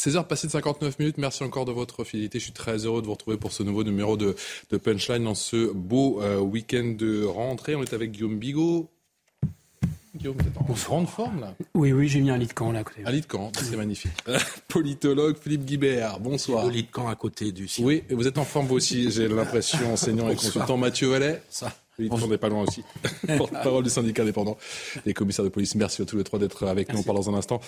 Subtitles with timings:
[0.00, 2.38] 16h passées de 59 minutes, merci encore de votre fidélité.
[2.38, 4.34] Je suis très heureux de vous retrouver pour ce nouveau numéro de,
[4.70, 7.74] de Punchline dans ce beau euh, week-end de rentrée.
[7.74, 8.88] On est avec Guillaume Bigot.
[10.16, 12.72] Guillaume, vous êtes en grande forme là Oui, oui, j'ai mis un lit de camp
[12.72, 13.02] là à côté.
[13.04, 14.12] Un lit de camp, c'est magnifique.
[14.68, 16.64] Politologue Philippe Guibert, bonsoir.
[16.64, 17.84] Le lit de camp à côté du site.
[17.84, 21.42] Oui, et vous êtes en forme vous aussi, j'ai l'impression, enseignant et consultant Mathieu Vallet.
[21.50, 21.74] Ça.
[22.08, 22.82] Oui, on n'est pas loin aussi.
[23.36, 24.56] Porte-parole du syndicat indépendant
[25.04, 25.74] des commissaires de police.
[25.74, 27.00] Merci à tous les trois d'être avec nous.
[27.00, 27.60] On parle dans un instant,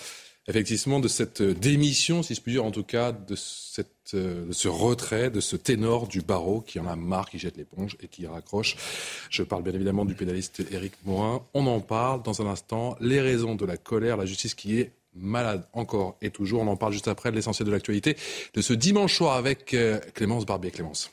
[0.47, 4.53] effectivement, de cette démission, si je puis dire, en tout cas, de, cette, euh, de
[4.53, 8.07] ce retrait, de ce ténor du barreau qui en a marre, qui jette l'éponge et
[8.07, 8.75] qui raccroche.
[9.29, 11.43] Je parle bien évidemment du pénaliste Éric Morin.
[11.53, 12.95] On en parle dans un instant.
[12.99, 16.61] Les raisons de la colère, la justice qui est malade encore et toujours.
[16.61, 18.17] On en parle juste après l'essentiel de l'actualité
[18.53, 20.71] de ce dimanche soir avec euh, Clémence Barbier.
[20.71, 21.11] Clémence.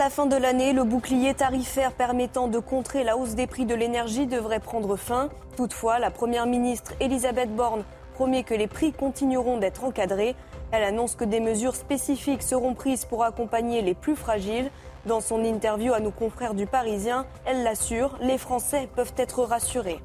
[0.00, 3.66] À la fin de l'année, le bouclier tarifaire permettant de contrer la hausse des prix
[3.66, 5.28] de l'énergie devrait prendre fin.
[5.58, 7.84] Toutefois, la Première ministre Elisabeth Borne
[8.14, 10.36] promet que les prix continueront d'être encadrés.
[10.72, 14.70] Elle annonce que des mesures spécifiques seront prises pour accompagner les plus fragiles.
[15.04, 20.00] Dans son interview à nos confrères du Parisien, elle l'assure, les Français peuvent être rassurés.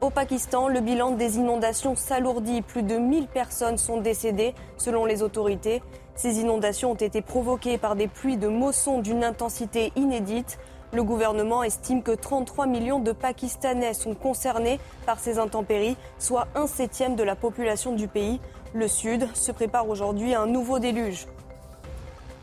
[0.00, 2.62] Au Pakistan, le bilan des inondations s'alourdit.
[2.62, 5.80] Plus de 1000 personnes sont décédées selon les autorités.
[6.18, 10.58] Ces inondations ont été provoquées par des pluies de moissons d'une intensité inédite.
[10.92, 16.66] Le gouvernement estime que 33 millions de Pakistanais sont concernés par ces intempéries, soit un
[16.66, 18.40] septième de la population du pays.
[18.74, 21.28] Le Sud se prépare aujourd'hui à un nouveau déluge.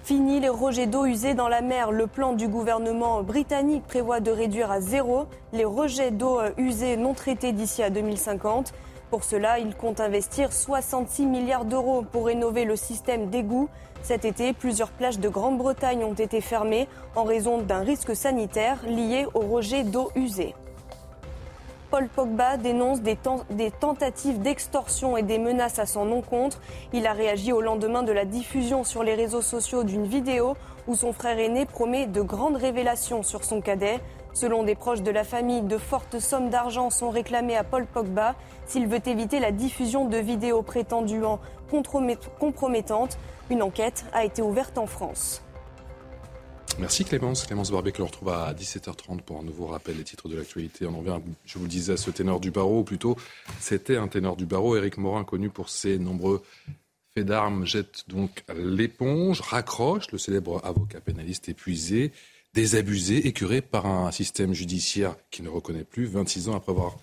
[0.05, 1.91] Fini les rejets d'eau usée dans la mer.
[1.91, 6.95] Le plan du gouvernement britannique prévoit de réduire à zéro les rejets d'eau euh, usée
[6.95, 8.71] non traités d'ici à 2050.
[9.15, 13.69] Pour cela, il compte investir 66 milliards d'euros pour rénover le système d'égouts.
[14.03, 19.25] Cet été, plusieurs plages de Grande-Bretagne ont été fermées en raison d'un risque sanitaire lié
[19.33, 20.53] au rejet d'eau usée.
[21.91, 23.17] Paul Pogba dénonce des,
[23.51, 26.59] des tentatives d'extorsion et des menaces à son encontre.
[26.91, 30.95] Il a réagi au lendemain de la diffusion sur les réseaux sociaux d'une vidéo où
[30.95, 34.01] son frère aîné promet de grandes révélations sur son cadet.
[34.35, 38.35] Selon des proches de la famille, de fortes sommes d'argent sont réclamées à Paul Pogba
[38.67, 41.39] s'il veut éviter la diffusion de vidéos prétendument
[41.71, 43.17] compromet- compromettantes.
[43.49, 45.41] Une enquête a été ouverte en France.
[46.79, 47.45] Merci Clémence.
[47.45, 50.85] Clémence Barbier que l'on retrouve à 17h30 pour un nouveau rappel des titres de l'actualité.
[50.85, 53.15] On en vient, je vous le disais, à ce ténor du barreau, ou plutôt
[53.61, 54.75] c'était un ténor du barreau.
[54.75, 56.43] Éric Morin, connu pour ses nombreux
[57.13, 62.11] faits d'armes, jette donc l'éponge, raccroche le célèbre avocat pénaliste épuisé,
[62.55, 66.97] désabusé, écœuré par un système judiciaire qui ne reconnaît plus 26 ans après avoir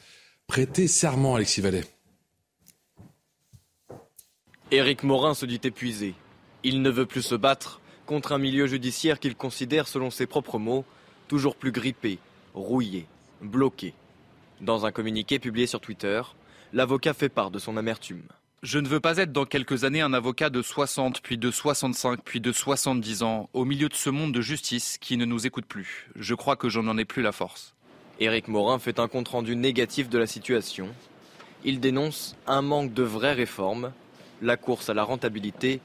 [0.46, 1.84] prêté serment à Alexis Vallée.
[4.70, 6.14] Éric Morin se dit épuisé.
[6.64, 10.58] Il ne veut plus se battre contre un milieu judiciaire qu'il considère, selon ses propres
[10.58, 10.86] mots,
[11.28, 12.18] toujours plus grippé,
[12.54, 13.06] rouillé,
[13.42, 13.92] bloqué.
[14.62, 16.22] Dans un communiqué publié sur Twitter,
[16.72, 18.22] l'avocat fait part de son amertume.
[18.62, 22.20] Je ne veux pas être dans quelques années un avocat de 60, puis de 65,
[22.22, 25.66] puis de 70 ans, au milieu de ce monde de justice qui ne nous écoute
[25.66, 26.08] plus.
[26.14, 27.74] Je crois que j'en en ai plus la force.
[28.20, 30.86] Éric Morin fait un compte-rendu négatif de la situation.
[31.64, 33.92] Il dénonce un manque de vraies réformes,
[34.40, 35.80] la course à la rentabilité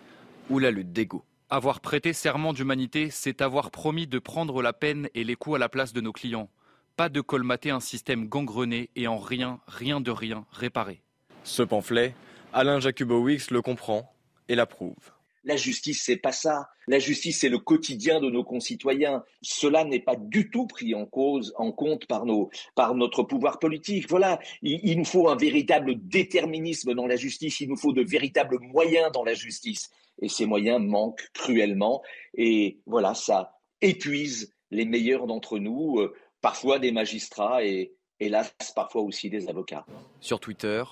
[0.51, 1.23] ou la lutte d'ego.
[1.49, 5.59] Avoir prêté serment d'humanité, c'est avoir promis de prendre la peine et les coups à
[5.59, 6.51] la place de nos clients.
[6.95, 11.01] Pas de colmater un système gangrené et en rien, rien de rien réparé.
[11.43, 12.13] Ce pamphlet,
[12.57, 14.11] Alain Jacubowicz le comprend
[14.49, 14.95] et l'approuve.
[15.43, 16.69] La justice, c'est pas ça.
[16.87, 19.23] La justice, c'est le quotidien de nos concitoyens.
[19.43, 23.59] Cela n'est pas du tout pris en cause, en compte par nos, par notre pouvoir
[23.59, 24.09] politique.
[24.09, 24.39] Voilà.
[24.63, 27.59] Il, il nous faut un véritable déterminisme dans la justice.
[27.59, 29.91] Il nous faut de véritables moyens dans la justice.
[30.23, 32.01] Et ces moyens manquent cruellement.
[32.33, 36.11] Et voilà, ça épuise les meilleurs d'entre nous, euh,
[36.41, 39.85] parfois des magistrats et, hélas, parfois aussi des avocats.
[40.21, 40.83] Sur Twitter,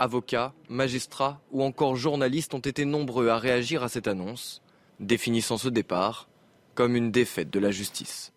[0.00, 4.62] avocats, magistrats ou encore journalistes ont été nombreux à réagir à cette annonce,
[4.98, 6.28] définissant ce départ
[6.74, 8.32] comme une défaite de la justice.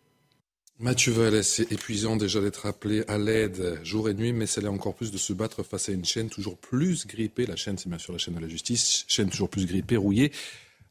[0.79, 4.67] Mathieu Vallès, c'est épuisant déjà d'être appelé à l'aide jour et nuit, mais ça l'est
[4.67, 7.45] encore plus de se battre face à une chaîne toujours plus grippée.
[7.45, 10.31] La chaîne, c'est bien sûr la chaîne de la justice, chaîne toujours plus grippée, rouillée,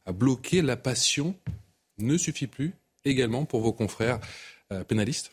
[0.07, 1.35] à bloquer la passion
[1.99, 2.73] ne suffit plus
[3.05, 4.21] également pour vos confrères
[4.73, 5.33] euh, pénalistes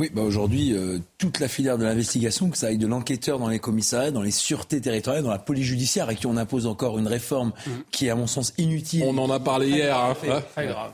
[0.00, 3.46] Oui, bah aujourd'hui, euh, toute la filière de l'investigation, que ça aille de l'enquêteur dans
[3.46, 6.98] les commissariats, dans les sûretés territoriales, dans la police judiciaire, à qui on impose encore
[6.98, 7.70] une réforme mmh.
[7.92, 9.04] qui est, à mon sens, inutile.
[9.06, 9.96] On en a parlé hier.
[9.96, 10.14] Hein.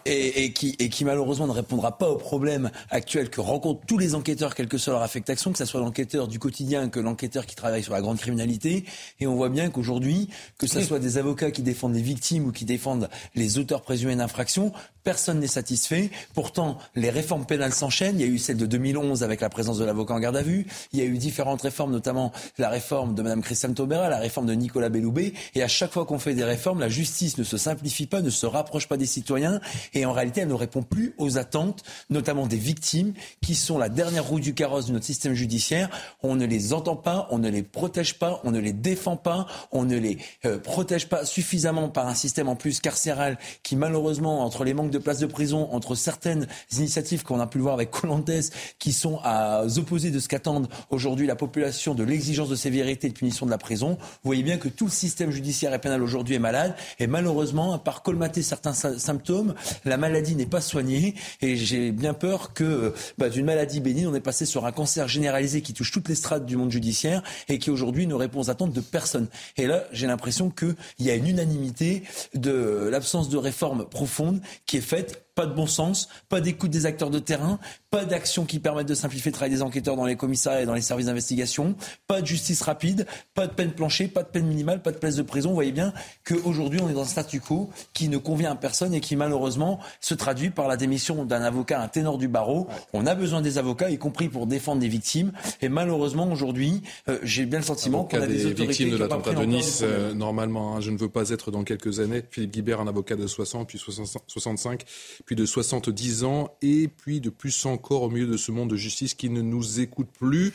[0.05, 3.96] Et, et, qui, et qui, malheureusement, ne répondra pas aux problèmes actuels que rencontrent tous
[3.96, 7.46] les enquêteurs, quelle que soit leur affectation, que ce soit l'enquêteur du quotidien que l'enquêteur
[7.46, 8.84] qui travaille sur la grande criminalité.
[9.19, 10.28] Et on voit bien qu'aujourd'hui,
[10.58, 14.16] que ce soit des avocats qui défendent les victimes ou qui défendent les auteurs présumés
[14.16, 14.73] d'infraction,
[15.05, 16.11] personne n'est satisfait.
[16.34, 18.20] Pourtant, les réformes pénales s'enchaînent.
[18.20, 20.37] Il y a eu celle de 2000 2011 avec la présence de l'avocat en garde
[20.37, 20.67] à vue.
[20.93, 24.47] Il y a eu différentes réformes, notamment la réforme de Mme Christiane Taubera, la réforme
[24.47, 25.33] de Nicolas Belloubet.
[25.55, 28.31] Et à chaque fois qu'on fait des réformes, la justice ne se simplifie pas, ne
[28.31, 29.61] se rapproche pas des citoyens.
[29.95, 33.89] Et en réalité, elle ne répond plus aux attentes, notamment des victimes, qui sont la
[33.89, 35.89] dernière roue du carrosse de notre système judiciaire.
[36.23, 39.47] On ne les entend pas, on ne les protège pas, on ne les défend pas,
[39.73, 44.45] on ne les euh, protège pas suffisamment par un système en plus carcéral qui, malheureusement,
[44.45, 47.75] entre les manques de places de prison, entre certaines initiatives qu'on a pu le voir
[47.75, 52.56] avec Colantes, qui sont à opposer de ce qu'attendent aujourd'hui la population de l'exigence de
[52.56, 53.99] sévérité et de punition de la prison.
[54.00, 56.75] Vous voyez bien que tout le système judiciaire et pénal aujourd'hui est malade.
[56.99, 59.55] Et malheureusement, à part colmater certains symptômes,
[59.85, 61.14] la maladie n'est pas soignée.
[61.41, 65.08] Et j'ai bien peur que bah, d'une maladie bénigne, on est passé sur un cancer
[65.08, 68.50] généralisé qui touche toutes les strates du monde judiciaire et qui aujourd'hui ne répond aux
[68.50, 69.29] attentes de personne.
[69.56, 72.02] Et là, j'ai l'impression qu'il y a une unanimité
[72.35, 76.84] de l'absence de réforme profonde qui est faite pas de bon sens, pas d'écoute des
[76.84, 77.58] acteurs de terrain,
[77.88, 80.75] pas d'actions qui permettent de simplifier le travail des enquêteurs dans les commissariats et dans
[80.75, 81.76] les services d'investigation,
[82.06, 85.16] pas de justice rapide, pas de peine plancher, pas de peine minimale, pas de place
[85.16, 85.48] de prison.
[85.48, 85.94] Vous voyez bien
[86.26, 89.81] qu'aujourd'hui, on est dans un statu quo qui ne convient à personne et qui malheureusement
[90.02, 92.69] se traduit par la démission d'un avocat, un ténor du barreau.
[92.92, 95.32] On a besoin des avocats, y compris pour défendre des victimes.
[95.62, 99.32] Et malheureusement, aujourd'hui, euh, j'ai bien le sentiment qu'on a des, autorités victimes de l'attentat
[99.32, 99.81] de Nice.
[99.82, 102.25] Euh, normalement, hein, je ne veux pas être dans quelques années.
[102.31, 103.78] Philippe Guibert, un avocat de 60 puis
[104.26, 104.84] 65
[105.31, 108.75] puis de 70 ans, et puis de plus encore au milieu de ce monde de
[108.75, 110.53] justice qui ne nous écoute plus.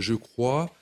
[0.00, 0.74] Je crois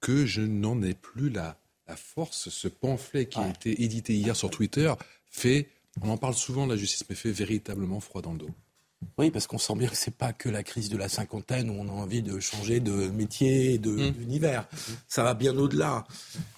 [0.00, 1.56] que je n'en ai plus la,
[1.88, 2.48] la force.
[2.48, 4.94] Ce pamphlet qui a été édité hier sur Twitter
[5.26, 5.68] fait,
[6.00, 8.50] on en parle souvent de la justice, mais fait véritablement froid dans le dos.
[9.18, 11.74] Oui, parce qu'on sent bien que c'est pas que la crise de la cinquantaine où
[11.80, 14.10] on a envie de changer de métier, de, mmh.
[14.12, 14.68] d'univers.
[15.08, 16.04] Ça va bien au-delà.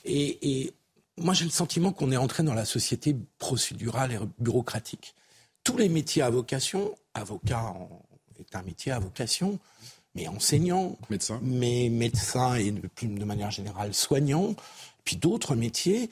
[0.05, 0.75] Et, et
[1.17, 5.15] moi, j'ai le sentiment qu'on est entré dans la société procédurale et bureaucratique
[5.65, 7.75] tous les métiers à vocation, avocat
[8.39, 9.59] est un métier à vocation,
[10.15, 14.55] mais enseignant, médecin, mais médecin et de, de manière générale soignant,
[15.05, 16.11] puis d'autres métiers,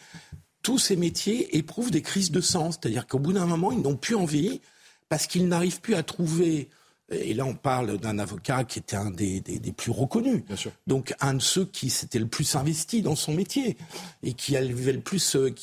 [0.63, 3.97] tous ces métiers éprouvent des crises de sens, c'est-à-dire qu'au bout d'un moment, ils n'ont
[3.97, 4.61] plus envie
[5.09, 6.69] parce qu'ils n'arrivent plus à trouver
[7.13, 9.43] et là, on parle d'un avocat qui était un des,
[9.77, 10.45] plus reconnus.
[10.47, 10.73] Bien sûr.
[10.87, 13.77] Donc, un de ceux qui s'était le plus investi dans son métier
[14.23, 15.55] et qui avait le plus euh,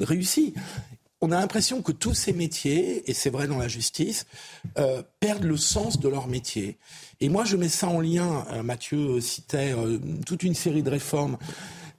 [0.00, 0.54] réussi
[1.20, 4.26] on a l'impression que tous ces métiers, et c'est vrai dans la justice,
[4.78, 6.78] euh, perdent le sens de leur métier.
[7.20, 10.90] Et moi, je mets ça en lien, euh, Mathieu citait euh, toute une série de
[10.90, 11.36] réformes,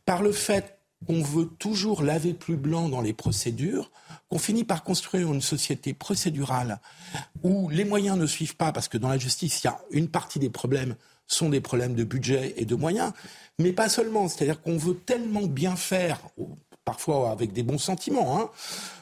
[0.06, 3.92] par le fait qu'on veut toujours laver plus blanc dans les procédures,
[4.30, 6.80] qu'on finit par construire une société procédurale
[7.42, 10.10] où les moyens ne suivent pas, parce que dans la justice, il y a une
[10.10, 10.96] partie des problèmes
[11.30, 13.14] sont des problèmes de budget et de moyens,
[13.60, 14.28] mais pas seulement.
[14.28, 16.20] C'est-à-dire qu'on veut tellement bien faire,
[16.84, 18.50] parfois avec des bons sentiments, hein,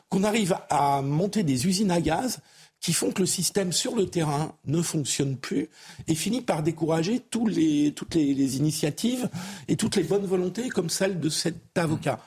[0.09, 2.39] qu'on arrive à monter des usines à gaz
[2.79, 5.69] qui font que le système sur le terrain ne fonctionne plus
[6.07, 9.29] et finit par décourager tous les, toutes les, initiatives
[9.67, 12.19] et toutes les bonnes volontés comme celle de cet avocat.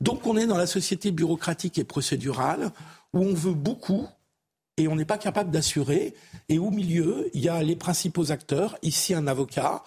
[0.00, 2.70] Donc on est dans la société bureaucratique et procédurale
[3.12, 4.06] où on veut beaucoup
[4.76, 6.14] et on n'est pas capable d'assurer.
[6.48, 9.82] Et au milieu, il y a les principaux acteurs, ici un avocat,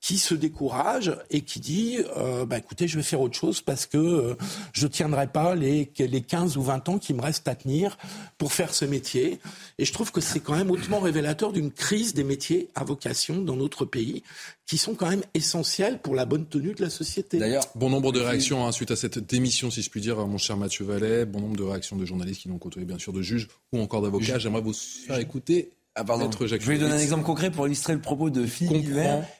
[0.00, 3.86] qui se décourage et qui dit euh, bah, écoutez, je vais faire autre chose parce
[3.86, 4.34] que euh,
[4.72, 7.98] je ne tiendrai pas les, les 15 ou 20 ans qui me restent à tenir
[8.38, 9.40] pour faire ce métier.
[9.78, 13.42] Et je trouve que c'est quand même hautement révélateur d'une crise des métiers à vocation
[13.42, 14.22] dans notre pays
[14.66, 17.38] qui sont quand même essentiels pour la bonne tenue de la société.
[17.38, 20.38] D'ailleurs, bon nombre de réactions hein, suite à cette démission, si je puis dire, mon
[20.38, 23.22] cher Mathieu Vallet, bon nombre de réactions de journalistes qui l'ont côtoyé, bien sûr, de
[23.22, 24.38] juges ou encore d'avocats.
[24.38, 26.30] J'aimerais vous faire écouter ah, pardon.
[26.40, 28.90] Je vais donner un exemple concret pour illustrer le propos de Philippe.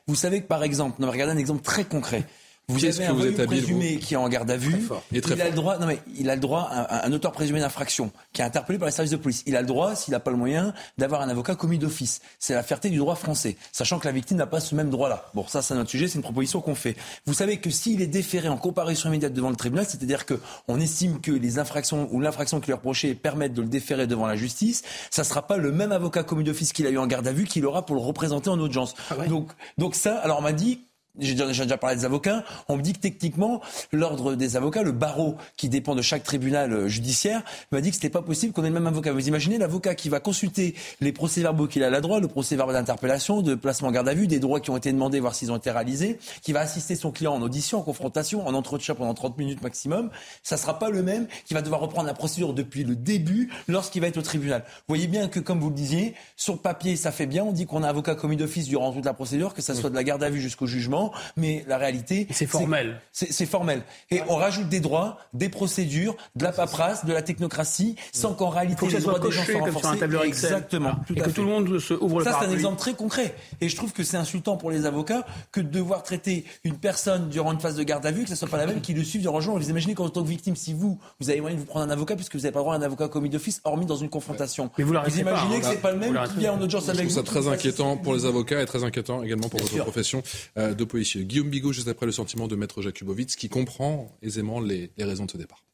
[0.07, 2.25] Vous savez que par exemple, non, regardez un exemple très concret.
[2.68, 4.87] Vous avez un voyou présumé qui est en garde à vue.
[5.10, 8.12] il a le droit, non mais il a le droit, un, un auteur présumé d'infraction
[8.34, 9.42] qui est interpellé par les services de police.
[9.46, 12.20] Il a le droit, s'il n'a pas le moyen, d'avoir un avocat commis d'office.
[12.38, 15.30] C'est la fierté du droit français, sachant que la victime n'a pas ce même droit-là.
[15.32, 16.94] Bon, ça, c'est notre sujet, c'est une proposition qu'on fait.
[17.25, 20.78] Vous savez que s'il est déféré en comparution immédiate devant le tribunal, c'est-à-dire que on
[20.78, 24.26] estime que les infractions ou l'infraction qui lui est reprochée permettent de le déférer devant
[24.26, 27.26] la justice, ça sera pas le même avocat commis d'office qu'il a eu en garde
[27.26, 28.94] à vue qu'il aura pour le représenter en audience.
[29.10, 30.82] Ah donc, donc ça, alors on m'a dit
[31.19, 33.61] j'ai déjà parlé des avocats, on me dit que techniquement,
[33.93, 37.97] l'ordre des avocats, le barreau qui dépend de chaque tribunal euh, judiciaire, m'a dit que
[37.97, 39.12] c'était pas possible qu'on ait le même avocat.
[39.12, 43.43] Vous imaginez l'avocat qui va consulter les procès-verbaux qu'il a la droit, le procès-verbal d'interpellation,
[43.43, 45.57] de placement en garde à vue, des droits qui ont été demandés, voir s'ils ont
[45.57, 49.38] été réalisés, qui va assister son client en audition, en confrontation, en entretien pendant 30
[49.38, 50.11] minutes maximum,
[50.43, 54.00] ça sera pas le même qui va devoir reprendre la procédure depuis le début lorsqu'il
[54.00, 54.65] va être au tribunal.
[54.67, 57.53] Vous voyez bien que, comme vous le disiez, sur le papier, ça fait bien, on
[57.53, 60.05] dit qu'on a avocat commis d'office durant toute la procédure, que ça soit de la
[60.05, 62.27] garde à vue jusqu'au jugement, mais la réalité.
[62.31, 63.00] C'est formel.
[63.12, 63.83] C'est formel.
[64.11, 68.49] Et on rajoute des droits, des procédures, de la paperasse, de la technocratie, sans qu'en
[68.49, 69.99] réalité les droits des gens soient renforcés.
[70.25, 70.97] Exactement.
[71.15, 73.35] et que tout le monde se ouvre le Ça, c'est un exemple très concret.
[73.61, 77.29] Et je trouve que c'est insultant pour les avocats que de devoir traiter une personne
[77.29, 79.05] durant une phase de garde à vue, que ce soit pas la même qui le
[79.05, 79.59] suive durant le jour.
[79.59, 81.91] Vous imaginez qu'en tant que victime, si vous, vous avez moyen de vous prendre un
[81.91, 84.71] avocat, puisque vous n'avez pas droit à un avocat commis d'office, hormis dans une confrontation.
[84.79, 85.61] Mais vous, vous imaginez hein.
[85.61, 87.11] que c'est pas le même qui vient en audience avec vous.
[87.11, 90.23] Je trouve ça très inquiétant pour les avocats et très inquiétant également pour votre profession
[90.57, 91.25] euh, de policier.
[91.25, 95.30] Guillaume Bigot, juste après le sentiment de Maître Jakubowicz, qui comprend aisément les, raisons de
[95.30, 95.64] ce départ.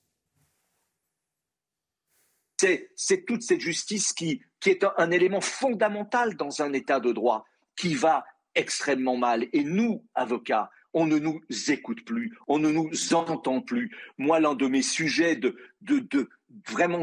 [2.97, 7.45] C'est toute cette justice qui, est un, élément fondamental dans un État de droit,
[7.77, 9.47] qui va extrêmement mal.
[9.53, 13.95] Et nous, avocats, on ne nous écoute plus, on ne nous entend plus.
[14.17, 15.57] Moi, l'un de mes sujets de
[16.69, 17.03] vraiment,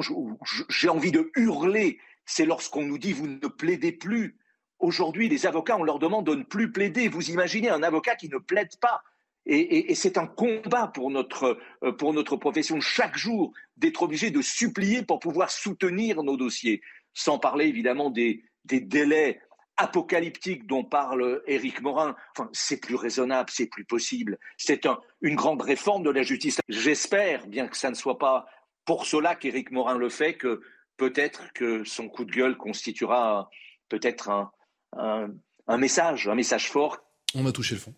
[0.69, 4.37] j'ai envie de hurler, c'est lorsqu'on nous dit vous ne plaidez plus.
[4.81, 7.07] Aujourd'hui, les avocats, on leur demande de ne plus plaider.
[7.07, 9.03] Vous imaginez un avocat qui ne plaide pas.
[9.45, 14.41] Et, c'est un combat pour notre, euh, pour notre profession chaque jour d'être obligé de
[14.41, 16.81] supplier pour pouvoir soutenir nos dossiers.
[17.13, 19.39] Sans parler évidemment des, des délais
[19.77, 22.15] apocalyptiques dont parle Éric Morin.
[22.35, 24.37] Enfin, c'est plus raisonnable, c'est plus possible.
[24.57, 26.59] C'est un, une grande réforme de la justice.
[26.69, 28.45] J'espère, bien que ça ne soit pas
[28.85, 30.61] pour cela qu'Éric Morin le fait, que
[30.97, 33.49] peut-être que son coup de gueule constituera
[33.89, 34.51] peut-être un,
[34.97, 36.97] un, message, un message fort.
[37.35, 37.93] On a touché le fond.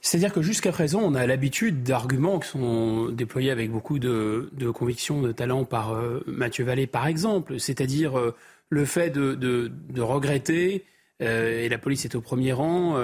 [0.00, 5.22] C'est-à-dire que jusqu'à présent, on a l'habitude d'arguments qui sont déployés avec beaucoup de, conviction,
[5.22, 7.58] de talent par euh, Mathieu Vallée, par exemple.
[7.58, 8.34] C'est-à-dire euh,
[8.68, 10.84] le fait de, regretter,
[11.22, 12.94] euh, et la police est au premier rang,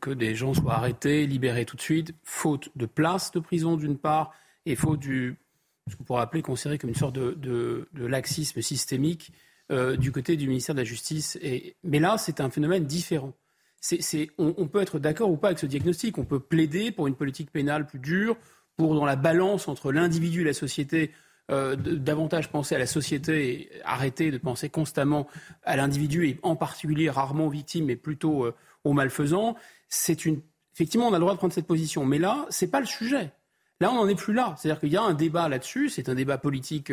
[0.00, 3.98] que des gens soient arrêtés, libérés tout de suite, faute de place de prison d'une
[3.98, 4.32] part,
[4.66, 5.36] et faute du,
[5.90, 9.32] ce qu'on pourrait appeler, considéré comme une sorte de laxisme systémique
[9.72, 11.38] euh, du côté du ministère de la Justice.
[11.82, 13.32] mais là, c'est un phénomène différent.
[14.36, 16.18] on, peut être d'accord ou pas avec ce diagnostic.
[16.18, 18.36] On peut plaider pour une politique pénale plus dure,
[18.76, 21.12] pour dans la balance entre l'individu et la société,
[21.50, 25.28] euh, davantage penser à la société et arrêter de penser constamment
[25.62, 28.54] à l'individu et en particulier rarement aux victimes, mais plutôt euh,
[28.84, 29.56] aux malfaisants.
[30.26, 30.42] Une
[30.74, 33.32] effectivement, on a le droit de prendre cette position, mais là, c'est pas le sujet.
[33.80, 34.54] Là, on n'en est plus là.
[34.58, 35.88] C'est-à-dire qu'il y a un débat là-dessus.
[35.88, 36.92] C'est un débat politique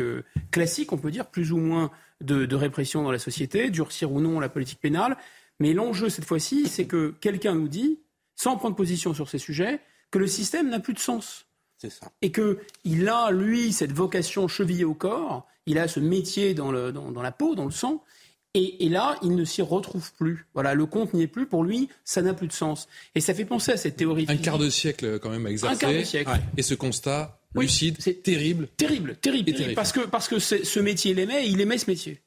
[0.50, 1.90] classique, on peut dire, plus ou moins
[2.22, 5.16] de, répression dans la société, durcir ou non la politique pénale.
[5.60, 8.00] Mais l'enjeu, cette fois-ci, c'est que quelqu'un nous dit,
[8.36, 11.46] sans prendre position sur ces sujets, que le système n'a plus de sens.
[11.78, 12.12] Ça.
[12.22, 16.92] Et qu'il a, lui, cette vocation chevillée au corps, il a ce métier dans, le,
[16.92, 18.04] dans la peau, dans le sang,
[18.54, 20.46] et, là, il ne s'y retrouve plus.
[20.52, 21.46] Voilà, le compte n'y est plus.
[21.46, 22.86] Pour lui, ça n'a plus de sens.
[23.14, 24.26] Et ça fait penser à cette théorie.
[24.28, 25.74] Un quart de siècle, quand même, à exercer.
[25.74, 26.30] Un quart de siècle.
[26.58, 28.68] Et ce constat lucide, c'est terrible.
[28.76, 29.74] Terrible, terrible, terrible.
[29.74, 32.20] Parce que, parce que ce métier, il aimait, et il aimait ce métier.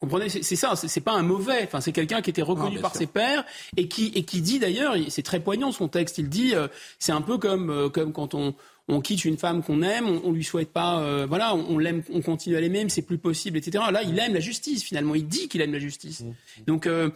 [0.00, 1.62] Vous comprenez C'est ça, c'est pas un mauvais.
[1.64, 3.44] Enfin, c'est quelqu'un qui était reconnu par ses pairs
[3.78, 6.18] et qui, et qui dit d'ailleurs, c'est très poignant son texte.
[6.18, 6.68] Il dit, euh,
[6.98, 8.54] c'est un peu comme, euh, comme quand on,
[8.88, 12.02] on quitte une femme qu'on aime, on, on, lui souhaite pas, euh, voilà, on, l'aime,
[12.12, 13.84] on continue à l'aimer, mais c'est plus possible, etc.
[13.90, 15.14] Là, il aime la justice finalement.
[15.14, 16.20] Il dit qu'il aime la justice.
[16.20, 16.64] Mmh.
[16.66, 17.10] Donc euh,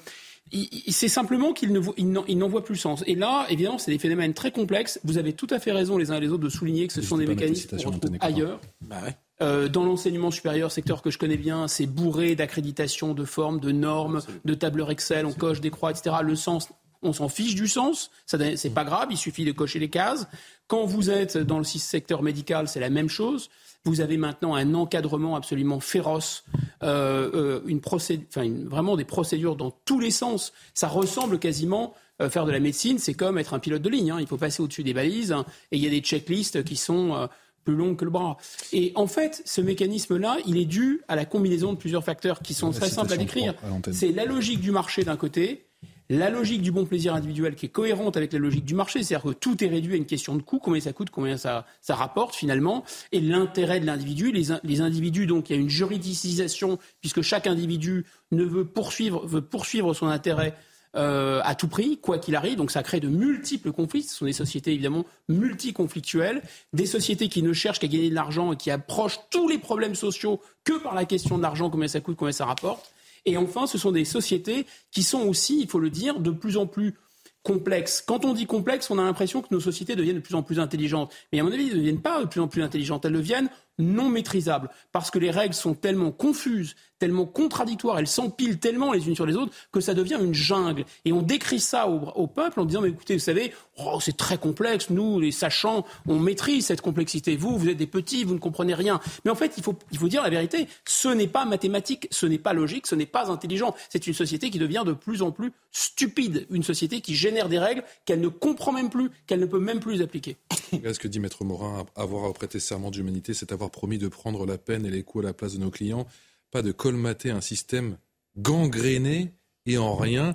[0.88, 3.04] c'est simplement qu'il n'en voit plus le sens.
[3.06, 4.98] Et là, évidemment, c'est des phénomènes très complexes.
[5.04, 7.02] Vous avez tout à fait raison les uns et les autres de souligner que ce
[7.02, 8.60] sont des mécanismes qu'on retrouve ailleurs.
[8.80, 8.96] Bah
[9.42, 13.72] euh, dans l'enseignement supérieur, secteur que je connais bien, c'est bourré d'accréditation, de formes, de
[13.72, 16.16] normes, de tableurs Excel, on coche des croix, etc.
[16.22, 16.68] Le sens
[17.02, 20.26] on s'en fiche du sens, c'est pas grave, il suffit de cocher les cases.
[20.66, 23.48] Quand vous êtes dans le secteur médical, c'est la même chose.
[23.84, 26.44] Vous avez maintenant un encadrement absolument féroce,
[26.82, 30.52] euh, euh, une enfin, vraiment des procédures dans tous les sens.
[30.74, 34.10] Ça ressemble quasiment euh, faire de la médecine, c'est comme être un pilote de ligne.
[34.10, 34.18] Hein.
[34.20, 37.28] Il faut passer au-dessus des balises hein, et il y a des checklists qui sont
[37.64, 38.36] plus longues que le bras.
[38.72, 42.52] Et en fait, ce mécanisme-là, il est dû à la combinaison de plusieurs facteurs qui
[42.52, 43.54] sont très simples à décrire.
[43.92, 45.69] C'est la logique du marché d'un côté
[46.10, 49.30] la logique du bon plaisir individuel qui est cohérente avec la logique du marché, c'est-à-dire
[49.30, 52.34] que tout est réduit à une question de coût, combien ça coûte, combien ça, rapporte
[52.34, 54.32] finalement, et l'intérêt de l'individu.
[54.32, 59.24] Les, les, individus, donc, il y a une juridicisation, puisque chaque individu ne veut poursuivre,
[59.24, 60.54] veut poursuivre son intérêt
[60.96, 62.56] euh, à tout prix, quoi qu'il arrive.
[62.56, 64.02] Donc ça crée de multiples conflits.
[64.02, 68.52] Ce sont des sociétés évidemment multiconflictuelles, des sociétés qui ne cherchent qu'à gagner de l'argent
[68.52, 72.00] et qui approchent tous les problèmes sociaux que par la question de l'argent, combien ça
[72.00, 72.92] coûte, combien ça rapporte.
[73.26, 76.56] Et enfin, ce sont des sociétés qui sont aussi, il faut le dire, de plus
[76.56, 76.94] en plus
[77.42, 78.02] complexe.
[78.06, 80.60] Quand on dit complexe, on a l'impression que nos sociétés deviennent de plus en plus
[80.60, 81.12] intelligentes.
[81.32, 83.04] Mais à mon avis, elles ne deviennent pas de plus en plus intelligentes.
[83.04, 83.50] Elles deviennent
[83.80, 89.08] non maîtrisables parce que les règles sont tellement confuses, tellement contradictoires, elles s'empilent tellement les
[89.08, 90.84] unes sur les autres que ça devient une jungle.
[91.04, 94.38] Et on décrit ça au, peuple en disant, mais écoutez, vous savez, oh, c'est très
[94.38, 97.36] complexe, nous, les sachants, on maîtrise cette complexité.
[97.36, 99.00] Vous, vous êtes des petits, vous ne comprenez rien.
[99.24, 102.26] Mais en fait, il faut, il faut dire la vérité, ce n'est pas mathématique, ce
[102.26, 103.74] n'est pas logique, ce n'est pas intelligent.
[103.88, 107.58] C'est une société qui devient de plus en plus stupide, une société qui génère des
[107.58, 110.36] règles qu'elle ne comprend même plus, qu'elle ne peut même plus appliquer.
[110.72, 114.58] Ce que dit Maître Morin, avoir prêté serment d'humanité, c'est avoir promis de prendre la
[114.58, 116.06] peine et les coups à la place de nos clients,
[116.50, 117.96] pas de colmater un système
[118.36, 119.34] gangréné
[119.66, 120.34] et en rien,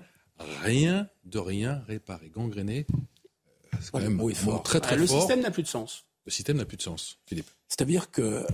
[0.61, 2.29] rien de rien réparé.
[2.29, 4.21] Gangréné, euh, c'est quand même
[4.63, 6.05] très très Le système n'a plus de sens.
[6.25, 7.49] Le système n'a plus de sens, Philippe.
[7.67, 8.45] C'est-à-dire qu'un euh,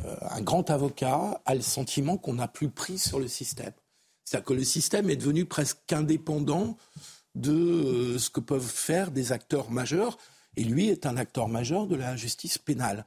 [0.42, 3.74] grand avocat a le sentiment qu'on n'a plus pris sur le système.
[4.26, 6.78] C'est-à-dire que le système est devenu presque indépendant
[7.36, 10.18] de euh, ce que peuvent faire des acteurs majeurs.
[10.58, 13.06] Et lui est un acteur majeur de la justice pénale.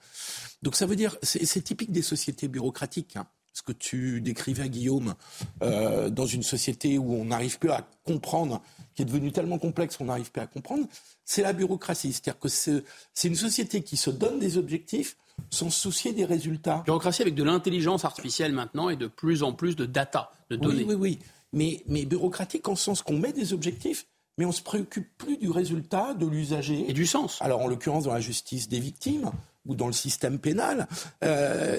[0.62, 3.16] Donc ça veut dire, c'est typique des sociétés bureaucratiques.
[3.16, 3.26] Hein.
[3.52, 5.14] ce que tu décrivais, Guillaume,
[5.62, 8.62] euh, dans une société où on n'arrive plus à comprendre,
[8.94, 10.86] qui est devenue tellement complexe qu'on n'arrive plus à comprendre,
[11.24, 12.12] c'est la bureaucratie.
[12.12, 15.16] C'est-à-dire que c'est une société qui se donne des objectifs
[15.50, 16.82] sans soucier des résultats.
[16.84, 20.84] Bureaucratie avec de l'intelligence artificielle maintenant et de plus en plus de data, de données.
[20.84, 21.18] Oui, oui, oui.
[21.52, 24.06] Mais, mais bureaucratique en sens qu'on met des objectifs
[24.38, 26.88] mais on ne se préoccupe plus du résultat, de l'usager.
[26.88, 27.38] Et du sens.
[27.40, 29.30] Alors, en l'occurrence, dans la justice des victimes
[29.66, 30.88] ou dans le système pénal.
[31.22, 31.78] Euh,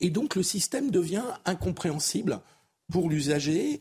[0.00, 2.40] et, donc, le système devient incompréhensible
[2.90, 3.80] pour l'usager,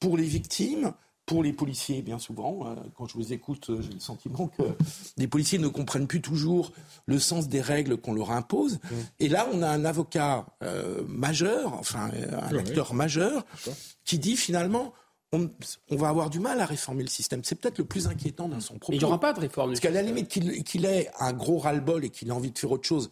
[0.00, 0.92] pour les victimes,
[1.24, 2.66] pour les policiers, bien souvent.
[2.66, 4.62] Euh, quand je vous écoute, j'ai le sentiment que
[5.16, 6.72] les policiers ne comprennent plus toujours
[7.06, 8.74] le sens des règles qu'on leur impose.
[8.74, 8.94] Mmh.
[9.20, 13.44] Et là, on a un avocat euh, majeur, enfin, un acteur majeur,
[14.04, 14.92] qui dit finalement
[15.90, 17.42] on, va avoir du mal à réformer le système.
[17.44, 18.92] C'est peut-être le plus inquiétant dans son propos.
[18.92, 19.70] il n'y aura pas de réforme.
[19.70, 22.70] Parce qu'à la limite, qu'il ait un gros ras-le-bol et qu'il ait envie de faire
[22.72, 23.10] autre chose,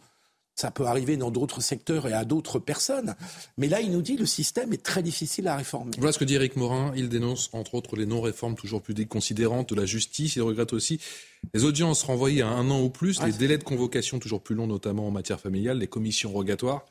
[0.55, 3.15] ça peut arriver dans d'autres secteurs et à d'autres personnes.
[3.57, 5.91] Mais là, il nous dit que le système est très difficile à réformer.
[5.97, 6.93] Voilà ce que dit Eric Morin.
[6.95, 10.37] Il dénonce, entre autres, les non-réformes toujours plus déconsidérantes de la justice.
[10.37, 10.99] Il regrette aussi
[11.53, 14.67] les audiences renvoyées à un an ou plus, les délais de convocation toujours plus longs,
[14.67, 16.85] notamment en matière familiale, les commissions rogatoires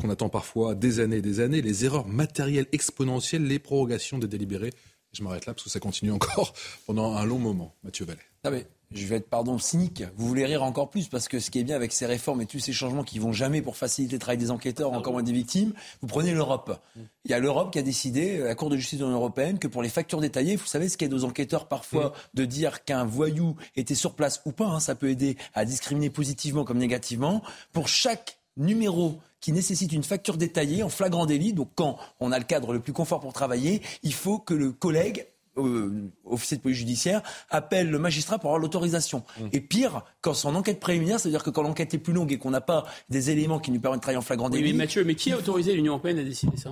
[0.00, 4.28] qu'on attend parfois des années et des années, les erreurs matérielles exponentielles, les prorogations des
[4.28, 4.72] délibérés.
[5.12, 6.52] Je m'arrête là parce que ça continue encore
[6.86, 7.74] pendant un long moment.
[7.82, 8.20] Mathieu Vallet.
[8.44, 10.02] Ah mais, je vais être, pardon, cynique.
[10.16, 12.46] Vous voulez rire encore plus parce que ce qui est bien avec ces réformes et
[12.46, 15.32] tous ces changements qui vont jamais pour faciliter le travail des enquêteurs, encore moins des
[15.32, 16.80] victimes, vous prenez l'Europe.
[17.24, 19.68] Il y a l'Europe qui a décidé, la Cour de justice de l'Union européenne, que
[19.68, 23.56] pour les factures détaillées, vous savez ce qu'aide aux enquêteurs parfois de dire qu'un voyou
[23.76, 27.42] était sur place ou pas, hein, ça peut aider à discriminer positivement comme négativement.
[27.72, 31.52] Pour chaque numéro qui nécessite une facture détaillée en flagrant délit.
[31.52, 34.72] Donc quand on a le cadre le plus confort pour travailler, il faut que le
[34.72, 39.24] collègue euh, officier de police judiciaire appelle le magistrat pour avoir l'autorisation.
[39.40, 39.46] Mmh.
[39.52, 42.38] Et pire, quand c'est en enquête préliminaire, c'est-à-dire que quand l'enquête est plus longue et
[42.38, 44.72] qu'on n'a pas des éléments qui nous permettent de travailler en flagrant délit.
[44.72, 46.70] mais Mathieu, mais qui a autorisé l'Union européenne à décider ça?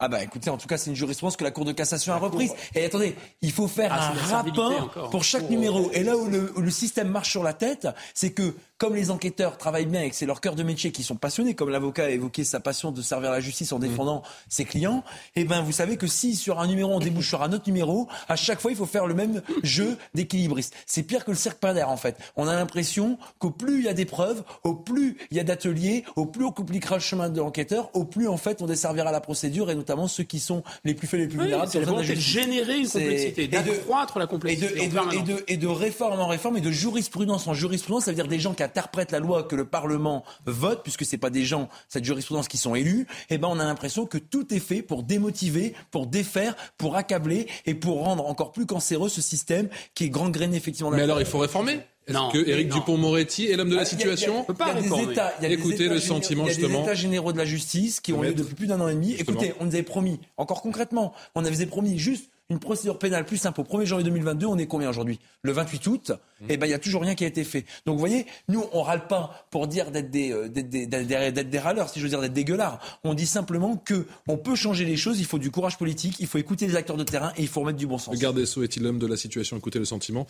[0.00, 2.18] Ah bah écoutez, en tout cas, c'est une jurisprudence que la Cour de cassation a
[2.18, 2.52] reprise.
[2.76, 5.90] Et attendez, il faut faire ah, un rapport pour chaque numéro.
[5.92, 9.10] Et là où le, où le, système marche sur la tête, c'est que comme les
[9.10, 12.04] enquêteurs travaillent bien et que c'est leur cœur de métier qui sont passionnés, comme l'avocat
[12.04, 15.02] a évoqué sa passion de servir la justice en défendant ses clients,
[15.34, 18.06] eh ben vous savez que si sur un numéro on débouche sur un autre numéro,
[18.28, 20.74] à chaque fois il faut faire le même jeu d'équilibriste.
[20.86, 22.16] C'est pire que le cirque d'air en fait.
[22.36, 25.44] On a l'impression qu'au plus il y a des preuves, au plus il y a
[25.44, 29.10] d'ateliers, au plus on compliquera le chemin de l'enquêteur, au plus en fait on desservira
[29.10, 31.70] la procédure et notamment ceux qui sont les plus faibles, les plus vulnérables.
[31.70, 34.84] C'est la de générer une complexité, d'accroître la complexité.
[34.84, 38.28] Et de, et, de, réforme en réforme et de jurisprudence en jurisprudence, ça veut dire
[38.28, 41.68] des gens qui interprètent la loi que le Parlement vote, puisque c'est pas des gens,
[41.88, 45.02] cette jurisprudence qui sont élus, eh ben on a l'impression que tout est fait pour
[45.02, 50.10] démotiver, pour défaire, pour accabler et pour rendre encore plus cancéreux ce système qui est
[50.10, 50.90] grand grainé effectivement.
[50.90, 54.66] Mais alors il faut réformer est-ce que Éric Dupont-Moretti est l'homme de la situation Il
[54.66, 56.68] y a, des États, Écoutez le sentiment justement.
[56.68, 58.80] Il y a des États généraux de la justice qui ont lieu depuis plus d'un
[58.80, 59.14] an et demi.
[59.14, 63.36] Écoutez, on nous avait promis, encore concrètement, on avait promis juste une procédure pénale plus
[63.36, 65.18] simple au 1er janvier 2022, on est combien aujourd'hui?
[65.42, 66.46] Le 28 août, mmh.
[66.48, 67.66] eh ben il y a toujours rien qui a été fait.
[67.84, 71.90] Donc vous voyez, nous on râle pas pour dire d'être des, euh, des, des, râleurs,
[71.90, 72.80] si je veux dire d'être des gueulards.
[73.04, 76.26] On dit simplement que on peut changer les choses, il faut du courage politique, il
[76.26, 78.14] faut écouter les acteurs de terrain et il faut remettre du bon sens.
[78.14, 79.58] Le garde des Sceaux est-il l'homme de la situation?
[79.58, 80.26] Écoutez le sentiment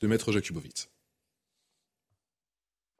[0.00, 0.88] de Maître Jakubowicz.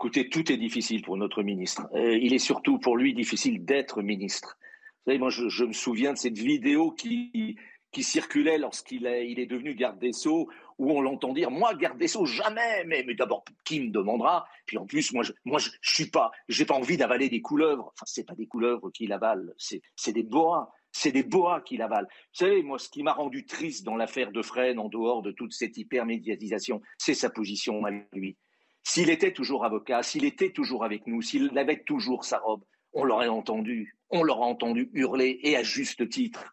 [0.01, 1.89] Écoutez, tout est difficile pour notre ministre.
[1.95, 4.57] Euh, il est surtout pour lui difficile d'être ministre.
[4.61, 7.57] Vous savez, moi je, me souviens de cette vidéo qui
[8.01, 12.27] circulait lorsqu'il est, devenu garde des Sceaux, où on l'entend dire Moi, garde des Sceaux,
[12.27, 14.47] jamais Mais, d'abord, qui me demandera?
[14.67, 17.91] Puis en plus, moi, je, moi, je, suis pas, j'ai pas envie d'avaler des couleuvres.
[17.93, 20.71] Enfin, c'est pas des couleuvres qu'il avale, c'est, des boas.
[20.93, 22.07] C'est des boas qui l'avalent.
[22.07, 25.33] Vous savez, moi, ce qui m'a rendu triste dans l'affaire de Fresnes, en dehors de
[25.33, 28.37] toute cette hypermédiatisation, c'est sa position à lui.
[28.89, 33.05] S'il était toujours avocat, s'il était toujours avec nous, s'il avait toujours sa robe, on
[33.05, 33.99] l'aurait entendu.
[34.09, 36.51] On l'aurait entendu hurler, et à juste titre.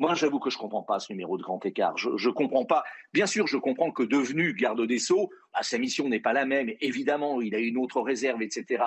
[0.00, 1.96] Moi, j'avoue que je ne comprends pas ce numéro de grand écart.
[1.96, 2.82] Je ne comprends pas.
[3.12, 6.46] Bien sûr, je comprends que devenu garde des Sceaux, bah, sa mission n'est pas la
[6.46, 6.72] même.
[6.80, 8.82] Évidemment, il a une autre réserve, etc.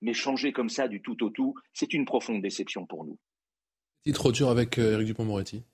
[0.00, 3.18] Mais changer comme ça du tout au tout, c'est une profonde déception pour nous.
[4.14, 5.64] Trop dur avec Eric euh, Dupont-Moretti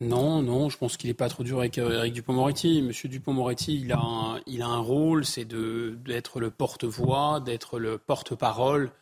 [0.00, 2.80] non, non, je pense qu'il n'est pas trop dur avec Eric Dupont-Moretti.
[2.80, 7.98] Monsieur Dupont-Moretti, il, a un, il a un rôle, c'est d'être le porte-voix, d'être le
[7.98, 8.92] porte-parole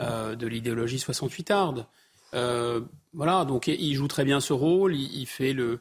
[0.00, 1.86] euh, de l'idéologie 68 arde.
[2.34, 2.80] Euh,
[3.14, 5.80] voilà, donc il joue très bien ce rôle, il, fait le,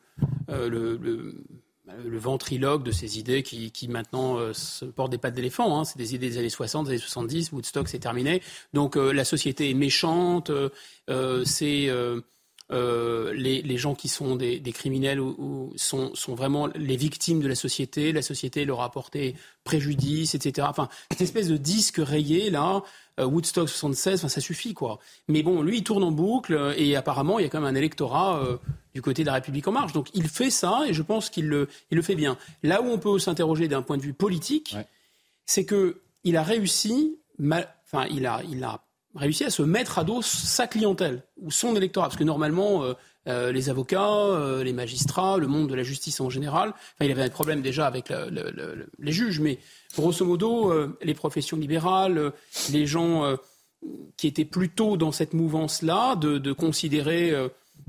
[0.49, 5.77] euh, le, ventriloque de ces idées qui, qui maintenant euh, se portent des pattes d'éléphant.
[5.77, 5.83] Hein.
[5.83, 8.41] C'est des idées des années 60, des années 70, Woodstock, c'est terminé.
[8.73, 10.51] Donc la société est méchante,
[11.45, 11.89] c'est...
[12.71, 17.47] les, les, gens qui sont des, des criminels ou, sont, sont, vraiment les victimes de
[17.47, 20.67] la société, la société leur a apporté préjudice, etc.
[20.69, 22.83] Enfin, cette espèce de disque rayé, là,
[23.19, 24.99] euh, Woodstock 76, ça suffit quoi.
[25.29, 27.73] Mais bon, lui, il tourne en boucle euh, et apparemment, il y a quand même
[27.73, 28.57] un électorat euh,
[28.93, 29.93] du côté de la République en marche.
[29.93, 32.37] Donc il fait ça et je pense qu'il le, il le fait bien.
[32.61, 34.75] Là où on peut s'interroger d'un point de vue politique,
[35.45, 38.84] c'est que il a réussi, enfin il a, il a
[39.15, 42.83] réussi à se mettre à dos sa clientèle ou son électorat, parce que normalement.
[43.27, 46.75] les avocats, les magistrats, le monde de la justice en général.
[47.01, 48.13] Il avait un problème déjà avec
[48.99, 49.57] les juges, mais
[49.95, 52.31] grosso modo, euh, les professions libérales, euh,
[52.71, 53.35] les gens euh,
[54.17, 57.33] qui étaient plutôt dans cette mouvance-là, de, considérer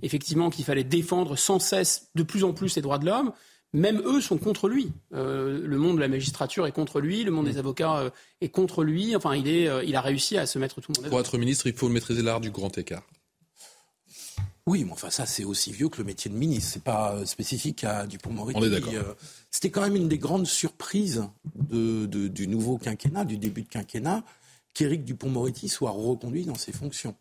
[0.03, 3.33] effectivement qu'il fallait défendre sans cesse de plus en plus les droits de l'homme,
[3.77, 4.91] même eux sont contre lui.
[5.13, 8.11] le monde de la magistrature est contre lui, le monde des avocats
[8.41, 9.15] est contre lui.
[9.15, 11.11] Enfin, il, est, il a réussi à se mettre tout le monde.
[11.11, 13.03] Pour être ministre, il faut maîtriser l'art du grand écart.
[14.69, 16.73] Oui, mais enfin ça c'est aussi vieux que le métier de ministre.
[16.73, 18.59] C'est pas euh, spécifique à Dupont-Moretti.
[18.59, 18.95] On est d'accord.
[18.95, 19.15] Euh,
[19.51, 21.23] c'était quand même une des grandes surprises
[21.71, 24.25] du nouveau quinquennat, du début de quinquennat,
[24.75, 27.15] qu'Éric Dupont-Moretti soit reconduit dans ses fonctions.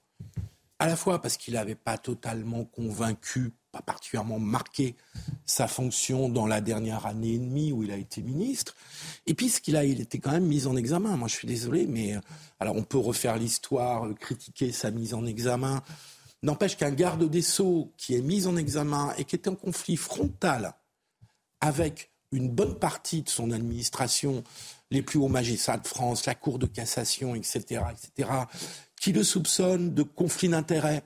[0.78, 4.96] À la fois parce qu'il n'avait pas totalement convaincu, pas particulièrement marqué
[5.46, 8.76] sa fonction dans la dernière année et demie où il a été ministre,
[9.26, 11.16] et puis qu'il a, il était quand même mis en examen.
[11.16, 12.20] Moi, je suis désolé, mais euh,
[12.60, 15.82] alors on peut refaire l'histoire, critiquer sa mise en examen
[16.46, 19.98] N'empêche qu'un garde des Sceaux qui est mis en examen et qui est en conflit
[19.98, 20.76] frontal
[21.60, 24.44] avec une bonne partie de son administration,
[24.92, 28.30] les plus hauts magistrats de France, la Cour de cassation, etc., etc.,
[29.00, 31.04] qui le soupçonne de conflit d'intérêts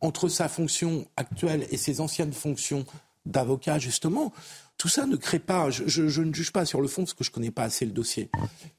[0.00, 2.86] entre sa fonction actuelle et ses anciennes fonctions
[3.26, 4.32] d'avocat, justement,
[4.78, 7.30] tout ça ne crée pas, je, ne juge pas sur le fond parce que je
[7.30, 8.30] ne connais pas assez le dossier,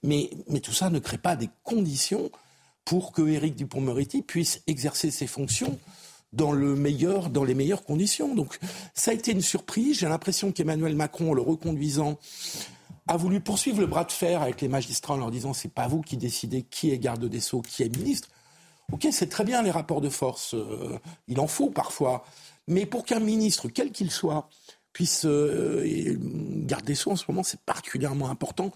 [0.04, 0.32] mais,
[0.64, 2.32] tout ça ne crée pas des conditions
[2.86, 5.78] pour que Éric Dupont-Moretti puisse exercer ses fonctions
[6.34, 6.74] dans les
[7.54, 8.34] meilleures conditions.
[8.34, 8.58] Donc
[8.96, 10.00] ça a été une surprise.
[10.00, 12.18] J'ai l'impression qu'Emmanuel Macron, en le reconduisant,
[13.08, 15.88] a voulu poursuivre le bras de fer avec les magistrats en leur disant c'est pas
[15.88, 18.30] vous qui décidez qui est garde des sceaux, qui est ministre.
[18.92, 22.26] Ok, c'est très bien les rapports de force, euh, il en faut parfois,
[22.68, 24.50] mais pour qu'un ministre, quel qu'il soit,
[24.94, 26.18] puisse euh,
[26.66, 28.72] garder soi en ce moment, c'est particulièrement important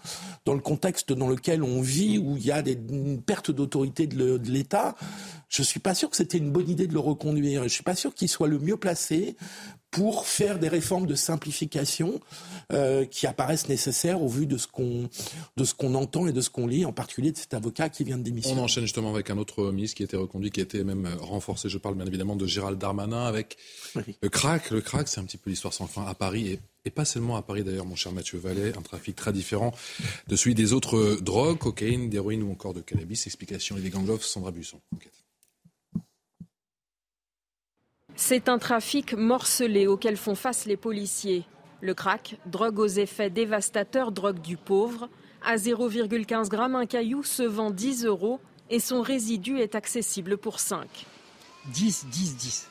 [0.46, 4.40] dans le contexte dans lequel on vit, où il y a une perte d'autorité de
[4.50, 4.94] l'État.
[5.48, 7.60] Je ne suis pas sûr que c'était une bonne idée de le reconduire.
[7.60, 9.36] Je ne suis pas sûr qu'il soit le mieux placé
[9.90, 12.20] pour faire des réformes de simplification
[12.72, 15.08] euh, qui apparaissent nécessaires au vu de ce qu'on
[15.56, 18.04] de ce qu'on entend et de ce qu'on lit, en particulier de cet avocat qui
[18.04, 18.60] vient de démissionner.
[18.60, 21.08] On enchaîne justement avec un autre ministre qui a été reconduit, qui a été même
[21.20, 21.68] renforcé.
[21.68, 23.56] Je parle bien évidemment de Gérald Darmanin avec
[24.20, 24.70] le crack.
[24.70, 27.36] Le crack, c'est un petit peu l'histoire sans fin à Paris et, et pas seulement
[27.36, 29.72] à Paris d'ailleurs, mon cher Mathieu Vallet, un trafic très différent
[30.28, 33.26] de celui des autres drogues, cocaïne, d'héroïne ou encore de cannabis.
[33.26, 34.78] Explication et des gangloffs, Sandra Busson.
[38.18, 41.44] C'est un trafic morcelé auquel font face les policiers.
[41.82, 45.10] Le crack, drogue aux effets dévastateurs, drogue du pauvre.
[45.44, 50.60] À 0,15 g, un caillou se vend 10 euros et son résidu est accessible pour
[50.60, 50.88] 5.
[51.66, 52.68] 10, 10, 10.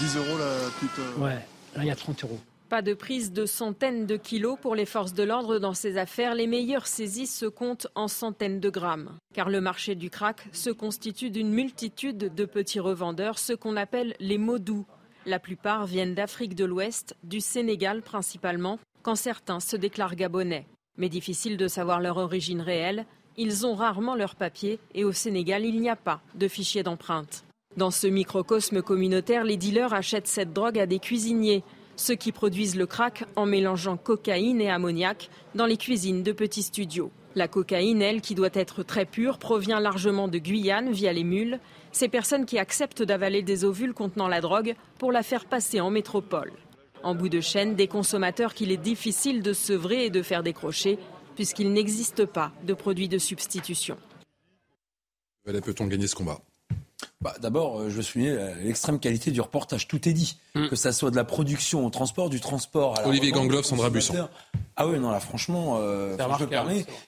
[0.00, 0.98] 10 euros la toute.
[0.98, 2.40] Euh, ouais, là il y a 30 euros.
[2.70, 6.36] Pas de prise de centaines de kilos pour les forces de l'ordre dans ces affaires.
[6.36, 9.18] Les meilleures saisies se comptent en centaines de grammes.
[9.34, 14.14] Car le marché du crack se constitue d'une multitude de petits revendeurs, ce qu'on appelle
[14.20, 14.86] les modous.
[15.26, 20.68] La plupart viennent d'Afrique de l'Ouest, du Sénégal principalement, quand certains se déclarent gabonais.
[20.96, 23.04] Mais difficile de savoir leur origine réelle.
[23.36, 27.42] Ils ont rarement leurs papiers et au Sénégal, il n'y a pas de fichier d'empreinte.
[27.76, 31.64] Dans ce microcosme communautaire, les dealers achètent cette drogue à des cuisiniers
[32.00, 36.62] ceux qui produisent le crack en mélangeant cocaïne et ammoniac dans les cuisines de petits
[36.62, 37.10] studios.
[37.34, 41.60] La cocaïne, elle, qui doit être très pure, provient largement de Guyane via les mules,
[41.92, 45.90] ces personnes qui acceptent d'avaler des ovules contenant la drogue pour la faire passer en
[45.90, 46.52] métropole.
[47.02, 50.98] En bout de chaîne, des consommateurs qu'il est difficile de sevrer et de faire décrocher,
[51.36, 53.96] puisqu'il n'existe pas de produits de substitution.
[55.44, 56.40] Peut-on gagner ce combat?
[57.20, 59.88] Bah, D'abord, euh, je veux souligner l'extrême qualité du reportage.
[59.88, 60.38] Tout est dit.
[60.54, 60.68] Mm.
[60.68, 63.90] Que ça soit de la production au transport, du transport à la Olivier Gangloff, Sandra
[63.90, 64.28] Busson.
[64.76, 66.16] Ah oui, non, là, franchement, euh,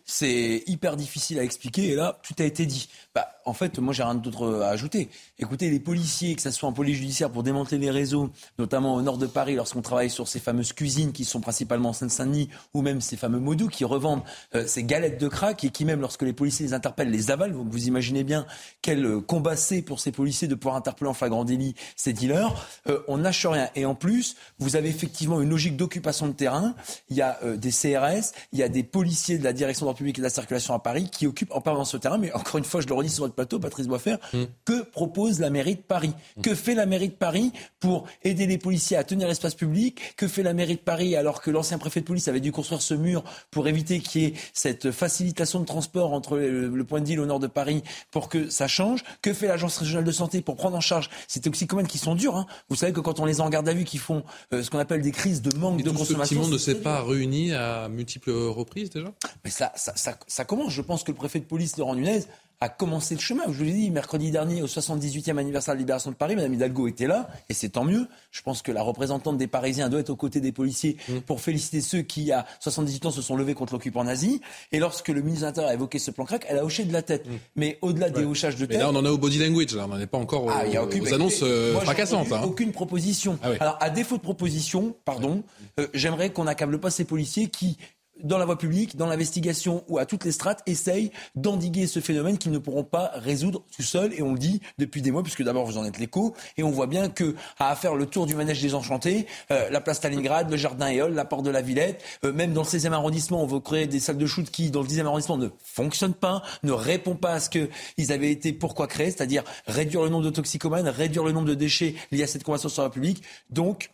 [0.04, 1.88] c'est hyper difficile à expliquer.
[1.88, 2.90] Et là, tout a été dit.
[3.14, 5.08] Bah, en fait, moi, j'ai rien d'autre à ajouter.
[5.38, 9.00] Écoutez, les policiers, que ce soit en police judiciaire pour démanteler les réseaux, notamment au
[9.00, 12.82] nord de Paris, lorsqu'on travaille sur ces fameuses cuisines qui sont principalement en Seine-Saint-Denis, ou
[12.82, 14.22] même ces fameux modus qui revendent
[14.54, 17.56] euh, ces galettes de crack et qui, même lorsque les policiers les interpellent, les avalent.
[17.56, 18.44] Donc, vous imaginez bien
[18.82, 22.54] quel euh, combat c'est pour ces policiers de pouvoir interpeller en flagrant délit ces dealers.
[22.88, 23.70] Euh, on nâche rien.
[23.74, 26.74] Et en plus, vous avez effectivement une logique d'occupation de terrain.
[27.08, 29.98] Il y a des CRS, il y a des policiers de la direction de l'ordre
[29.98, 32.18] public et de la circulation à Paris qui occupent en permanence ce terrain.
[32.18, 34.44] Mais encore une fois, je le redis sur votre plateau, Patrice Boisfer, mm.
[34.64, 36.14] que propose la mairie de Paris?
[36.36, 36.42] Mm.
[36.42, 40.16] Que fait la mairie de Paris pour aider les policiers à tenir l'espace public?
[40.16, 42.82] Que fait la mairie de Paris alors que l'ancien préfet de police avait dû construire
[42.82, 47.06] ce mur pour éviter qu'il y ait cette facilitation de transport entre le, point de
[47.06, 49.04] deal au nord de Paris pour que ça change?
[49.20, 52.36] Que fait l'agence régionale de santé pour prendre en charge ces toxicomènes qui sont durs
[52.36, 54.62] hein Vous savez que quand on les a en garde à vue, qui font euh,
[54.62, 56.40] ce qu'on appelle des crises de manque de consommation.
[56.40, 59.12] Tout ce ne s'est pas réuni à multiples reprises déjà?
[59.44, 60.72] Mais ça, ça, ça, ça commence.
[60.72, 62.24] Je pense que le préfet de police, Laurent Nunez,
[62.62, 63.42] a commencé le chemin.
[63.48, 66.54] Je vous l'ai dit, mercredi dernier, au 78e anniversaire de la libération de Paris, Mme
[66.54, 68.06] Hidalgo était là, et c'est tant mieux.
[68.30, 71.18] Je pense que la représentante des Parisiens doit être aux côtés des policiers mmh.
[71.26, 74.40] pour féliciter ceux qui, à 78 ans, se sont levés contre l'occupant nazi.
[74.70, 76.92] Et lorsque le ministre de l'Intérieur a évoqué ce plan crack, elle a hoché de
[76.92, 77.26] la tête.
[77.26, 77.32] Mmh.
[77.56, 78.76] Mais au-delà des hochages de tête.
[78.76, 79.86] Mais là, on en a au body language, là.
[79.86, 82.30] On n'en est pas encore ah, aux, annonces euh, fracassantes.
[82.30, 82.42] Hein.
[82.44, 83.40] Aucune proposition.
[83.42, 85.42] Ah Alors, à défaut de proposition, pardon,
[85.80, 87.76] euh, j'aimerais qu'on n'accable pas ces policiers qui
[88.22, 92.38] dans la voie publique, dans l'investigation ou à toutes les strates, essayent d'endiguer ce phénomène
[92.38, 94.12] qu'ils ne pourront pas résoudre tout seuls.
[94.14, 96.70] Et on le dit depuis des mois, puisque d'abord vous en êtes l'écho, et on
[96.70, 100.50] voit bien que à faire le tour du manège des Enchantés, euh, la place Stalingrad,
[100.50, 103.46] le jardin Éole, la porte de la Villette, euh, même dans le 16e arrondissement, on
[103.46, 106.72] veut créer des salles de shoot qui, dans le 10e arrondissement, ne fonctionnent pas, ne
[106.72, 110.88] répondent pas à ce qu'ils avaient été pourquoi créer, c'est-à-dire réduire le nombre de toxicomanes,
[110.88, 113.22] réduire le nombre de déchets liés à cette convention sur la publique.
[113.50, 113.90] Donc,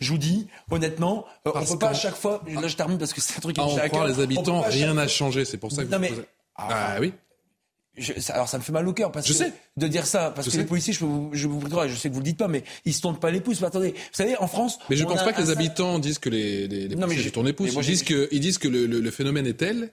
[0.00, 2.42] je vous dis, honnêtement, euh, on ne peut pas à chaque fois.
[2.46, 4.94] Là, je termine parce que c'est un truc qui ah, on croit les habitants, rien
[4.94, 5.44] n'a changé.
[5.44, 6.12] C'est pour ça que non, mais...
[6.56, 7.12] ah, ah oui.
[8.28, 9.52] alors ça me fait mal au cœur parce je que sais.
[9.76, 12.20] de dire ça parce que les policiers je, vous, je vous je sais que vous
[12.20, 14.46] le dites pas mais ils se tournent pas les pouces mais attendez vous savez en
[14.46, 17.24] France mais je ne pense pas que les habitants disent que les, les, les policiers
[17.24, 19.90] se tournent les pouces ils disent que ils disent que le, le, phénomène est tel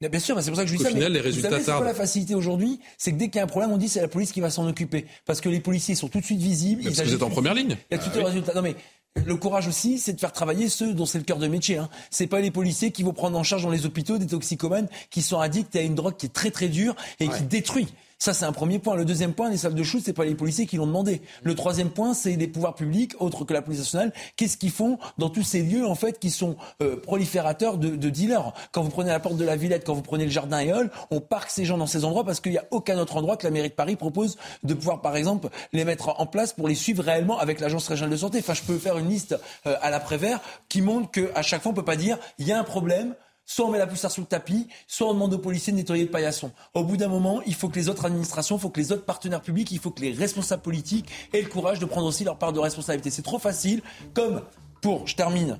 [0.00, 0.90] Bien sûr, c'est pour ça que je dis ça.
[0.90, 3.44] Final, mais les résultats vous savez, la facilité aujourd'hui C'est que dès qu'il y a
[3.44, 5.06] un problème, on dit c'est la police qui va s'en occuper.
[5.24, 6.82] Parce que les policiers sont tout de suite visibles.
[6.84, 7.76] Parce que vous êtes en première ligne.
[7.90, 8.54] Il y a tout ah, le résultat.
[8.54, 8.76] Non mais
[9.16, 11.78] le courage aussi, c'est de faire travailler ceux dont c'est le cœur de métier.
[11.78, 11.88] Hein.
[12.10, 15.22] C'est pas les policiers qui vont prendre en charge dans les hôpitaux des toxicomanes qui
[15.22, 17.88] sont addicts à une drogue qui est très très dure et qui détruit.
[18.18, 18.94] Ça, c'est un premier point.
[18.94, 21.22] Le deuxième point, les salles de shoot, c'est pas les policiers qui l'ont demandé.
[21.42, 24.12] Le troisième point, c'est les pouvoirs publics, autres que la police nationale.
[24.36, 28.10] Qu'est-ce qu'ils font dans tous ces lieux, en fait, qui sont euh, proliférateurs de, de,
[28.10, 28.52] dealers?
[28.72, 31.20] Quand vous prenez la porte de la Villette, quand vous prenez le jardin Éole, on
[31.20, 33.50] parque ces gens dans ces endroits parce qu'il n'y a aucun autre endroit que la
[33.50, 37.02] mairie de Paris propose de pouvoir, par exemple, les mettre en place pour les suivre
[37.02, 38.38] réellement avec l'agence régionale de santé.
[38.38, 41.74] Enfin, je peux faire une liste euh, à l'après-vert qui montre qu'à chaque fois, on
[41.74, 43.14] peut pas dire il y a un problème,
[43.46, 46.04] Soit on met la poussière sous le tapis, soit on demande aux policiers de nettoyer
[46.04, 46.50] le paillasson.
[46.72, 49.04] Au bout d'un moment, il faut que les autres administrations, il faut que les autres
[49.04, 52.38] partenaires publics, il faut que les responsables politiques aient le courage de prendre aussi leur
[52.38, 53.10] part de responsabilité.
[53.10, 53.82] C'est trop facile,
[54.14, 54.42] comme
[54.84, 55.56] pour, je termine,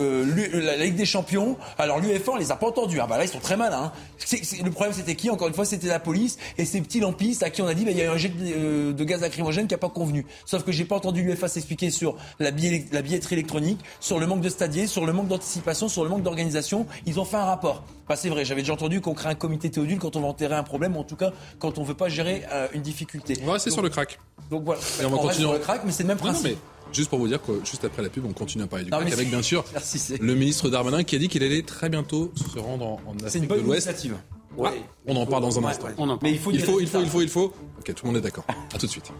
[0.00, 0.24] euh,
[0.60, 1.56] la, Ligue des Champions.
[1.78, 2.98] Alors l'UEFA, on les a pas entendus.
[3.00, 3.92] Ah bah là, ils sont très malins.
[3.92, 4.38] Hein.
[4.64, 5.30] le problème, c'était qui?
[5.30, 7.84] Encore une fois, c'était la police et ces petits lampistes à qui on a dit,
[7.84, 10.26] bah, il y a eu un jet de, euh, gaz lacrymogène qui a pas convenu.
[10.46, 14.40] Sauf que j'ai pas entendu l'UEFA s'expliquer sur la, la, billetterie électronique, sur le manque
[14.40, 16.88] de stadiers, sur le manque d'anticipation, sur le manque d'organisation.
[17.06, 17.84] Ils ont fait un rapport.
[18.08, 20.56] Bah, c'est vrai, j'avais déjà entendu qu'on crée un comité théodule quand on va enterrer
[20.56, 23.38] un problème, ou en tout cas quand on veut pas gérer euh, une difficulté.
[23.44, 24.18] On va rester sur le crack.
[24.50, 26.58] Donc voilà, on, va continuer sur le crack, mais c'est le même principe.
[26.92, 29.12] Juste pour vous dire que juste après la pub, on continue à parler du crack
[29.12, 29.64] avec bien sûr
[30.20, 33.48] le ministre Darmanin qui a dit qu'il allait très bientôt se rendre en, en Afrique
[33.48, 33.88] de l'Ouest.
[34.64, 34.70] Ah,
[35.06, 35.88] on en parle dans un instant.
[36.22, 37.52] Mais il faut, il faut, il faut, il faut, il faut.
[37.78, 38.44] Ok, tout le monde est d'accord.
[38.74, 39.12] À tout de suite.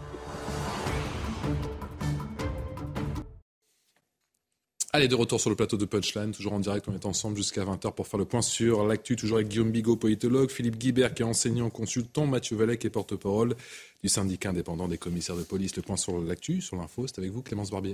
[4.97, 7.63] Allez, de retour sur le plateau de Punchline, toujours en direct, on est ensemble jusqu'à
[7.63, 11.21] 20h pour faire le point sur l'actu, toujours avec Guillaume Bigot, politologue, Philippe Guibert qui
[11.21, 13.53] est enseignant, consultant, Mathieu Vallet qui est porte-parole
[14.01, 15.75] du syndicat indépendant des commissaires de police.
[15.75, 17.93] Le point sur l'actu, sur l'info, c'est avec vous Clémence Barbier.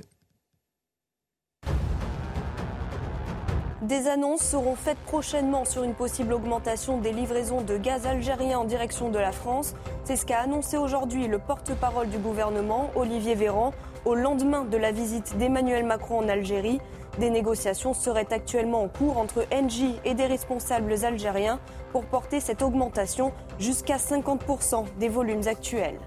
[3.81, 8.63] Des annonces seront faites prochainement sur une possible augmentation des livraisons de gaz algérien en
[8.63, 9.75] direction de la France.
[10.05, 13.73] C'est ce qu'a annoncé aujourd'hui le porte-parole du gouvernement, Olivier Véran.
[14.05, 16.79] Au lendemain de la visite d'Emmanuel Macron en Algérie.
[17.19, 21.59] Des négociations seraient actuellement en cours entre Engie et des responsables algériens
[21.91, 25.99] pour porter cette augmentation jusqu'à 50% des volumes actuels.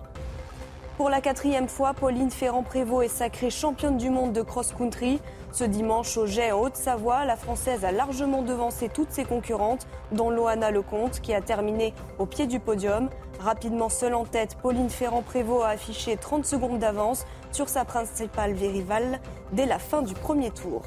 [0.96, 5.20] Pour la quatrième fois, Pauline Ferrand-Prévot est sacrée championne du monde de cross-country.
[5.52, 10.30] Ce dimanche, au Jet en Haute-Savoie, la Française a largement devancé toutes ses concurrentes, dont
[10.30, 13.10] Loana Lecomte, qui a terminé au pied du podium.
[13.40, 17.26] Rapidement seule en tête, Pauline Ferrand-Prévot a affiché 30 secondes d'avance
[17.56, 19.18] sur sa principale rivale
[19.52, 20.82] dès la fin du premier tour.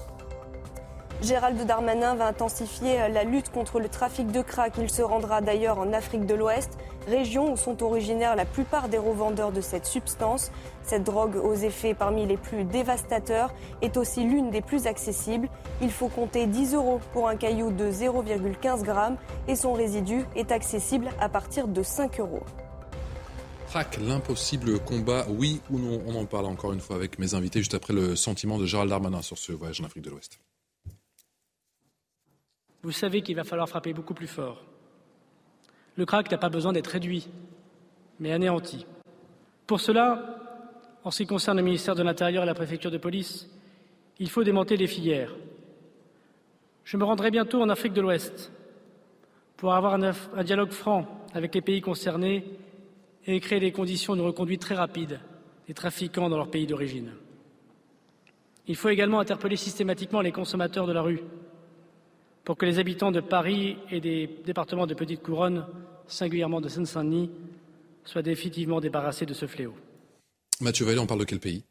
[1.23, 4.73] Gérald Darmanin va intensifier la lutte contre le trafic de crack.
[4.77, 6.77] Il se rendra d'ailleurs en Afrique de l'Ouest,
[7.07, 10.51] région où sont originaires la plupart des revendeurs de cette substance.
[10.83, 13.51] Cette drogue aux effets parmi les plus dévastateurs
[13.81, 15.49] est aussi l'une des plus accessibles.
[15.81, 19.15] Il faut compter 10 euros pour un caillou de 0,15 g
[19.47, 22.43] et son résidu est accessible à partir de 5 euros.
[23.69, 27.59] Crack, l'impossible combat, oui ou non On en parle encore une fois avec mes invités
[27.59, 30.39] juste après le sentiment de Gérald Darmanin sur ce voyage en Afrique de l'Ouest.
[32.81, 34.63] Vous savez qu'il va falloir frapper beaucoup plus fort.
[35.97, 37.27] Le crack n'a pas besoin d'être réduit,
[38.19, 38.87] mais anéanti.
[39.67, 40.39] Pour cela,
[41.03, 43.47] en ce qui concerne le ministère de l'Intérieur et la préfecture de police,
[44.17, 45.35] il faut démonter les filières.
[46.85, 48.51] Je me rendrai bientôt en Afrique de l'Ouest
[49.57, 51.05] pour avoir un, dialogue franc
[51.35, 52.45] avec les pays concernés
[53.25, 55.19] et créer les conditions de reconduite très rapide
[55.67, 57.11] des trafiquants dans leur pays d'origine.
[58.67, 61.21] Il faut également interpeller systématiquement les consommateurs de la rue
[62.43, 65.65] pour que les habitants de Paris et des départements de Petite Couronne,
[66.07, 67.29] singulièrement de Seine-Saint-Denis,
[68.05, 69.75] soient définitivement débarrassés de ce fléau.
[70.61, 71.63] Mathieu Vallée, on parle de quel pays?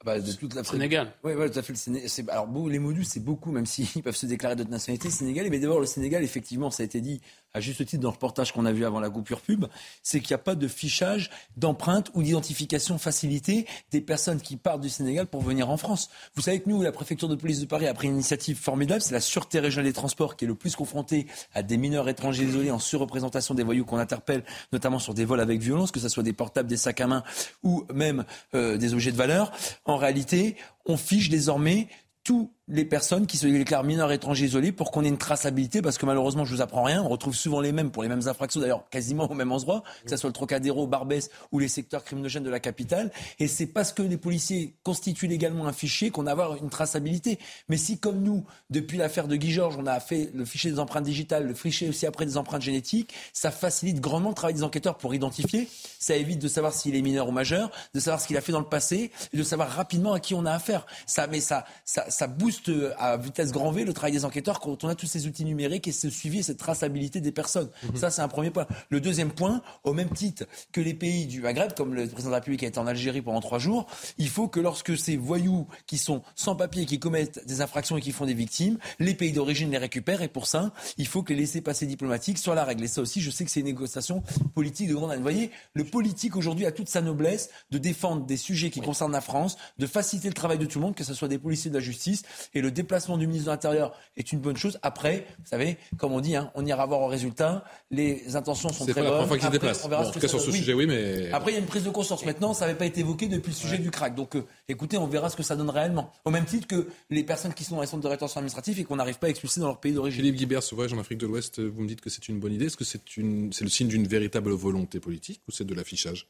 [0.00, 1.12] Ah bah, de toute la Sénégal.
[1.24, 1.72] Oui, ouais, tout à fait.
[1.72, 5.50] Le Alors, les modus, c'est beaucoup, même s'ils peuvent se déclarer d'autres nationalités sénégalais.
[5.50, 7.20] Mais d'abord, le Sénégal, effectivement, ça a été dit
[7.54, 9.66] à juste titre dans le reportage qu'on a vu avant la coupure pub,
[10.02, 14.80] c'est qu'il n'y a pas de fichage d'empreinte ou d'identification facilitée des personnes qui partent
[14.80, 16.10] du Sénégal pour venir en France.
[16.34, 19.00] Vous savez que nous, la préfecture de police de Paris a pris une initiative formidable,
[19.00, 22.44] c'est la Sûreté régionale des transports qui est le plus confrontée à des mineurs étrangers
[22.44, 26.08] isolés en surreprésentation des voyous qu'on interpelle, notamment sur des vols avec violence, que ce
[26.08, 27.22] soit des portables, des sacs à main
[27.62, 29.52] ou même euh, des objets de valeur.
[29.84, 30.56] En réalité,
[30.86, 31.88] on fiche désormais
[32.24, 35.98] tous les personnes qui se déclarent mineurs étrangers isolés pour qu'on ait une traçabilité, parce
[35.98, 38.60] que malheureusement, je vous apprends rien, on retrouve souvent les mêmes pour les mêmes infractions,
[38.60, 42.44] d'ailleurs quasiment au même endroit, que ce soit le Trocadéro, Barbès ou les secteurs criminogènes
[42.44, 43.10] de la capitale.
[43.38, 47.38] Et c'est parce que les policiers constituent légalement un fichier qu'on a avoir une traçabilité.
[47.68, 50.78] Mais si, comme nous, depuis l'affaire de Guy Georges, on a fait le fichier des
[50.78, 54.62] empreintes digitales, le fichier aussi après des empreintes génétiques, ça facilite grandement le travail des
[54.62, 55.68] enquêteurs pour identifier.
[55.98, 58.52] Ça évite de savoir s'il est mineur ou majeur, de savoir ce qu'il a fait
[58.52, 60.86] dans le passé, et de savoir rapidement à qui on a affaire.
[61.06, 62.57] Ça, mais ça, ça, ça booste
[62.98, 65.88] à vitesse grand V le travail des enquêteurs quand on a tous ces outils numériques
[65.88, 67.70] et ce suivi et cette traçabilité des personnes.
[67.84, 67.96] Mhm.
[67.96, 68.66] Ça, c'est un premier point.
[68.90, 72.32] Le deuxième point, au même titre que les pays du Maghreb, comme le président de
[72.32, 73.86] la République a été en Algérie pendant trois jours,
[74.18, 78.00] il faut que lorsque ces voyous qui sont sans papier, qui commettent des infractions et
[78.00, 80.22] qui font des victimes, les pays d'origine les récupèrent.
[80.22, 82.84] Et pour ça, il faut que les laissés-passer diplomatiques soient la règle.
[82.84, 84.22] Et ça aussi, je sais que c'est une négociation
[84.54, 88.36] politique de grande Vous voyez, le politique aujourd'hui a toute sa noblesse de défendre des
[88.36, 91.14] sujets qui concernent la France, de faciliter le travail de tout le monde, que ce
[91.14, 92.22] soit des policiers de la justice.
[92.54, 94.78] Et le déplacement du ministre de l'Intérieur est une bonne chose.
[94.82, 97.64] Après, vous savez, comme on dit, hein, on ira voir au résultat.
[97.90, 99.26] Les intentions sont très bonnes.
[99.28, 99.84] C'est pas la déplace.
[99.84, 101.30] en tout cas, sur ce sujet, oui, mais.
[101.32, 102.24] Après, il y a une prise de conscience.
[102.24, 104.14] Maintenant, ça n'avait pas été évoqué depuis le sujet du crack.
[104.14, 106.12] Donc, euh, écoutez, on verra ce que ça donne réellement.
[106.24, 108.84] Au même titre que les personnes qui sont dans les centres de rétention administrative et
[108.84, 110.20] qu'on n'arrive pas à expulser dans leur pays d'origine.
[110.20, 112.66] Philippe Guibert, voyage en Afrique de l'Ouest, vous me dites que c'est une bonne idée.
[112.66, 113.50] Est-ce que c'est une...
[113.60, 116.28] le signe d'une véritable volonté politique ou c'est de l'affichage?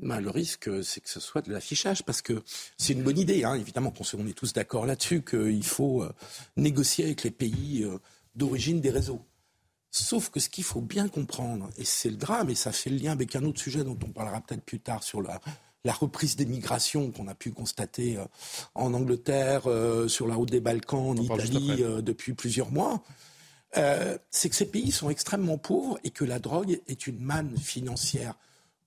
[0.00, 2.42] Ben, le risque, c'est que ce soit de l'affichage, parce que
[2.76, 6.12] c'est une bonne idée, hein, évidemment, qu'on est tous d'accord là-dessus, qu'il faut euh,
[6.56, 7.98] négocier avec les pays euh,
[8.36, 9.24] d'origine des réseaux.
[9.90, 12.98] Sauf que ce qu'il faut bien comprendre, et c'est le drame, et ça fait le
[12.98, 15.40] lien avec un autre sujet dont on parlera peut-être plus tard sur la,
[15.84, 18.24] la reprise des migrations qu'on a pu constater euh,
[18.76, 19.62] en Angleterre,
[20.06, 23.02] sur la route des Balkans, en Italie, depuis plusieurs mois,
[23.74, 28.34] c'est que ces pays sont extrêmement pauvres et que la drogue est une manne financière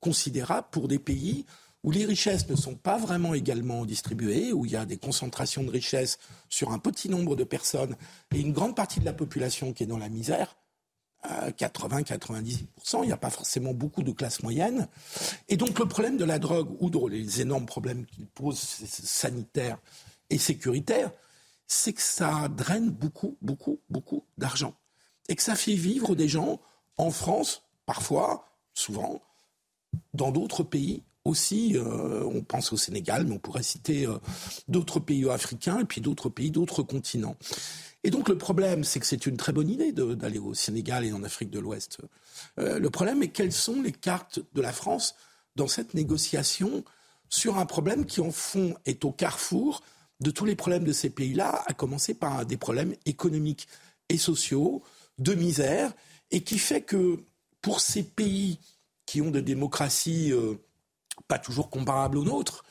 [0.02, 1.46] considérable pour des pays
[1.84, 5.64] où les richesses ne sont pas vraiment également distribuées, où il y a des concentrations
[5.64, 7.96] de richesses sur un petit nombre de personnes
[8.34, 10.58] et une grande partie de la population qui est dans la misère.
[11.24, 14.88] 80-90%, il n'y a pas forcément beaucoup de classes moyennes.
[15.50, 19.78] Et donc le problème de la drogue, outre les énormes problèmes qu'il pose sanitaires
[20.32, 21.12] et sécuritaires,
[21.68, 24.74] c'est que ça draine beaucoup, beaucoup, beaucoup d'argent.
[25.30, 26.60] Et que ça fait vivre des gens
[26.98, 29.22] en France, parfois, souvent,
[30.14, 34.18] dans d'autres pays aussi, euh, on pense au Sénégal, mais on pourrait citer euh,
[34.68, 37.36] d'autres pays africains et puis d'autres pays, d'autres continents.
[38.04, 41.14] Et donc le problème, c'est que c'est une très bonne idée d'aller au Sénégal et
[41.14, 42.00] en Afrique de l'Ouest.
[42.60, 45.16] Euh, le problème est quelles sont les cartes de la France
[45.56, 46.84] dans cette négociation
[47.30, 49.84] sur un problème qui, en fond, est au carrefour
[50.20, 53.68] de tous les problèmes de ces pays-là, à commencer par des problèmes économiques
[54.10, 54.82] et sociaux,
[55.20, 55.94] de misère,
[56.32, 57.18] et qui fait que
[57.62, 58.60] pour ces pays
[59.12, 60.56] qui ont des démocraties euh,
[61.28, 62.64] pas toujours comparables aux nôtres,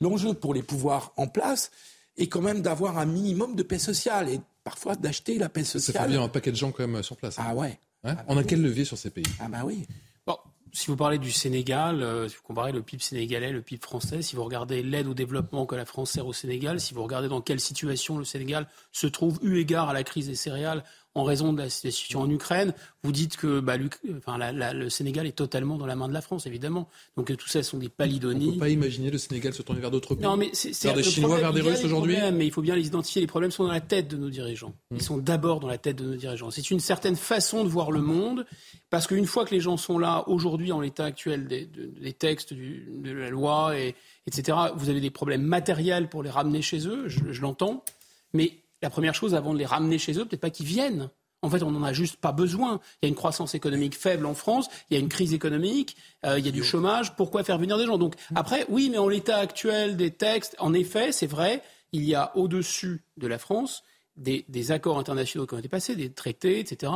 [0.00, 1.70] l'enjeu pour les pouvoirs en place
[2.16, 5.94] est quand même d'avoir un minimum de paix sociale et parfois d'acheter la paix sociale.
[5.94, 7.38] Ça fait bien un paquet de gens quand même sur place.
[7.38, 7.44] Hein.
[7.46, 7.78] Ah ouais.
[8.02, 9.24] Hein On a quel levier sur ces pays?
[9.38, 9.86] Ah bah oui.
[10.26, 10.36] Bon,
[10.72, 14.20] si vous parlez du Sénégal, euh, si vous comparez le PIB sénégalais, le PIB français,
[14.20, 17.28] si vous regardez l'aide au développement que la France sert au Sénégal, si vous regardez
[17.28, 20.82] dans quelle situation le Sénégal se trouve eu égard à la crise des céréales
[21.14, 22.74] en raison de la situation en Ukraine.
[23.02, 23.74] Vous dites que bah,
[24.16, 26.88] enfin, le Sénégal est totalement dans la main de la France, évidemment.
[27.16, 28.46] Donc tout ça sont des palidonies.
[28.46, 30.24] On ne peut pas imaginer le Sénégal se tourner vers d'autres pays.
[30.24, 32.16] Non, mais c'est, vers des Chinois, vers des Russes aujourd'hui?
[32.32, 33.20] Mais il faut bien les identifier.
[33.20, 34.74] Les problèmes sont dans la tête de nos dirigeants.
[34.90, 35.00] Ils hmm.
[35.00, 36.50] sont d'abord dans la tête de nos dirigeants.
[36.50, 38.44] C'est une certaine façon de voir le monde,
[38.90, 43.12] parce qu'une fois que les gens sont là, aujourd'hui, en l'état actuel des, textes, de
[43.12, 43.94] la loi, et,
[44.26, 47.84] etc., vous avez des problèmes matériels pour les ramener chez eux, je, je l'entends.
[48.32, 51.08] Mais la première chose avant de les ramener chez eux, peut-être pas qu'ils viennent.
[51.40, 52.80] En fait, on n'en a juste pas besoin.
[53.00, 55.96] Il y a une croissance économique faible en France, il y a une crise économique,
[56.24, 57.16] euh, il y a du chômage.
[57.16, 57.96] Pourquoi faire venir des gens?
[57.96, 61.62] Donc après, oui, mais en l'état actuel des textes, en effet, c'est vrai,
[61.92, 63.82] il y a au-dessus de la France
[64.16, 66.92] des, des, accords internationaux qui ont été passés, des traités, etc.,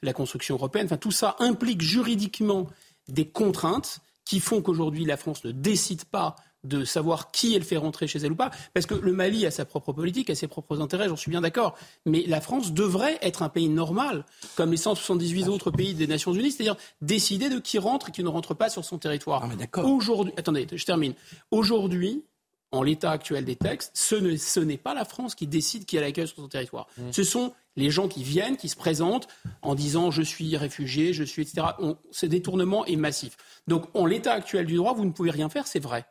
[0.00, 0.86] la construction européenne.
[0.86, 2.68] Enfin, tout ça implique juridiquement
[3.08, 7.76] des contraintes qui font qu'aujourd'hui la France ne décide pas de savoir qui elle fait
[7.76, 10.46] rentrer chez elle ou pas, parce que le Mali a sa propre politique, a ses
[10.46, 14.24] propres intérêts, j'en suis bien d'accord, mais la France devrait être un pays normal,
[14.56, 18.22] comme les 178 autres pays des Nations Unies, c'est-à-dire décider de qui rentre et qui
[18.22, 19.48] ne rentre pas sur son territoire.
[19.84, 21.14] Aujourd'hui, attendez, je termine.
[21.50, 22.22] Aujourd'hui,
[22.70, 26.26] en l'état actuel des textes, ce n'est pas la France qui décide qui a l'accueil
[26.26, 26.86] sur son territoire.
[26.96, 27.12] Mmh.
[27.12, 29.28] Ce sont les gens qui viennent, qui se présentent
[29.60, 31.66] en disant je suis réfugié, je suis, etc.
[32.10, 33.36] ce détournement est massif.
[33.68, 36.06] Donc, en l'état actuel du droit, vous ne pouvez rien faire, c'est vrai.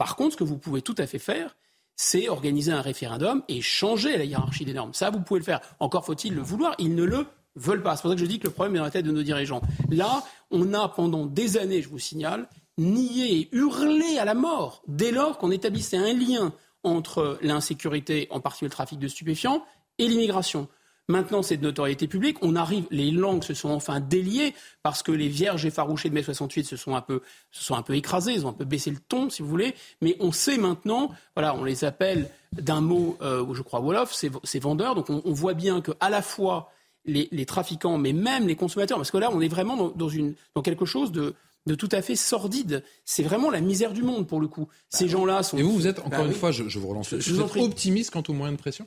[0.00, 1.58] Par contre, ce que vous pouvez tout à fait faire,
[1.94, 4.94] c'est organiser un référendum et changer la hiérarchie des normes.
[4.94, 5.60] Ça, vous pouvez le faire.
[5.78, 6.74] Encore faut-il le vouloir.
[6.78, 7.96] Ils ne le veulent pas.
[7.96, 9.22] C'est pour ça que je dis que le problème est dans la tête de nos
[9.22, 9.60] dirigeants.
[9.90, 12.48] Là, on a pendant des années, je vous signale,
[12.78, 18.40] nié et hurlé à la mort dès lors qu'on établissait un lien entre l'insécurité, en
[18.40, 19.62] particulier le trafic de stupéfiants,
[19.98, 20.66] et l'immigration.
[21.10, 22.38] Maintenant, c'est de notoriété publique.
[22.40, 26.22] On arrive, les langues se sont enfin déliées parce que les vierges effarouchées de mai
[26.22, 28.90] 68 se sont un peu, se sont un peu écrasées, ils ont un peu baissé
[28.90, 29.74] le ton, si vous voulez.
[30.00, 34.58] Mais on sait maintenant, voilà, on les appelle d'un mot, euh, je crois Wolof, ces
[34.60, 34.94] vendeurs.
[34.94, 36.72] Donc on, voit bien que à la fois
[37.04, 40.62] les, trafiquants, mais même les consommateurs, parce que là, on est vraiment dans, une, dans
[40.62, 41.34] quelque chose de,
[41.66, 42.84] de tout à fait sordide.
[43.04, 44.68] C'est vraiment la misère du monde pour le coup.
[44.88, 45.58] Ces bah gens-là sont.
[45.58, 47.12] Et vous, vous êtes encore bah une fois, je, vous relance.
[47.12, 48.86] vous êtes optimiste quant aux moyens de pression?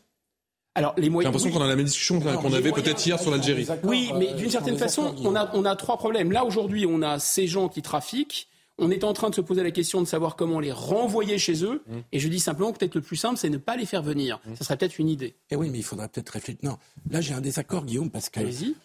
[0.75, 1.31] Alors, les moyens.
[1.31, 3.67] J'ai l'impression qu'on a la même discussion qu'on avait peut-être hier sur l'Algérie.
[3.83, 6.31] Oui, mais d'une certaine façon, on a, on a trois problèmes.
[6.31, 8.47] Là, aujourd'hui, on a ces gens qui trafiquent.
[8.79, 11.63] On est en train de se poser la question de savoir comment les renvoyer chez
[11.63, 11.83] eux.
[11.85, 11.97] Mmh.
[12.11, 14.39] Et je dis simplement, peut-être le plus simple, c'est ne pas les faire venir.
[14.45, 14.55] Mmh.
[14.55, 15.35] Ça serait peut-être une idée.
[15.51, 16.59] Eh oui, mais il faudrait peut-être réfléchir.
[16.63, 16.79] Non,
[17.11, 18.39] là, j'ai un désaccord, Guillaume, parce que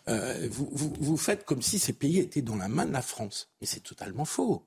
[0.08, 3.00] euh, vous, vous, vous faites comme si ces pays étaient dans la main de la
[3.00, 3.48] France.
[3.62, 4.62] Mais c'est totalement faux.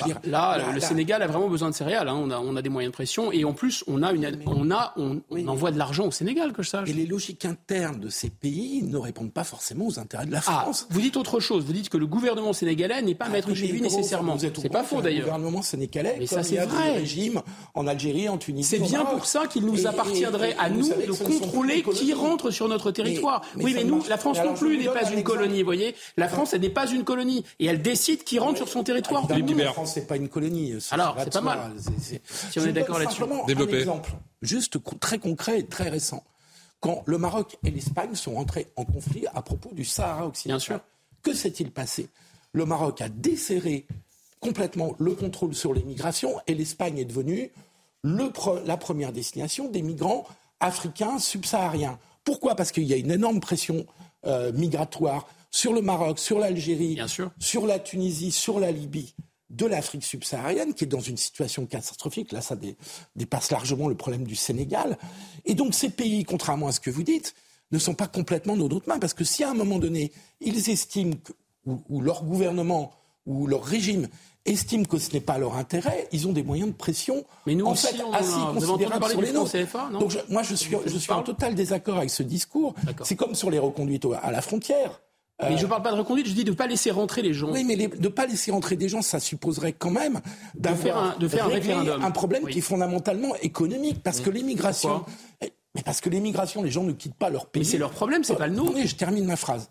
[0.00, 2.08] Bah, là, le Sénégal a vraiment besoin de céréales.
[2.08, 2.16] Hein.
[2.18, 4.70] On, a, on, a, des moyens de pression et en plus, on a une, on
[4.70, 6.88] a, on, envoie de l'argent au Sénégal, que je sache.
[6.88, 10.42] Et les logiques internes de ces pays ne répondent pas forcément aux intérêts de la
[10.46, 10.86] ah, France.
[10.90, 11.64] vous dites autre chose.
[11.64, 14.36] Vous dites que le gouvernement sénégalais n'est pas ah, maître chez lui nécessairement.
[14.38, 15.26] C'est pas faux d'ailleurs.
[15.26, 16.92] Le gouvernement sénégalais, mais ça c'est vrai.
[16.92, 17.42] régime
[17.74, 18.76] en Algérie, en Tunisie.
[18.76, 22.90] C'est bien pour ça qu'il nous appartiendrait à nous de contrôler qui rentre sur notre
[22.90, 23.42] territoire.
[23.56, 25.60] oui, mais nous, la France non plus n'est pas une colonie.
[25.60, 28.68] Vous voyez, la France, elle n'est pas une colonie et elle décide qui rentre sur
[28.68, 29.26] son territoire.
[29.76, 30.74] France, c'est pas une colonie.
[30.90, 31.72] Alors, c'est pas mal.
[31.78, 33.22] Si on est d'accord là-dessus.
[33.46, 33.76] Développer.
[33.76, 34.10] Un exemple
[34.42, 36.24] juste très concret et très récent.
[36.80, 40.76] Quand le Maroc et l'Espagne sont rentrés en conflit à propos du Sahara occidental, Bien
[40.76, 40.80] sûr.
[41.22, 42.08] que s'est-il passé?
[42.52, 43.86] Le Maroc a desserré
[44.40, 47.50] complètement le contrôle sur les migrations et l'Espagne est devenue
[48.02, 48.30] le,
[48.66, 50.26] la première destination des migrants
[50.60, 51.98] africains subsahariens.
[52.24, 52.54] Pourquoi?
[52.54, 53.86] Parce qu'il y a une énorme pression
[54.26, 56.98] euh, migratoire sur le Maroc, sur l'Algérie,
[57.38, 59.14] sur la Tunisie, sur la Libye
[59.50, 62.32] de l'Afrique subsaharienne, qui est dans une situation catastrophique.
[62.32, 62.56] Là, ça
[63.14, 64.98] dépasse largement le problème du Sénégal.
[65.44, 67.34] Et donc, ces pays, contrairement à ce que vous dites,
[67.72, 68.98] ne sont pas complètement dans d'autres mains.
[68.98, 71.14] Parce que si à un moment donné, ils estiment,
[71.64, 72.92] ou, leur gouvernement,
[73.24, 74.08] ou leur régime
[74.44, 77.66] estime que ce n'est pas leur intérêt, ils ont des moyens de pression Mais nous
[77.66, 79.52] en aussi, fait, assez considérables sur les nôtres.
[79.92, 82.74] Donc moi, je suis, je suis en total désaccord avec ce discours.
[83.02, 85.00] C'est comme sur les reconduites à la frontière.
[85.42, 87.34] Mais je ne parle pas de reconduite, je dis de ne pas laisser rentrer les
[87.34, 87.50] gens.
[87.50, 90.20] Oui, mais de ne pas laisser rentrer des gens, ça supposerait quand même
[90.54, 92.02] d'avoir de faire un, référendum.
[92.02, 95.04] un problème qui est fondamentalement économique, parce que l'immigration...
[95.76, 97.60] Mais parce que l'immigration, les gens ne quittent pas leur pays.
[97.60, 98.72] Mais c'est leur problème, c'est pas le nôtre.
[98.74, 99.68] Oui, je termine ma phrase.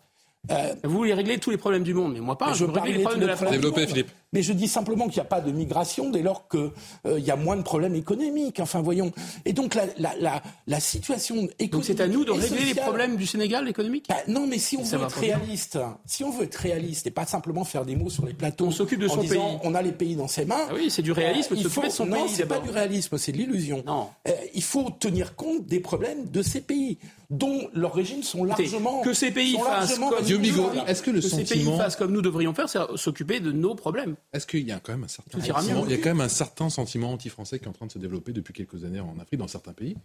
[0.52, 2.52] Euh, vous voulez régler tous les problèmes du monde, mais moi pas.
[2.52, 3.50] Je, veux régler les problèmes de la France.
[3.50, 4.10] Développer, Philippe.
[4.36, 6.68] Mais je dis simplement qu'il n'y a pas de migration dès lors qu'il
[7.06, 8.60] euh, y a moins de problèmes économiques.
[8.60, 9.10] Enfin, voyons.
[9.46, 11.72] Et donc, la, la, la, la situation économique.
[11.72, 14.76] Donc, c'est à nous de régler les problèmes du Sénégal économiques bah, Non, mais si
[14.76, 18.10] on veut être réaliste, si on veut être réaliste et pas simplement faire des mots
[18.10, 18.66] sur les plateaux.
[18.66, 19.40] On s'occupe de son pays.
[19.62, 20.66] On a les pays dans ses mains.
[20.68, 22.24] Ah oui, c'est du réalisme de s'occuper de son non, pays.
[22.24, 23.82] Non, c'est pas du réalisme, c'est de l'illusion.
[23.86, 24.08] Non.
[24.28, 26.98] Euh, il faut tenir compte des problèmes de ces pays
[27.30, 31.20] dont leurs régimes sont largement que ces pays fassent comme Dieu Bigot, est-ce que le
[31.20, 34.14] que sentiment ces pays fassent comme nous devrions faire, c'est s'occuper de nos problèmes.
[34.32, 36.20] Est-ce qu'il y a quand même un certain Tout sentiment, il y a quand même
[36.20, 39.18] un certain sentiment anti-français qui est en train de se développer depuis quelques années en
[39.18, 39.96] Afrique dans certains pays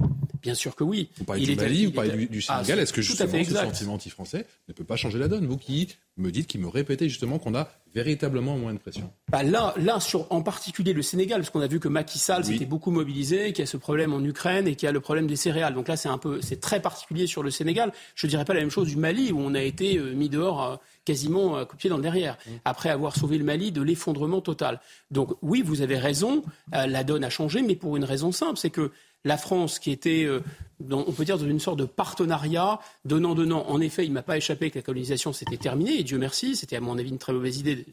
[0.41, 1.09] Bien sûr que oui.
[1.17, 2.79] Vous parlez Il du Mali, vous parlez du, Ah, Sénégal.
[2.79, 5.89] Est-ce que justement ce sentiment anti-français ne peut pas changer la donne Vous qui
[6.21, 9.11] me dites, qui me répétez justement qu'on a véritablement moins de pression.
[9.31, 12.43] Bah là, là sur, en particulier le Sénégal, parce qu'on a vu que Macky Sall
[12.45, 12.53] Oui.
[12.53, 15.01] s'était beaucoup mobilisé, qu'il y a ce problème en Ukraine et qu'il y a le
[15.01, 15.73] problème des céréales.
[15.73, 17.91] Donc là, c'est un peu, c'est très particulier sur le Sénégal.
[18.15, 20.63] Je dirais pas la même chose du Mali, où on a été euh, mis dehors
[20.63, 24.79] euh, quasiment euh, copié dans le derrière, après avoir sauvé le Mali de l'effondrement total.
[25.09, 28.69] Donc oui, vous avez raison, la donne a changé, mais pour une raison simple, c'est
[28.69, 28.91] que
[29.23, 30.41] la France, qui était, euh,
[30.79, 34.37] dans- on peut dire, dans une sorte de partenariat, donnant-donnant, en effet, il m'a pas
[34.37, 37.33] échappé que la colonisation s'était terminée, et Dieu merci, c'était à mon avis une très
[37.33, 37.85] mauvaise idée de,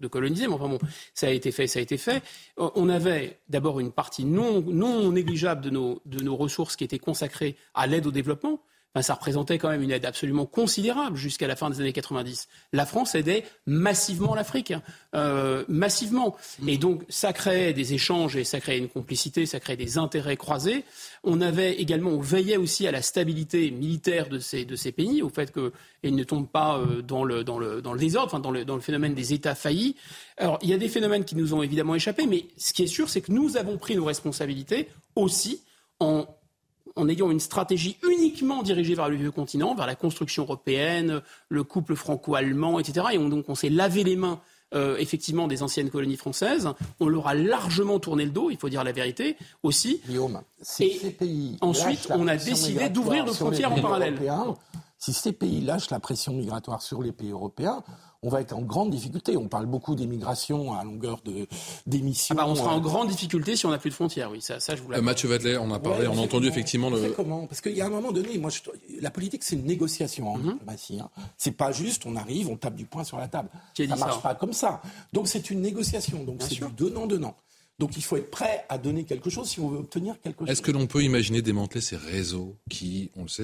[0.00, 0.78] de coloniser, mais enfin bon,
[1.14, 2.22] ça a été fait, ça a été fait.
[2.58, 6.84] Euh, On avait d'abord une partie non, non négligeable de nos, de nos ressources qui
[6.84, 8.60] était consacrée à l'aide au développement.
[8.94, 12.48] Enfin, ça représentait quand même une aide absolument considérable jusqu'à la fin des années 90.
[12.72, 14.82] La France aidait massivement l'Afrique, hein,
[15.16, 16.36] euh, massivement.
[16.68, 20.36] Et donc, ça créait des échanges et ça créait une complicité, ça créait des intérêts
[20.36, 20.84] croisés.
[21.24, 25.22] On avait également, on veillait aussi à la stabilité militaire de ces, de ces pays,
[25.22, 28.40] au fait qu'ils ne tombent pas euh, dans, le, dans, le, dans le désordre, enfin,
[28.40, 29.96] dans, le, dans le phénomène des États faillis.
[30.36, 32.88] Alors, il y a des phénomènes qui nous ont évidemment échappé, mais ce qui est
[32.88, 35.62] sûr, c'est que nous avons pris nos responsabilités aussi
[35.98, 36.26] en
[36.96, 41.64] en ayant une stratégie uniquement dirigée vers le vieux continent, vers la construction européenne, le
[41.64, 43.06] couple franco-allemand, etc.
[43.12, 44.40] Et on, donc on s'est lavé les mains
[44.74, 46.68] euh, effectivement des anciennes colonies françaises.
[46.98, 50.00] On leur a largement tourné le dos, il faut dire la vérité aussi.
[50.06, 54.18] Guillaume, si Et ces pays ensuite, on a décidé d'ouvrir nos frontières en parallèle.
[54.98, 57.84] si ces pays lâchent la pression migratoire sur les pays européens,
[58.24, 59.36] on va être en grande difficulté.
[59.36, 61.46] On parle beaucoup des migrations à longueur de
[61.86, 62.34] d'émissions.
[62.38, 64.40] Ah bah, on sera en euh, grande difficulté si on n'a plus de frontières, oui,
[64.40, 65.04] ça, ça je vous l'accorde.
[65.04, 67.10] Mathieu Vadelet, on a parlé, Ouais, on a entendu effectivement le.
[67.10, 68.60] comment Parce qu'il y a un moment donné, moi, je-
[69.00, 70.98] la politique, c'est une négociation en diplomatie.
[71.00, 71.10] Hein.
[71.36, 73.48] C'est pas juste, on arrive, on tape du poing sur la table.
[73.74, 74.80] Qui a ça marche ça pas comme ça.
[75.12, 76.24] Donc c'est une négociation.
[76.24, 76.68] Donc Bien c'est sûr.
[76.70, 77.36] du donnant-donnant.
[77.78, 80.48] Donc il faut être prêt à donner quelque chose si on veut obtenir quelque chose.
[80.50, 83.42] Est-ce que l'on peut imaginer démanteler ces réseaux qui, on le sait,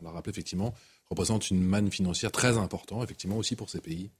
[0.00, 0.74] on l'a rappelé effectivement,
[1.10, 4.10] représentent une manne financière très importante, effectivement aussi pour ces pays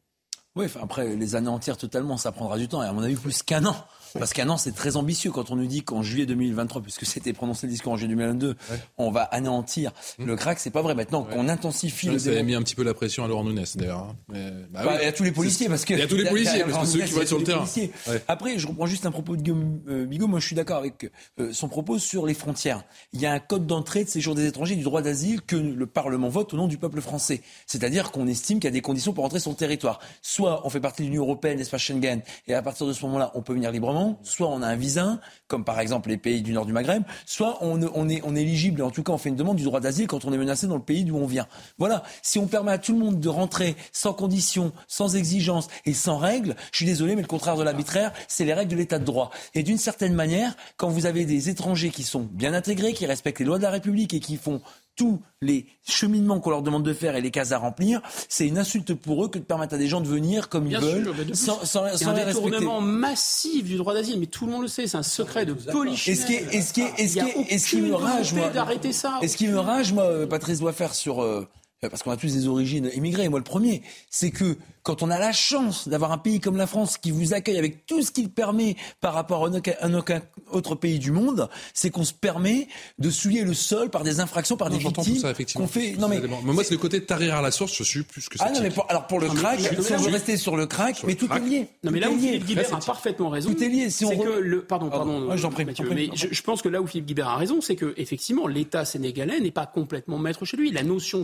[0.57, 2.83] Oui, après, les anéantir totalement, ça prendra du temps.
[2.83, 3.77] Et à mon avis, plus qu'un an.
[4.19, 7.33] Parce qu'un an, c'est très ambitieux quand on nous dit qu'en juillet 2023, puisque c'était
[7.33, 8.57] prononcé le discours en juillet 2022,
[8.99, 10.59] on va anéantir le crack.
[10.59, 10.95] C'est pas vrai.
[10.95, 13.65] Maintenant qu'on intensifie le Ça a mis un petit peu la pression à Laurent Nunez
[13.75, 13.99] d'ailleurs.
[14.11, 14.17] hein.
[14.29, 15.05] Mais, bah Bah, oui.
[15.05, 15.95] et à tous les policiers, parce que.
[15.95, 17.53] Et à tous les policiers, parce que ceux qui vont être sur le il y
[17.53, 17.69] a terrain.
[18.09, 18.23] Ouais.
[18.29, 20.27] Après, je reprends juste un propos de Guillaume euh, Bigot.
[20.27, 22.85] Moi, je suis d'accord avec euh, son propos sur les frontières.
[23.13, 25.87] Il y a un code d'entrée de séjour des étrangers du droit d'asile que le
[25.87, 27.43] Parlement vote au nom du peuple français.
[27.67, 30.01] C'est-à-dire qu'on estime qu'il y a des conditions pour entrer sur le territoire.
[30.23, 33.33] Soit on fait partie de l'Union européenne, l'espace Schengen, et à partir de ce moment-là,
[33.35, 33.98] on peut venir librement.
[34.23, 37.03] Soit on a un visa, comme par exemple les pays du nord du Maghreb.
[37.27, 39.65] Soit on, est, on est éligible, et en tout cas, on fait une demande du
[39.65, 41.47] droit d'asile quand on est menacé dans le pays d'où on vient.
[41.79, 42.03] Voilà.
[42.23, 46.19] Si on permet à tout le monde de rentrer sans conditions, sans exigences et sans
[46.19, 49.05] règles, je suis désolé, mais le contraire de l'arbitraire, c'est les règles de l'état de
[49.05, 49.31] droit.
[49.55, 53.41] Et d'une certaine manière, quand vous avez des étrangers qui sont bien intégrés, qui respectent
[53.41, 54.61] les lois de la République et qui font
[54.99, 58.59] tous les cheminements qu'on leur demande de faire et les cases à remplir, c'est une
[58.59, 61.15] insulte pour eux que de permettre à des gens de venir comme Bien ils veulent,
[61.17, 62.51] mais de sans, sans, sans un les respecter.
[62.51, 65.53] détournement massif du droit d'asile, mais tout le monde le sait, c'est un secret de
[65.55, 66.09] police.
[66.09, 69.19] Et ce qui est, et ce qui me rage, moi, d'arrêter ça.
[69.23, 71.47] et ce qui me rage, moi, euh, Patrice doit faire sur, euh,
[71.81, 75.19] parce qu'on a tous des origines immigrées, moi le premier, c'est que quand on a
[75.19, 78.31] la chance d'avoir un pays comme la France qui vous accueille avec tout ce qu'il
[78.31, 82.69] permet par rapport à aucun, autre pays du monde, c'est qu'on se permet
[82.99, 85.67] de souiller le sol par des infractions, par Non, des J'entends victimes tout ça effectivement.
[85.67, 85.95] fait.
[85.99, 88.51] Non mais, moi c'est le côté tarir à la source, je suis plus que ah
[88.51, 90.97] non mais pour, alors pour le crack, mais- si on veut rester sur le crack,
[90.97, 91.43] Sur mais le tout crack.
[91.43, 91.69] est lié.
[91.85, 92.29] Non mais là où lié.
[92.29, 93.53] Philippe Guibert a parfaitement raison.
[93.53, 93.91] Tout est lié.
[93.91, 95.29] Si on c'est re- que le pardon Pardon.
[95.29, 97.37] Ouais, j'en prie, Mathieu, prie, mais je, je pense que là où Philippe Guibert a
[97.37, 100.71] raison, c'est que effectivement l'État sénégalais n'est pas complètement maître chez lui.
[100.73, 101.21] La notion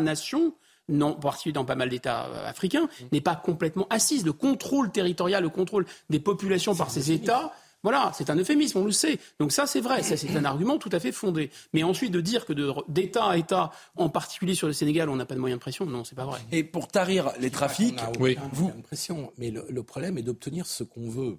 [0.00, 0.54] d'État-nation
[0.88, 4.24] non, en particulier dans pas mal d'États euh, africains, n'est pas complètement assise.
[4.24, 8.84] Le contrôle territorial, le contrôle des populations par ces États, voilà, c'est un euphémisme, on
[8.84, 9.18] le sait.
[9.40, 11.50] Donc ça, c'est vrai, ça c'est un argument tout à fait fondé.
[11.72, 15.16] Mais ensuite, de dire que de- d'État à État, en particulier sur le Sénégal, on
[15.16, 16.38] n'a pas de moyens de pression, non, c'est pas vrai.
[16.52, 18.36] Et pour tarir les trafics, On a Oui.
[18.52, 19.32] Vous- de pression.
[19.38, 21.38] Mais le, le problème est d'obtenir ce qu'on veut.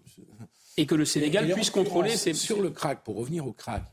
[0.75, 2.33] Et que le Sénégal Et puisse contrôler ses...
[2.33, 3.83] Sur le crack, pour revenir au crack,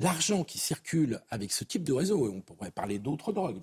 [0.00, 3.60] l'argent qui circule avec ce type de réseau, et on pourrait parler d'autres drogues,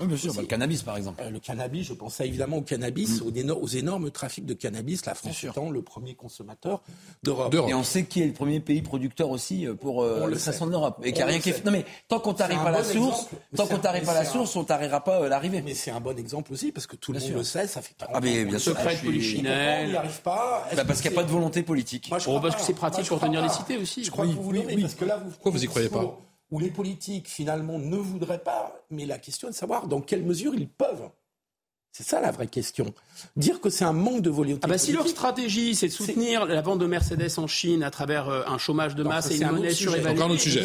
[0.00, 1.22] le bien sûr, bah, le cannabis par exemple.
[1.30, 3.50] le cannabis, je pensais évidemment au cannabis, mm.
[3.50, 6.82] aux, énormes trafics de cannabis, la France étant le premier consommateur
[7.22, 7.54] d'Europe.
[7.68, 11.00] Et on sait qui est le premier pays producteur aussi pour le 500 de l'Europe.
[11.02, 11.64] Et qu'il n'y a rien qui fait.
[11.64, 14.24] Non mais tant qu'on t'arrive pas à la source, tant qu'on t'arrive pas à la
[14.24, 15.62] source, on t'arrivera pas l'arrivée.
[15.62, 17.94] Mais c'est un bon exemple aussi parce que tout le monde le sait, ça fait
[18.00, 18.72] Ah mais bien sûr.
[18.72, 19.86] Secret polichinelle.
[19.86, 20.68] On n'y arrive pas.
[20.74, 22.08] Bah, parce qu'il n'y a pas de volonté politique.
[22.10, 24.04] Moi, je parce que c'est pratique pour tenir les cités aussi.
[24.04, 26.18] Je crois que vous oui, parce que là, vous, pourquoi vous y croyez pas
[26.50, 30.22] Où les politiques finalement ne voudraient pas, mais la question est de savoir dans quelle
[30.22, 31.10] mesure ils peuvent.
[31.98, 32.94] C'est ça la vraie question.
[33.34, 34.60] Dire que c'est un manque de volonté.
[34.62, 37.90] Ah bah si leur stratégie, c'est de soutenir la vente de Mercedes en Chine à
[37.90, 40.62] travers euh, un chômage de masse et une monnaie surévaluée, encore sujet.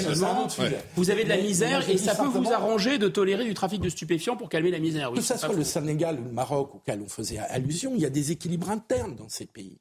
[0.95, 3.89] vous avez de la misère et ça peut vous arranger de tolérer du trafic de
[3.89, 5.11] stupéfiants pour calmer la misère.
[5.11, 8.11] que ce soit le Sénégal ou le Maroc auquel on faisait allusion, il y a
[8.11, 9.79] des équilibres internes dans ces pays.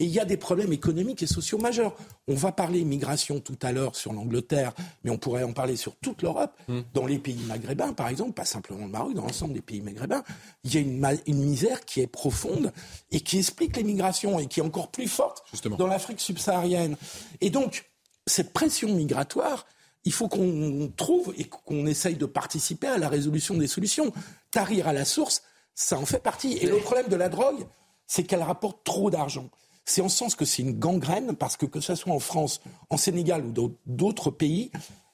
[0.00, 1.94] Et il y a des problèmes économiques et sociaux majeurs.
[2.26, 4.72] On va parler migration tout à l'heure sur l'Angleterre,
[5.04, 6.58] mais on pourrait en parler sur toute l'Europe.
[6.68, 6.80] Hmm.
[6.94, 10.24] Dans les pays maghrébins, par exemple, pas simplement le Maroc, dans l'ensemble des pays maghrébins,
[10.64, 12.72] il y a une, une, misère qui est profonde
[13.10, 15.44] et qui explique les migrations et qui est encore plus forte
[15.78, 16.96] dans l'Afrique subsaharienne.
[17.42, 17.90] Et donc,
[18.26, 19.66] cette pression migratoire,
[20.04, 24.14] il faut qu'on trouve et qu'on essaye de participer à la résolution des solutions.
[24.50, 25.42] Tarir à la source,
[25.74, 26.56] ça en fait partie.
[26.56, 27.66] Et le problème de la drogue,
[28.06, 29.50] c'est qu'elle rapporte trop d'argent
[29.90, 32.60] c'est en sens que c'est une gangrène, parce que que ce soit en France,
[32.90, 34.70] en Sénégal ou d'autres pays,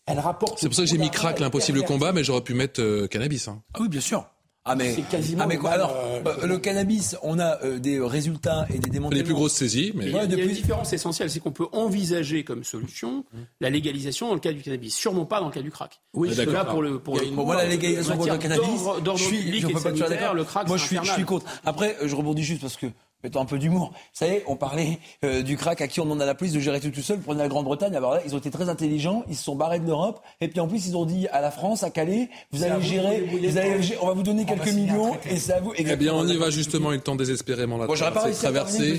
[0.06, 0.58] elle rapporte.
[0.58, 3.48] C'est pour ça que j'ai mis crack l'impossible combat, mais j'aurais pu mettre euh, cannabis.
[3.48, 3.62] Hein.
[3.74, 4.28] Ah oui, bien sûr.
[4.68, 8.00] Ah mais, quasiment ah mais quoi, alors euh, bah, le cannabis, on a euh, des
[8.00, 9.10] résultats et des démonstrations.
[9.16, 12.42] Les plus grosses saisies, mais il y a, une différence essentielle, c'est qu'on peut envisager
[12.42, 13.24] comme solution
[13.60, 16.00] la légalisation dans le cas du cannabis, sûrement pas dans le cas du crack.
[16.14, 18.80] Oui, Parce là pour le pour, moi la légalisation pour le cannabis,
[19.16, 21.46] je suis, je pas le crack, moi je suis, je suis contre.
[21.64, 22.86] Après, je rebondis juste parce que
[23.26, 23.90] mettons un peu d'humour.
[23.92, 26.60] Vous savez, on parlait euh, du crack à qui on demande à la police de
[26.60, 27.18] gérer tout tout seul.
[27.18, 27.94] Prenez la Grande-Bretagne.
[27.96, 29.24] Alors là, ils ont été très intelligents.
[29.28, 30.20] Ils se sont barrés de l'Europe.
[30.40, 33.22] Et puis en plus, ils ont dit à la France, à Calais, vous allez gérer,
[33.22, 35.72] vous allez, on va vous donner quelques millions et c'est à vous.
[35.76, 36.92] Eh bien, on y va justement.
[36.92, 38.98] Il tente désespérément la bon, traversée.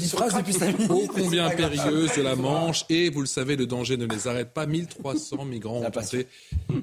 [0.90, 2.84] Ô combien périlleuse de la Manche.
[2.90, 4.66] Et vous le savez, le danger ne les arrête pas.
[4.66, 6.28] 1300 migrants ont passé.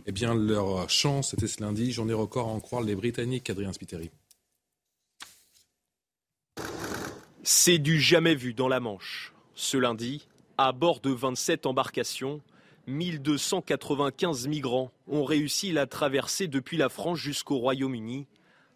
[0.06, 1.92] Eh bien, leur chance, c'était ce lundi.
[1.92, 3.50] J'en ai record à en croire les Britanniques.
[3.50, 4.10] Adrien Spiteri.
[7.46, 9.34] C'est du jamais vu dans la Manche.
[9.54, 12.40] Ce lundi, à bord de 27 embarcations,
[12.86, 18.26] 1295 migrants ont réussi la traversée depuis la France jusqu'au Royaume-Uni,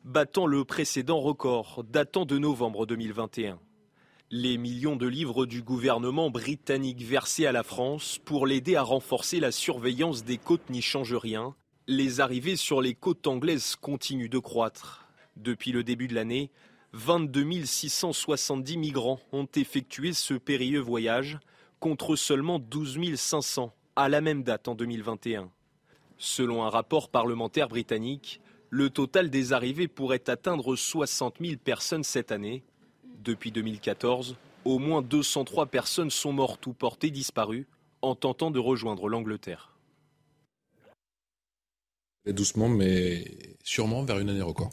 [0.04, 3.58] battant le précédent record datant de novembre 2021.
[4.30, 9.40] Les millions de livres du gouvernement britannique versés à la France pour l'aider à renforcer
[9.40, 11.54] la surveillance des côtes n'y changent rien.
[11.86, 15.06] Les arrivées sur les côtes anglaises continuent de croître.
[15.36, 16.50] Depuis le début de l'année,
[16.93, 21.39] 22 670 migrants ont effectué ce périlleux voyage,
[21.80, 25.51] contre seulement 12 500 à la même date en 2021.
[26.16, 32.32] Selon un rapport parlementaire britannique, le total des arrivées pourrait atteindre 60 000 personnes cette
[32.32, 32.64] année.
[33.22, 37.66] Depuis 2014, au moins 203 personnes sont mortes ou portées disparues
[38.03, 39.74] en tentant de rejoindre l'Angleterre.
[42.26, 44.70] Doucement, mais sûrement vers une année record.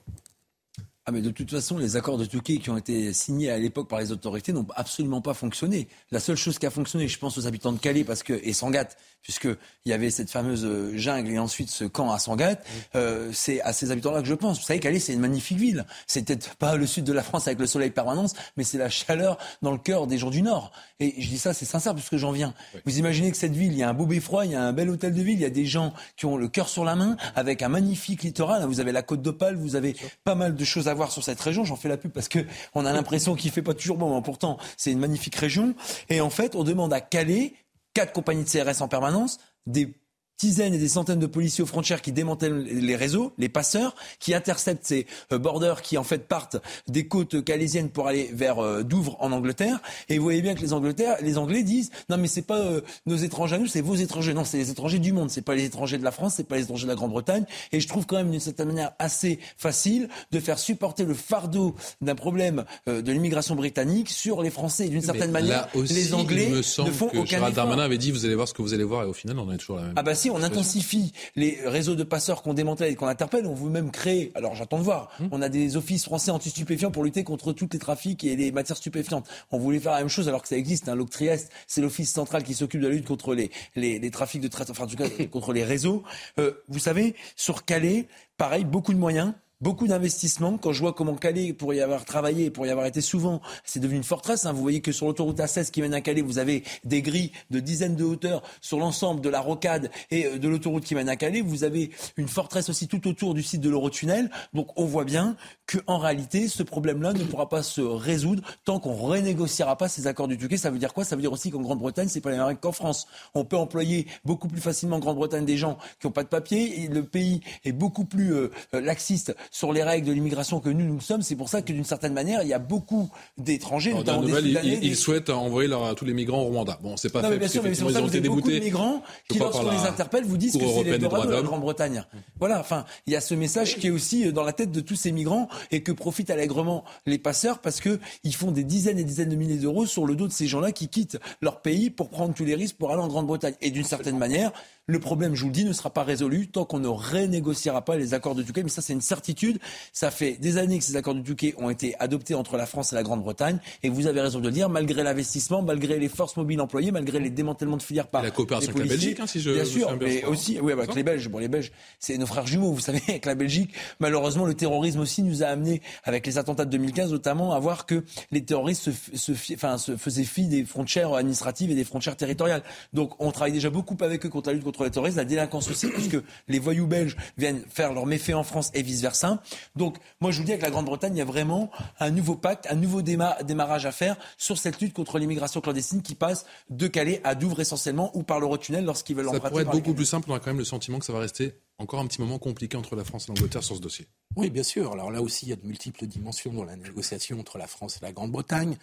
[1.07, 3.87] Ah mais de toute façon, les accords de Touquet qui ont été signés à l'époque
[3.87, 5.87] par les autorités n'ont absolument pas fonctionné.
[6.09, 8.53] La seule chose qui a fonctionné, je pense aux habitants de Calais parce que et
[8.53, 13.29] Sangatte, puisqu'il y avait cette fameuse euh, jungle et ensuite ce camp à Sangatte, euh,
[13.33, 14.57] c'est à ces habitants-là que je pense.
[14.57, 15.85] Vous savez, Calais, c'est une magnifique ville.
[16.07, 18.25] C'est peut-être pas le sud de la France avec le soleil permanent,
[18.57, 20.71] mais c'est la chaleur dans le cœur des gens du Nord.
[20.99, 22.55] Et je dis ça, c'est sincère puisque j'en viens.
[22.83, 24.73] Vous imaginez que cette ville, il y a un beau beffroi, il y a un
[24.73, 26.95] bel hôtel de ville, il y a des gens qui ont le cœur sur la
[26.95, 28.65] main, avec un magnifique littoral.
[28.65, 31.39] Vous avez la côte d'Opale, vous avez pas mal de choses à voir sur cette
[31.39, 31.63] région.
[31.63, 32.39] J'en fais la pub parce que
[32.73, 35.75] on a l'impression qu'il fait pas toujours bon, mais pourtant c'est une magnifique région.
[36.09, 37.53] Et en fait, on demande à Calais
[37.93, 39.95] quatre compagnies de CRS en permanence, des
[40.37, 44.33] dizaines et des centaines de policiers aux frontières qui démantèlent les réseaux, les passeurs, qui
[44.33, 46.57] interceptent ces euh, borders qui en fait partent
[46.87, 49.79] des côtes calaisiennes pour aller vers euh, Douvres en Angleterre.
[50.09, 52.81] Et vous voyez bien que les, Angleterres, les Anglais disent non mais c'est pas euh,
[53.05, 54.33] nos étrangers à nous, c'est vos étrangers.
[54.33, 56.57] Non, c'est les étrangers du monde, c'est pas les étrangers de la France, c'est pas
[56.57, 57.45] les étrangers de la Grande-Bretagne.
[57.71, 61.75] Et je trouve quand même d'une certaine manière assez facile de faire supporter le fardeau
[62.01, 64.87] d'un problème de l'immigration britannique sur les Français.
[64.87, 68.25] D'une certaine manière, les Anglais me semble ne font que aucun Darmanin avait dit vous
[68.25, 69.93] allez voir ce que vous allez voir et au final on est toujours la même.
[69.95, 73.45] Ah bah on intensifie les réseaux de passeurs qu'on démantèle et qu'on interpelle.
[73.45, 75.29] On veut même créer, alors j'attends de voir, hum.
[75.31, 78.77] on a des offices français anti-stupéfiants pour lutter contre tous les trafics et les matières
[78.77, 79.27] stupéfiantes.
[79.51, 80.89] On voulait faire la même chose alors que ça existe.
[80.89, 80.95] Hein.
[80.95, 84.69] L'Octrieste, c'est l'office central qui s'occupe de la lutte contre les, les, trafics de traite,
[84.69, 86.03] enfin en tout cas contre les réseaux.
[86.39, 88.07] Euh, vous savez, sur Calais,
[88.37, 90.57] pareil, beaucoup de moyens beaucoup d'investissements.
[90.57, 93.79] Quand je vois comment Calais, pour y avoir travaillé, pour y avoir été souvent, c'est
[93.79, 94.45] devenu une forteresse.
[94.45, 94.53] Hein.
[94.53, 97.59] Vous voyez que sur l'autoroute A16 qui mène à Calais, vous avez des grilles de
[97.59, 101.15] dizaines de hauteurs sur l'ensemble de la rocade et euh, de l'autoroute qui mène à
[101.15, 101.41] Calais.
[101.41, 104.29] Vous avez une forteresse aussi tout autour du site de l'Eurotunnel.
[104.53, 105.37] Donc on voit bien
[105.67, 110.27] qu'en réalité, ce problème-là ne pourra pas se résoudre tant qu'on renégociera pas ces accords
[110.27, 110.57] du Touquet.
[110.57, 111.05] Ça veut dire quoi?
[111.05, 113.07] Ça veut dire aussi qu'en Grande-Bretagne, c'est pas les mêmes qu'en France.
[113.33, 116.83] On peut employer beaucoup plus facilement en Grande-Bretagne des gens qui n'ont pas de papier.
[116.83, 120.85] Et le pays est beaucoup plus euh, laxiste sur les règles de l'immigration que nous,
[120.85, 121.21] nous sommes.
[121.21, 124.95] C'est pour ça que d'une certaine manière, il y a beaucoup d'étrangers, notamment des ils,
[124.95, 126.79] souhaitent envoyer tous les migrants au Rwanda.
[126.81, 127.29] Bon, c'est pas fait.
[127.29, 129.71] Mais bien sûr, mais c'est pour ça que vous avez beaucoup de migrants qui, lorsqu'on
[129.71, 132.03] les interpelle, vous disent que c'est les de la Grande-Bretagne.
[132.39, 134.95] Voilà, enfin, il y a ce message qui est aussi dans la tête de tous
[134.95, 139.29] ces migrants et que profitent allègrement les passeurs parce qu'ils font des dizaines et dizaines
[139.29, 142.33] de milliers d'euros sur le dos de ces gens-là qui quittent leur pays pour prendre
[142.33, 143.55] tous les risques pour aller en Grande-Bretagne.
[143.61, 144.51] Et d'une certaine manière,
[144.87, 147.97] le problème, je vous le dis, ne sera pas résolu tant qu'on ne renégociera pas
[147.97, 148.61] les accords de Touquet.
[148.61, 149.57] Mais ça, c'est une certitude.
[149.93, 152.93] Ça fait des années que ces accords de Touquet ont été adoptés entre la France
[152.93, 153.57] et la Grande-Bretagne.
[153.81, 157.19] Et vous avez raison de le dire, malgré l'investissement, malgré les forces mobiles employées, malgré
[157.19, 159.97] les démantèlements de filières par la coopération avec la Belgique, hein, si je bien sûr,
[159.99, 161.29] mais aussi, oui, avec les Belges.
[161.29, 162.71] Bon, les Belges, c'est nos frères jumeaux.
[162.71, 166.65] Vous savez, avec la Belgique, malheureusement, le terrorisme aussi nous a amené, avec les attentats
[166.65, 171.11] de 2015 notamment, à voir que les terroristes se, enfin, se faisaient fi des frontières
[171.15, 172.61] administratives et des frontières territoriales.
[172.93, 175.69] Donc, on travaille déjà beaucoup avec eux contre la lutte contre les terroristes, la délinquance
[175.69, 176.17] aussi, puisque
[176.47, 179.41] les voyous belges viennent faire leurs méfaits en France et vice-versa.
[179.75, 182.67] Donc, moi, je vous dis, avec la Grande-Bretagne, il y a vraiment un nouveau pacte,
[182.69, 187.21] un nouveau démarrage à faire sur cette lutte contre l'immigration clandestine qui passe de Calais
[187.23, 189.43] à Douvres essentiellement ou par l'Eurotunnel lorsqu'ils veulent emprunter.
[189.43, 191.19] Ça pourrait être beaucoup plus simple, on a quand même le sentiment que ça va
[191.19, 194.07] rester encore un petit moment compliqué entre la France et l'Angleterre sur ce dossier.
[194.35, 194.91] Oui, bien sûr.
[194.93, 197.97] Alors là aussi, il y a de multiples dimensions dans la négociation entre la France
[197.97, 198.77] et la Grande-Bretagne.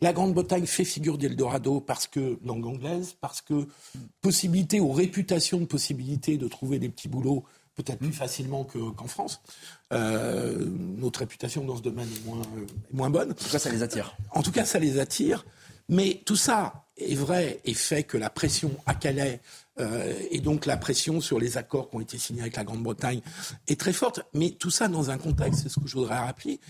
[0.00, 3.66] La Grande-Bretagne fait figure d'Eldorado parce que, langue anglaise, parce que
[4.20, 7.44] possibilité ou réputation de possibilité de trouver des petits boulots
[7.78, 9.40] peut-être plus facilement qu'en France.
[9.92, 10.66] Euh,
[10.96, 13.30] notre réputation dans ce domaine est moins, bonne.
[13.30, 14.16] En tout cas, ça les attire.
[14.32, 15.46] En tout cas, ça les attire.
[15.88, 19.40] Mais tout ça est vrai et fait que la pression à Calais
[19.80, 23.20] euh, et donc la pression sur les accords qui ont été signés avec la Grande-Bretagne
[23.66, 24.20] est très forte.
[24.34, 26.60] Mais tout ça dans un contexte, c'est ce que je voudrais rappeler,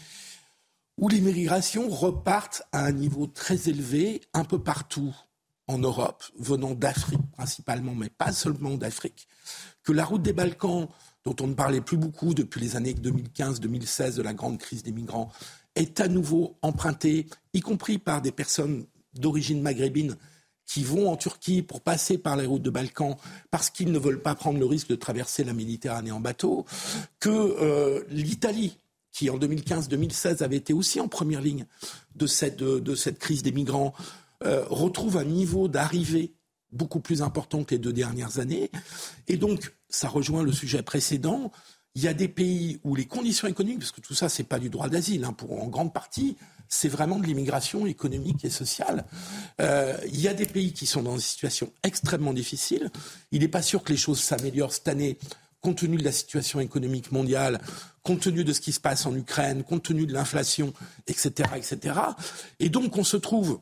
[0.98, 5.14] où les migrations repartent à un niveau très élevé un peu partout
[5.68, 9.28] en Europe, venant d'Afrique principalement, mais pas seulement d'Afrique,
[9.82, 10.88] que la route des Balkans,
[11.24, 14.92] dont on ne parlait plus beaucoup depuis les années 2015-2016 de la grande crise des
[14.92, 15.30] migrants,
[15.74, 20.16] est à nouveau empruntée, y compris par des personnes d'origine maghrébine
[20.68, 23.16] qui vont en Turquie pour passer par les routes de Balkans
[23.50, 26.66] parce qu'ils ne veulent pas prendre le risque de traverser la Méditerranée en bateau,
[27.18, 28.78] que euh, l'Italie,
[29.10, 31.64] qui en 2015-2016 avait été aussi en première ligne
[32.14, 32.62] de cette,
[33.18, 33.94] crise des migrants,
[34.44, 36.34] euh, retrouve un niveau d'arrivée
[36.70, 38.70] beaucoup plus important que les deux dernières années.
[39.26, 41.50] Et donc, ça rejoint le sujet précédent.
[41.94, 44.58] Il y a des pays où les conditions économiques, parce que tout ça, c'est pas
[44.58, 46.36] du droit d'asile, hein, pour en grande partie,
[46.68, 49.04] c'est vraiment de l'immigration économique et sociale.
[49.60, 52.90] Euh, il y a des pays qui sont dans une situation extrêmement difficile.
[53.32, 55.18] Il n'est pas sûr que les choses s'améliorent cette année
[55.60, 57.60] compte tenu de la situation économique mondiale,
[58.02, 60.72] compte tenu de ce qui se passe en Ukraine, compte tenu de l'inflation,
[61.06, 61.98] etc., etc.
[62.60, 63.60] Et donc on se trouve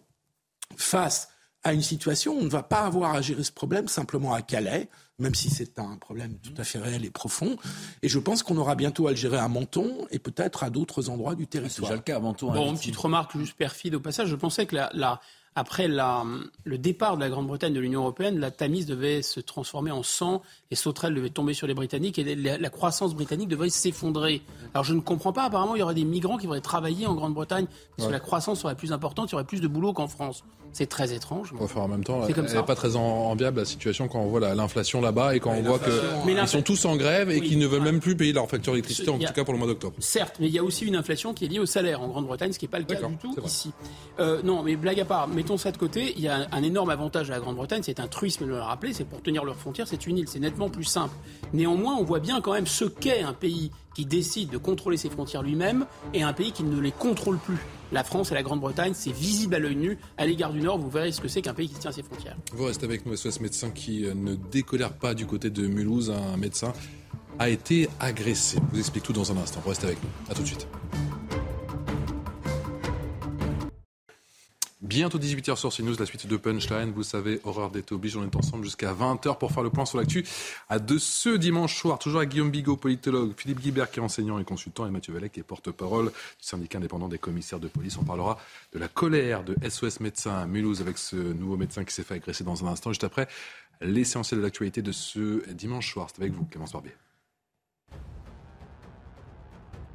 [0.77, 1.29] face
[1.63, 4.43] à une situation où on ne va pas avoir à gérer ce problème simplement à
[4.43, 4.89] Calais,
[5.19, 7.57] même si c'est un problème tout à fait réel et profond.
[8.03, 11.09] Et je pense qu'on aura bientôt à le gérer à Menton et peut-être à d'autres
[11.09, 11.75] endroits du territoire.
[11.75, 12.53] C'est déjà le cas à Menton.
[12.53, 14.29] Bon, une petite remarque juste perfide au passage.
[14.29, 15.21] Je pensais que la,
[15.57, 20.03] après le départ de la Grande-Bretagne de l'Union européenne, la Tamise devait se transformer en
[20.03, 24.43] sang et sauterelles devaient tomber sur les Britanniques et la, croissance britannique devait s'effondrer.
[24.75, 27.15] Alors je ne comprends pas, apparemment il y aurait des migrants qui voudraient travailler en
[27.15, 30.09] Grande-Bretagne parce que la croissance serait plus importante, il y aurait plus de boulot qu'en
[30.09, 30.45] France.
[30.77, 31.55] C'est très étrange.
[31.59, 35.01] Enfin, en même temps, elle n'est pas très enviable la situation quand on voit l'inflation
[35.01, 38.01] là-bas et quand on voit qu'ils sont tous en grève et qu'ils ne veulent même
[38.01, 39.97] plus payer leur facture d'électricité, en tout cas pour le mois d'octobre.
[40.01, 42.53] Certes, mais il y a aussi une inflation qui est liée au salaire en Grande-Bretagne,
[42.53, 43.73] ce qui n'est pas le cas du tout ici.
[44.21, 46.91] Euh, non, mais blague à part, mettons ça de côté, il y a un énorme
[46.91, 49.87] avantage à la Grande-Bretagne, c'est un truisme de le rappeler, c'est pour tenir leurs frontières,
[49.87, 51.15] c'est une île, c'est nettement plus simple.
[51.53, 55.09] Néanmoins, on voit bien quand même ce qu'est un pays qui décide de contrôler ses
[55.09, 57.59] frontières lui-même et un pays qui ne les contrôle plus.
[57.93, 59.99] La France et la Grande-Bretagne, c'est visible à l'œil nu.
[60.19, 62.37] À l'égard du Nord, vous verrez ce que c'est qu'un pays qui tient ses frontières.
[62.53, 66.11] Vous restez avec nous, SOS médecin qui euh, ne décolère pas du côté de Mulhouse.
[66.11, 66.73] Un médecin
[67.39, 68.57] a été agressé.
[68.57, 69.61] Je vous explique tout dans un instant.
[69.63, 70.11] Vous restez avec nous.
[70.29, 70.67] A tout de suite.
[74.87, 76.93] Bientôt 18h sur CNews, la suite de Punchline.
[76.93, 79.99] Vous savez, horreur d'été oblige, on est ensemble jusqu'à 20h pour faire le point sur
[79.99, 80.25] l'actu.
[80.69, 84.39] À de ce dimanche soir, toujours avec Guillaume Bigot, politologue, Philippe Guibert qui est enseignant
[84.39, 87.99] et consultant, et Mathieu Vallet qui est porte-parole du syndicat indépendant des commissaires de police.
[87.99, 88.39] On parlera
[88.73, 92.15] de la colère de SOS Médecins à Mulhouse avec ce nouveau médecin qui s'est fait
[92.15, 93.27] agresser dans un instant, juste après
[93.81, 96.07] l'essentiel de l'actualité de ce dimanche soir.
[96.15, 96.93] C'est avec vous, Clémence Barbier.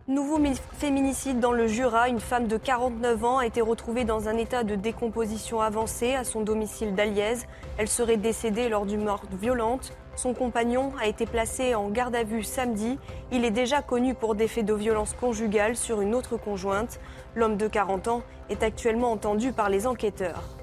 [0.08, 0.40] Nouveau
[0.80, 2.10] féminicide dans le Jura.
[2.10, 6.24] Une femme de 49 ans a été retrouvée dans un état de décomposition avancée à
[6.24, 7.46] son domicile d'Alièze.
[7.78, 9.94] Elle serait décédée lors d'une mort violente.
[10.16, 12.98] Son compagnon a été placé en garde à vue samedi.
[13.32, 17.00] Il est déjà connu pour des faits de violence conjugale sur une autre conjointe.
[17.36, 20.61] L'homme de 40 ans est actuellement entendu par les enquêteurs.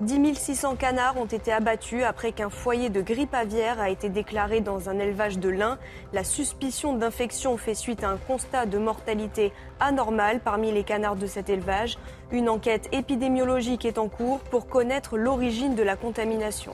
[0.00, 4.60] 10 600 canards ont été abattus après qu'un foyer de grippe aviaire a été déclaré
[4.60, 5.78] dans un élevage de lin.
[6.12, 11.28] La suspicion d'infection fait suite à un constat de mortalité anormale parmi les canards de
[11.28, 11.96] cet élevage.
[12.32, 16.72] Une enquête épidémiologique est en cours pour connaître l'origine de la contamination.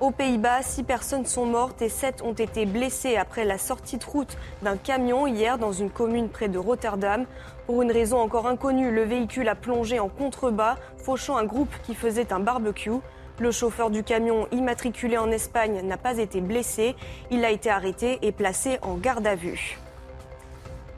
[0.00, 4.04] Aux Pays-Bas, six personnes sont mortes et sept ont été blessées après la sortie de
[4.06, 7.26] route d'un camion hier dans une commune près de Rotterdam.
[7.66, 11.94] Pour une raison encore inconnue, le véhicule a plongé en contrebas, fauchant un groupe qui
[11.94, 12.98] faisait un barbecue.
[13.38, 16.96] Le chauffeur du camion, immatriculé en Espagne, n'a pas été blessé.
[17.30, 19.78] Il a été arrêté et placé en garde à vue.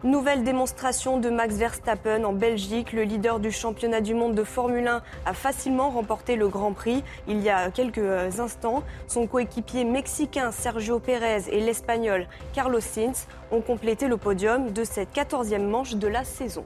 [0.05, 2.93] Nouvelle démonstration de Max Verstappen en Belgique.
[2.93, 7.05] Le leader du championnat du monde de Formule 1 a facilement remporté le Grand Prix
[7.29, 8.83] il y a quelques instants.
[9.07, 15.15] Son coéquipier mexicain Sergio Pérez et l'espagnol Carlos Sainz ont complété le podium de cette
[15.15, 16.65] 14e manche de la saison.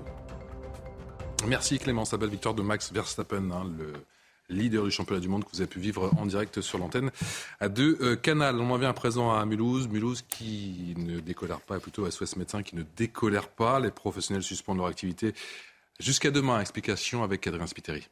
[1.46, 3.66] Merci Clément, sa belle victoire de Max Verstappen, hein,
[4.48, 7.10] leader du championnat du monde que vous avez pu vivre en direct sur l'antenne
[7.60, 8.16] à deux euh.
[8.26, 9.88] On en vient à présent à Mulhouse.
[9.88, 13.80] Mulhouse qui ne décolère pas, plutôt SOS Médecins qui ne décolère pas.
[13.80, 15.34] Les professionnels suspendent leur activité
[16.00, 16.60] jusqu'à demain.
[16.60, 18.08] Explication avec Adrien Spiteri.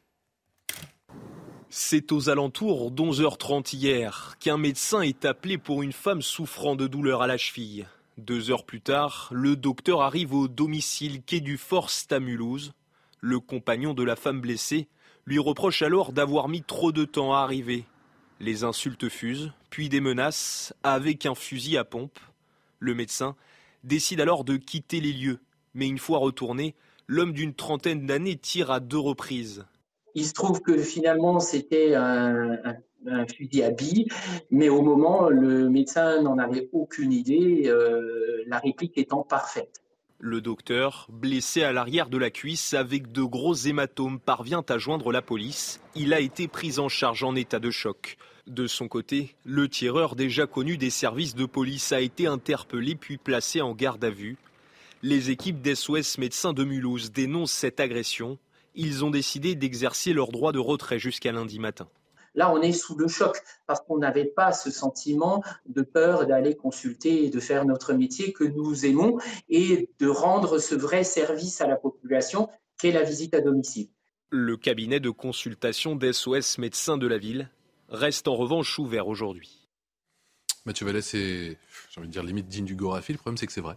[1.70, 7.22] C'est aux alentours d'11h30 hier qu'un médecin est appelé pour une femme souffrant de douleurs
[7.22, 7.87] à la cheville.
[8.16, 12.74] Deux heures plus tard, le docteur arrive au domicile quai du Forst à Mulhouse.
[13.20, 14.87] Le compagnon de la femme blessée
[15.27, 17.85] lui reproche alors d'avoir mis trop de temps à arriver.
[18.41, 22.18] Les insultes fusent, puis des menaces avec un fusil à pompe.
[22.79, 23.37] Le médecin
[23.85, 25.41] décide alors de quitter les lieux,
[25.75, 26.75] mais une fois retourné,
[27.07, 29.64] l'homme d'une trentaine d'années tire à deux reprises.
[30.14, 32.59] Il se trouve que finalement c'était un,
[33.37, 34.09] fusil à billes,
[34.51, 39.84] mais au moment, le médecin n'en avait aucune idée, euh, la réplique étant parfaite.
[40.27, 45.12] Le docteur, blessé à l'arrière de la cuisse avec de gros hématomes, parvient à joindre
[45.12, 45.83] la police.
[45.95, 48.16] Il a été pris en charge en état de choc.
[48.47, 53.18] De son côté, le tireur déjà connu des services de police a été interpellé puis
[53.18, 54.39] placé en garde à vue.
[55.03, 58.39] Les équipes d'SOS Médecins de Mulhouse dénoncent cette agression.
[58.75, 61.87] Ils ont décidé d'exercer leur droit de retrait jusqu'à lundi matin.
[62.35, 66.57] Là, on est sous le choc parce qu'on n'avait pas ce sentiment de peur d'aller
[66.57, 69.18] consulter et de faire notre métier que nous aimons
[69.49, 73.89] et de rendre ce vrai service à la population qu'est la visite à domicile.
[74.30, 77.51] Le cabinet de consultation d'SOS médecins de la ville
[77.89, 79.68] reste en revanche ouvert aujourd'hui.
[80.66, 81.59] Mathieu Vallée, c'est,
[81.91, 83.12] j'ai envie de dire, limite digne du Gorafi.
[83.12, 83.76] Le problème, c'est que c'est vrai.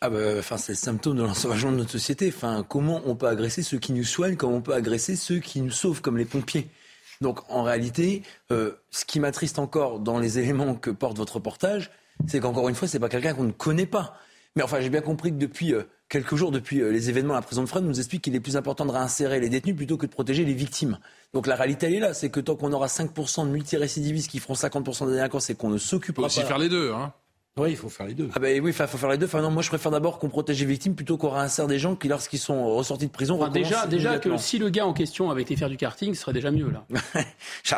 [0.00, 2.32] Ah bah, enfin, c'est le symptôme de l'ensauvagement de notre société.
[2.34, 5.60] Enfin, comment on peut agresser ceux qui nous soignent, comment on peut agresser ceux qui
[5.60, 6.68] nous sauvent, comme les pompiers?
[7.20, 11.90] Donc en réalité, euh, ce qui m'attriste encore dans les éléments que porte votre reportage,
[12.26, 14.16] c'est qu'encore une fois, c'est pas quelqu'un qu'on ne connaît pas.
[14.54, 17.38] Mais enfin, j'ai bien compris que depuis euh, quelques jours, depuis euh, les événements à
[17.38, 19.98] la prison de Fresnes, nous explique qu'il est plus important de réinsérer les détenus plutôt
[19.98, 20.98] que de protéger les victimes.
[21.34, 24.38] Donc la réalité, elle est là, c'est que tant qu'on aura 5% de multirécidivistes qui
[24.38, 26.26] feront 50% des délinquants, et qu'on ne s'occupera pas.
[26.26, 27.12] Aussi faire les deux, hein.
[27.58, 28.28] Oui, il faut faire les deux.
[28.34, 29.24] Ah ben oui, il faut faire les deux.
[29.24, 31.96] Enfin, non, moi, je préfère d'abord qu'on protège les victimes plutôt qu'on réinsère des gens
[31.96, 35.30] qui, lorsqu'ils sont ressortis de prison, enfin, déjà, déjà que si le gars en question
[35.30, 36.84] avait été faire du karting, ce serait déjà mieux là.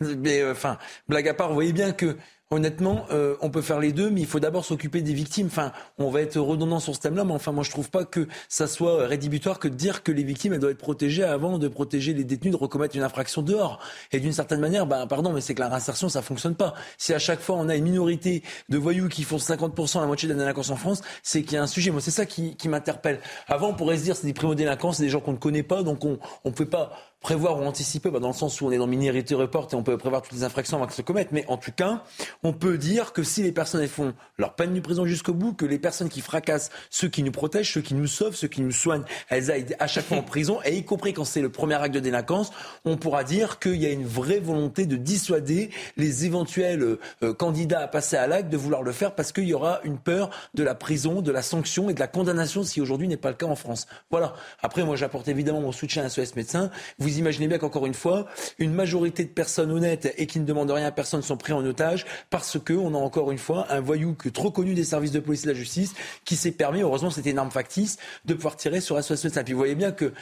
[0.00, 0.76] Mais euh, enfin,
[1.08, 2.16] blague à part, vous voyez bien que
[2.50, 5.46] honnêtement, euh, on peut faire les deux, mais il faut d'abord s'occuper des victimes.
[5.46, 8.28] Enfin, on va être redondant sur ce thème-là, mais enfin, moi, je trouve pas que
[8.48, 11.68] ça soit rédhibitoire que de dire que les victimes, elles doivent être protégées avant de
[11.68, 13.80] protéger les détenus de recommettre une infraction dehors.
[14.12, 16.74] Et d'une certaine manière, ben, pardon, mais c'est que la réinsertion, ça fonctionne pas.
[16.98, 20.28] Si à chaque fois on a une minorité de voyous qui font 50% la moitié
[20.28, 21.90] de la délinquance en France, c'est qu'il y a un sujet.
[21.90, 23.20] Moi, c'est ça qui, qui m'interpelle.
[23.48, 25.82] Avant, on pourrait se dire c'est des primo-délinquants, c'est des gens qu'on ne connaît pas,
[25.82, 26.92] donc on ne peut pas
[27.26, 29.82] prévoir ou anticiper, bah, dans le sens où on est dans Minority Report et on
[29.82, 31.32] peut prévoir toutes les infractions avant qu'elles se commettent.
[31.32, 32.04] Mais en tout cas,
[32.44, 35.66] on peut dire que si les personnes font leur peine du prison jusqu'au bout, que
[35.66, 38.70] les personnes qui fracassent ceux qui nous protègent, ceux qui nous sauvent, ceux qui nous
[38.70, 41.74] soignent, elles aillent à chaque fois en prison, et y compris quand c'est le premier
[41.74, 42.52] acte de délinquance,
[42.84, 47.80] on pourra dire qu'il y a une vraie volonté de dissuader les éventuels euh, candidats
[47.80, 50.62] à passer à l'acte de vouloir le faire parce qu'il y aura une peur de
[50.62, 53.46] la prison, de la sanction et de la condamnation si aujourd'hui n'est pas le cas
[53.46, 53.88] en France.
[54.12, 54.34] Voilà.
[54.62, 56.70] Après, moi, j'apporte évidemment mon soutien à SOS Médecins.
[57.00, 58.26] Vous imaginez bien qu'encore une fois,
[58.58, 61.64] une majorité de personnes honnêtes et qui ne demandent rien à personne sont pris en
[61.64, 65.42] otage parce qu'on a encore une fois un voyou trop connu des services de police
[65.42, 65.94] et de la justice
[66.24, 69.44] qui s'est permis, heureusement c'était une arme factice, de pouvoir tirer sur SOS Médecins.
[69.44, 70.12] Puis vous voyez bien que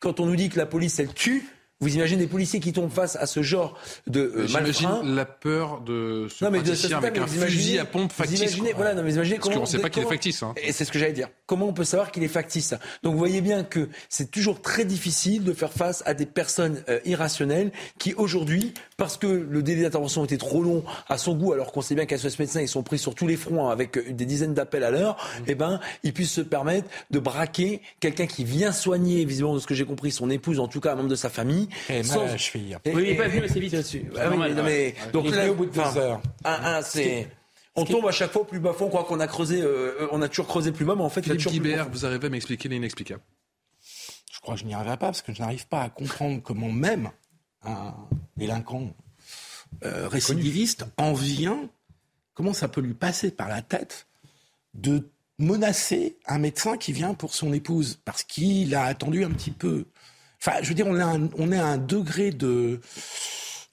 [0.00, 1.46] quand on nous dit que la police, elle tue,
[1.82, 3.76] Vous imaginez des policiers qui tombent face à ce genre
[4.06, 8.12] de euh, J'imagine la peur de ce non, mais praticien avec un fusil à pompe
[8.12, 8.38] factice.
[8.38, 10.44] Imaginez, voilà, non, mais imaginez Parce qu'on ne sait pas qu'il est factice.
[10.44, 10.54] Hein.
[10.62, 11.28] Et c'est ce que j'allais dire.
[11.46, 12.74] Comment on peut savoir qu'il est factice?
[13.02, 16.84] Donc vous voyez bien que c'est toujours très difficile de faire face à des personnes
[16.88, 21.52] euh, irrationnelles qui aujourd'hui, parce que le délai d'intervention était trop long à son goût,
[21.52, 23.98] alors qu'on sait bien qu'à ce médecin ils sont pris sur tous les fronts avec
[23.98, 25.44] euh, des dizaines d'appels à l'heure, mmh.
[25.48, 29.66] eh ben ils puissent se permettre de braquer quelqu'un qui vient soigner, visiblement de ce
[29.66, 31.68] que j'ai compris, son épouse, en tout cas un membre de sa famille.
[31.88, 32.24] Et sans...
[32.24, 32.78] la cheville.
[32.86, 34.04] oui, il n'est pas venu assez vite là-dessus.
[34.18, 36.20] Ah, oui, mais, donc là, au bout de deux heures.
[36.44, 37.28] Un, un, c'est.
[37.74, 40.28] On tombe à chaque fois plus bas fond, quoi qu'on a creusé, euh, on a
[40.28, 43.22] toujours creusé plus bas, mais en fait, Philippe il Guibert, vous arrivez à m'expliquer l'inexplicable
[44.30, 46.70] Je crois que je n'y arriverai pas parce que je n'arrive pas à comprendre comment
[46.70, 47.10] même
[47.64, 47.94] un
[48.36, 48.94] délinquant
[49.84, 51.70] euh, récidiviste en vient,
[52.34, 54.06] comment ça peut lui passer par la tête
[54.74, 55.08] de
[55.38, 59.86] menacer un médecin qui vient pour son épouse parce qu'il a attendu un petit peu.
[60.44, 62.80] Enfin, je veux dire, on est un, on est à un degré de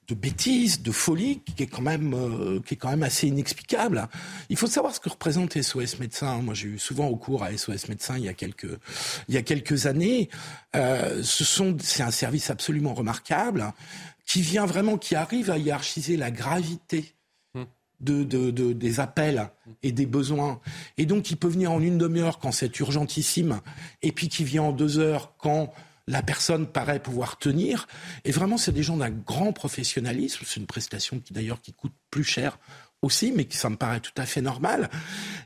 [0.10, 4.08] de bêtise, de folie, qui est quand même, euh, qui est quand même assez inexplicable.
[4.50, 6.42] Il faut savoir ce que représente SOS Médecins.
[6.42, 8.80] Moi, j'ai eu souvent au cours à SOS Médecins il y a quelques,
[9.28, 10.30] il y a quelques années.
[10.76, 13.72] Euh, ce sont, c'est un service absolument remarquable
[14.26, 17.14] qui vient vraiment, qui arrive à hiérarchiser la gravité
[18.00, 19.50] de, de, de, des appels
[19.84, 20.60] et des besoins.
[20.98, 23.62] Et donc, il peut venir en une demi-heure quand c'est urgentissime,
[24.02, 25.72] et puis qui vient en deux heures quand
[26.10, 27.88] la personne paraît pouvoir tenir.
[28.26, 30.39] Et vraiment, c'est des gens d'un grand professionnalisme.
[30.43, 32.57] C'est une prestation qui, d'ailleurs, qui coûte plus cher
[33.03, 34.89] aussi, mais qui, ça me paraît tout à fait normal.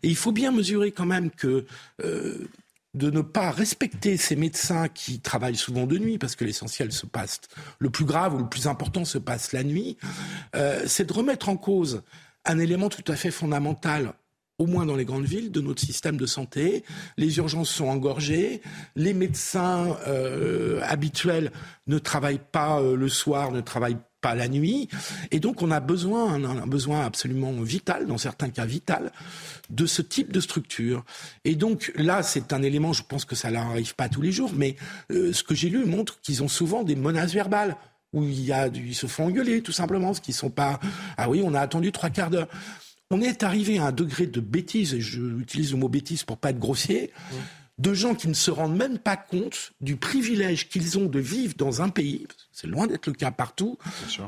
[0.01, 1.65] Et il faut bien mesurer quand même que
[2.01, 2.47] euh,
[2.93, 7.05] de ne pas respecter ces médecins qui travaillent souvent de nuit, parce que l'essentiel se
[7.05, 7.41] passe,
[7.79, 9.97] le plus grave ou le plus important se passe la nuit,
[10.55, 12.03] euh, c'est de remettre en cause
[12.45, 14.13] un élément tout à fait fondamental
[14.59, 16.83] au moins dans les grandes villes, de notre système de santé.
[17.17, 18.61] Les urgences sont engorgées,
[18.95, 21.51] les médecins euh, habituels
[21.87, 24.87] ne travaillent pas euh, le soir, ne travaillent pas la nuit,
[25.31, 29.11] et donc on a besoin, un, besoin absolument vital, dans certains cas vital,
[29.69, 31.03] de ce type de structure.
[31.43, 34.51] Et donc là, c'est un élément, je pense que ça n'arrive pas tous les jours,
[34.55, 34.77] mais
[35.11, 37.75] euh, ce que j'ai lu montre qu'ils ont souvent des menaces verbales
[38.13, 40.79] où il y a ils se font engueuler tout simplement, ce qui sont pas
[41.17, 42.47] ah oui on a attendu trois quarts d'heure.
[43.13, 46.49] On est arrivé à un degré de bêtise et j'utilise le mot bêtise pour pas
[46.49, 47.11] être grossier.
[47.77, 51.53] De gens qui ne se rendent même pas compte du privilège qu'ils ont de vivre
[51.55, 53.77] dans un pays, c'est loin d'être le cas partout,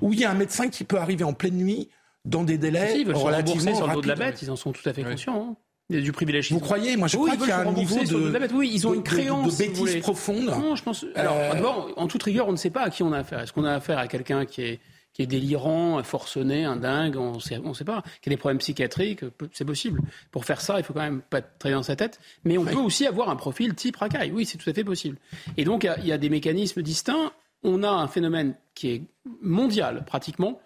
[0.01, 1.89] où il y a un médecin qui peut arriver en pleine nuit
[2.25, 4.87] dans des délais ils relativement sur le dos de la bête, ils en sont tout
[4.87, 5.49] à fait conscients.
[5.51, 5.55] Hein.
[5.89, 6.51] Il y a du privilège.
[6.51, 6.97] Vous croyez?
[6.97, 9.65] Moi, je crois qu'il y a un niveau de, Oui, ils ont une créance de,
[9.65, 10.45] bêtise profonde.
[10.45, 11.05] Non, je pense.
[11.13, 13.39] Alors, euh, d'abord, en toute rigueur, on ne sait pas à qui on a affaire.
[13.39, 14.79] Est-ce qu'on a affaire à quelqu'un qui est
[15.15, 18.37] qui est délirant, un forcené, un dingue, on sait, ne sait pas, qui a des
[18.37, 19.21] problèmes psychiatriques,
[19.53, 20.01] c'est possible.
[20.29, 22.19] Pour faire ça, il faut quand même pas être très dans sa tête.
[22.43, 24.33] Mais on peut aussi avoir un profil type racaille.
[24.33, 25.17] Oui, c'est tout à fait possible.
[25.55, 27.31] Et donc, il y, a des mécanismes distincts.
[27.63, 29.03] On a un phénomène qui est
[29.41, 30.59] mondial, pratiquement,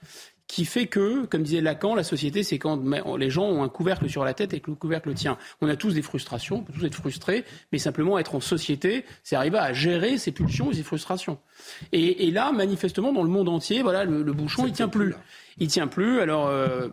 [0.49, 2.81] qui fait que, comme disait Lacan, la société, c'est quand
[3.17, 5.37] les gens ont un couvercle sur la tête et que le couvercle tient.
[5.61, 9.05] On a tous des frustrations, on peut tous être frustrés, mais simplement être en société,
[9.23, 11.37] c'est arriver à gérer ces pulsions et ces frustrations.
[11.91, 15.13] Et, là, manifestement, dans le monde entier, voilà, le, bouchon, il tient plus.
[15.59, 16.21] Il tient plus.
[16.21, 16.87] Alors, euh,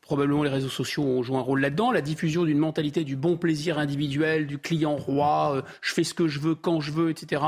[0.00, 1.90] probablement les réseaux sociaux ont joué un rôle là-dedans.
[1.90, 6.14] La diffusion d'une mentalité du bon plaisir individuel, du client roi, euh, je fais ce
[6.14, 7.42] que je veux quand je veux, etc.,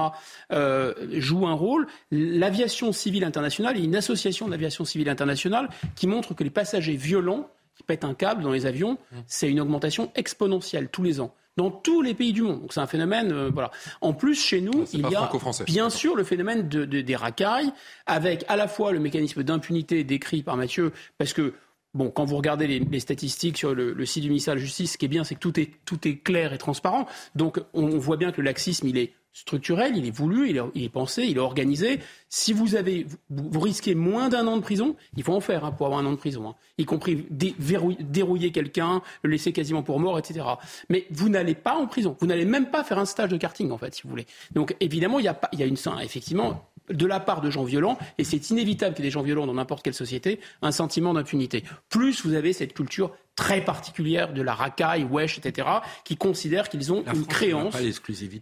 [0.53, 1.87] euh, joue un rôle.
[2.11, 6.51] L'aviation civile internationale, il y a une association d'aviation civile internationale qui montre que les
[6.51, 9.17] passagers violents qui pètent un câble dans les avions, mmh.
[9.27, 12.61] c'est une augmentation exponentielle tous les ans dans tous les pays du monde.
[12.61, 13.71] Donc c'est un phénomène, euh, voilà.
[14.01, 15.31] En plus, chez nous, il y a
[15.67, 17.73] bien sûr le phénomène de, des racailles,
[18.07, 21.55] avec à la fois le mécanisme d'impunité décrit par Mathieu, parce que
[21.97, 24.99] Bon, quand vous regardez les, statistiques sur le, site du ministère de la Justice, ce
[24.99, 27.07] qui est bien, c'est que tout est, tout est clair et transparent.
[27.35, 30.89] Donc, on voit bien que le laxisme, il est structurel, il est voulu, il est,
[30.91, 32.01] pensé, il est organisé.
[32.29, 35.73] Si vous avez, vous, risquez moins d'un an de prison, il faut en faire hein,
[35.73, 36.55] pour avoir un an de prison, hein.
[36.77, 40.45] y compris dérouiller quelqu'un, le laisser quasiment pour mort, etc.
[40.91, 43.71] Mais vous n'allez pas en prison, vous n'allez même pas faire un stage de karting
[43.71, 44.27] en fait, si vous voulez.
[44.53, 47.65] Donc évidemment, il y a, il y a une, effectivement, de la part de gens
[47.65, 50.73] violents, et c'est inévitable qu'il y ait des gens violents dans n'importe quelle société, un
[50.73, 51.65] sentiment d'impunité.
[51.89, 55.69] Plus vous avez cette culture très particulière de la racaille, wesh, etc.,
[56.05, 57.77] qui considèrent qu'ils ont une créance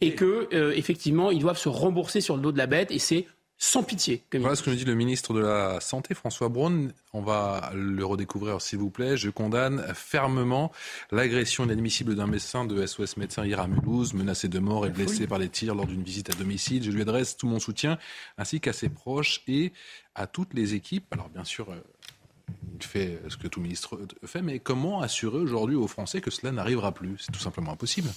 [0.00, 2.98] et que euh, effectivement ils doivent se rembourser sur le dos de la bête, et
[2.98, 3.26] c'est
[3.58, 4.22] sans pitié.
[4.32, 6.92] voilà ce que nous dit le ministre de la Santé, François Braun.
[7.12, 9.16] On va le redécouvrir, s'il vous plaît.
[9.16, 10.72] Je condamne fermement
[11.12, 15.26] l'agression inadmissible d'un médecin de SOS Médecins hier à Mulhouse, menacé de mort et blessé
[15.26, 16.82] par les tirs lors d'une visite à domicile.
[16.82, 17.98] Je lui adresse tout mon soutien,
[18.38, 19.72] ainsi qu'à ses proches et
[20.14, 21.06] à toutes les équipes.
[21.12, 21.80] Alors, bien sûr, euh,
[22.74, 26.52] il fait ce que tout ministre fait, mais comment assurer aujourd'hui aux Français que cela
[26.52, 27.16] n'arrivera plus?
[27.18, 28.10] C'est tout simplement impossible.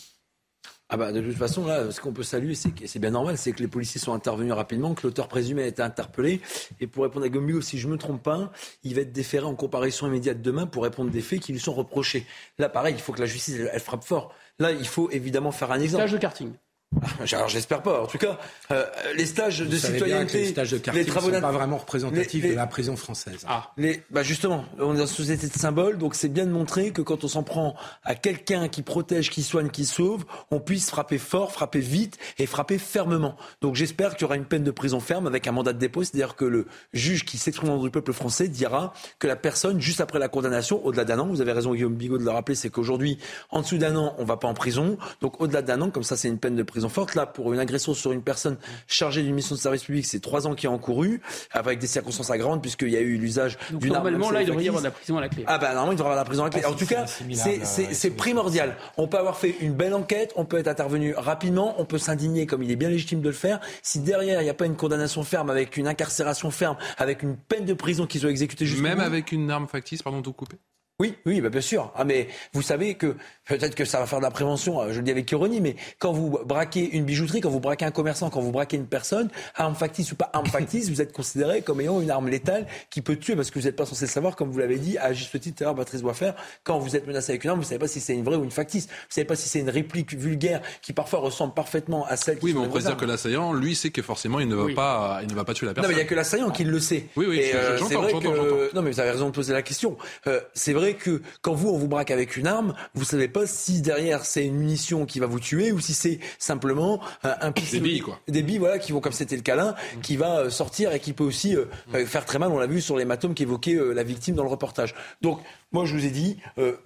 [0.89, 3.37] Ah bah de toute façon là, ce qu'on peut saluer, c'est que c'est bien normal,
[3.37, 6.39] c'est que les policiers sont intervenus rapidement, que l'auteur présumé a été interpellé.
[6.79, 8.51] Et pour répondre à Gomigo, si je me trompe pas,
[8.83, 11.73] il va être déféré en comparaison immédiate demain pour répondre des faits qui lui sont
[11.73, 12.25] reprochés.
[12.57, 14.33] Là, pareil, il faut que la justice elle, frappe fort.
[14.59, 16.03] Là, il faut évidemment faire un exemple.
[16.03, 16.53] Stage de karting.
[17.33, 18.01] Alors j'espère pas.
[18.01, 18.37] En tout cas,
[18.71, 18.85] euh,
[19.15, 22.65] les stages de citoyenneté, les stages de les travaux sont pas vraiment représentatifs de la
[22.65, 23.45] prison française.
[23.47, 26.51] Ah, les, bah justement, on est dans une société de symboles, donc c'est bien de
[26.51, 30.59] montrer que quand on s'en prend à quelqu'un qui protège, qui soigne, qui sauve, on
[30.59, 33.35] puisse frapper fort, frapper vite et frapper fermement.
[33.61, 36.03] Donc j'espère qu'il y aura une peine de prison ferme avec un mandat de dépôt,
[36.03, 39.99] c'est-à-dire que le juge qui s'exprime dans le peuple français dira que la personne, juste
[39.99, 42.69] après la condamnation, au-delà d'un an, vous avez raison Guillaume Bigot de le rappeler, c'est
[42.69, 43.17] qu'aujourd'hui,
[43.49, 46.15] en dessous d'un an, on va pas en prison, donc au-delà d'un an, comme ça
[46.15, 47.15] c'est une peine de prison forte.
[47.15, 48.57] Là, pour une agression sur une personne
[48.87, 51.21] chargée d'une mission de service public, c'est trois ans qui a encouru,
[51.51, 54.05] avec des circonstances aggravantes, puisqu'il y a eu l'usage d'une arme.
[54.05, 55.43] Normalement, là, il devrait y avoir de la prison à la clé.
[55.47, 56.65] Ah ben, normalement, il devrait y avoir de la prison à la clé.
[56.65, 58.75] en tout cas, c'est primordial.
[58.97, 62.45] On peut avoir fait une belle enquête, on peut être intervenu rapidement, on peut s'indigner
[62.45, 63.59] comme il est bien légitime de le faire.
[63.81, 67.37] Si derrière, il n'y a pas une condamnation ferme, avec une incarcération ferme, avec une
[67.37, 70.57] peine de prison qui soit exécutée jusqu'au Même avec une arme factice, pardon, tout coupé?
[70.99, 71.91] Oui, oui, bah bien sûr.
[71.95, 73.15] Ah, mais vous savez que
[73.47, 74.81] peut-être que ça va faire de la prévention.
[74.81, 77.85] Euh, je le dis avec ironie, mais quand vous braquez une bijouterie, quand vous braquez
[77.85, 81.13] un commerçant, quand vous braquez une personne, arme factice ou pas arme factice, vous êtes
[81.13, 84.05] considéré comme ayant une arme létale qui peut tuer parce que vous n'êtes pas censé
[84.05, 85.57] le savoir, comme vous l'avez dit à juste titre.
[85.57, 86.35] Tout à Patrice faire.
[86.63, 88.43] Quand vous êtes menacé avec une arme, vous savez pas si c'est une vraie ou
[88.43, 88.87] une factice.
[88.87, 92.37] Vous savez pas si c'est une réplique vulgaire qui parfois ressemble parfaitement à celle.
[92.39, 94.73] Qui oui, mais on pourrait dire que l'assaillant, lui, sait que forcément, il ne va
[94.73, 95.89] pas, il ne va pas tuer la personne.
[95.89, 97.05] Non, mais il y a que l'assaillant qui le sait.
[97.15, 97.41] Oui, oui.
[97.53, 98.75] Euh, c'est vrai que...
[98.75, 99.97] Non, mais vous avez raison de poser la question.
[100.27, 103.36] Euh, c'est vrai que quand vous on vous braque avec une arme, vous savez pas
[103.45, 107.51] si derrière c'est une munition qui va vous tuer ou si c'est simplement euh, un
[107.51, 107.81] pistolet.
[107.81, 108.19] Des billes, quoi.
[108.27, 111.13] Des billes, voilà, qui vont, comme c'était le câlin, qui va euh, sortir et qui
[111.13, 112.05] peut aussi euh, mm.
[112.05, 112.51] faire très mal.
[112.51, 114.95] On l'a vu sur l'hématome qu'évoquait la victime dans le reportage.
[115.21, 115.39] Donc,
[115.71, 116.37] moi, je vous ai dit,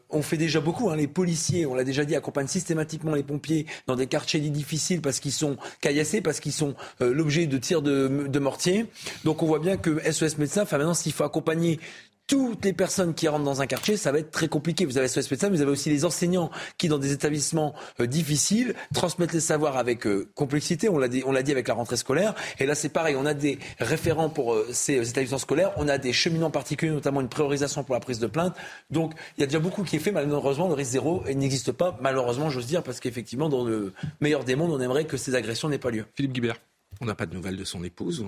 [0.09, 0.89] on fait déjà beaucoup.
[0.89, 5.01] Hein, les policiers, on l'a déjà dit, accompagnent systématiquement les pompiers dans des quartiers difficiles
[5.01, 8.87] parce qu'ils sont caillassés, parce qu'ils sont l'objet de tirs de, de mortier.
[9.23, 11.79] Donc, on voit bien que SOS Médecins, enfin maintenant, s'il faut accompagner
[12.27, 14.85] toutes les personnes qui rentrent dans un quartier, ça va être très compliqué.
[14.85, 18.07] Vous avez SOS Médecins, mais vous avez aussi les enseignants qui, dans des établissements euh,
[18.07, 20.87] difficiles, transmettent les savoirs avec euh, complexité.
[20.87, 22.33] On l'a dit, avec la rentrée scolaire.
[22.59, 23.15] Et là, c'est pareil.
[23.17, 25.73] On a des référents pour euh, ces établissements scolaires.
[25.75, 28.55] On a des cheminements particuliers, notamment une priorisation pour la prise de plainte.
[28.89, 30.11] Donc, il y a déjà beaucoup qui est fait.
[30.11, 31.97] Malheureusement, le risque zéro n'existe pas.
[32.01, 35.67] Malheureusement, j'ose dire, parce qu'effectivement, dans le meilleur des mondes, on aimerait que ces agressions
[35.67, 36.05] n'aient pas lieu.
[36.15, 36.55] Philippe Guibert.
[37.01, 38.23] On n'a pas de nouvelles de son épouse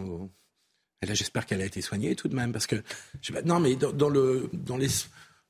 [1.06, 2.82] là, j'espère qu'elle a été soignée tout de même, parce que
[3.46, 4.78] non, mais dans, le dans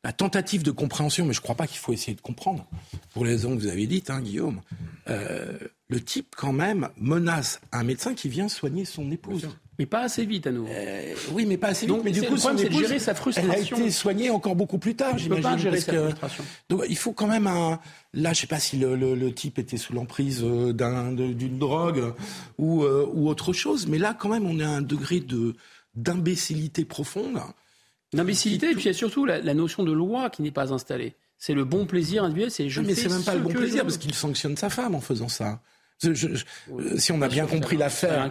[0.04, 2.68] la tentative de compréhension, mais je ne crois pas qu'il faut essayer de comprendre,
[3.14, 4.62] pour les raisons que vous avez dites, hein, Guillaume.
[5.10, 5.58] Euh,
[5.90, 9.50] le type, quand même, menace un médecin qui vient soigner son épouse.
[9.80, 10.72] Mais pas assez vite à nouveau.
[10.72, 11.96] Euh, oui, mais pas assez vite.
[12.04, 13.54] mais du coup, son épouse, gérer sa frustration.
[13.54, 15.58] Elle a été soignée encore beaucoup plus tard, j'imagine.
[15.58, 16.44] gérer sa frustration.
[16.70, 17.80] Donc, il faut quand même un.
[18.14, 22.14] Là, je sais pas si le, type était sous l'emprise euh, d'une drogue
[22.60, 25.56] ou, ou autre chose, mais là, quand même, on à un degré de
[25.96, 27.40] d'imbécilité profonde.
[28.14, 31.16] D'imbécilité, et puis il y a surtout la, notion de loi qui n'est pas installée.
[31.38, 33.98] C'est le bon plaisir individuel, c'est je Mais c'est même pas le bon plaisir, parce
[33.98, 35.62] qu'il sanctionne sa femme en faisant ça.
[36.98, 38.30] Si on a bien compris l'affaire,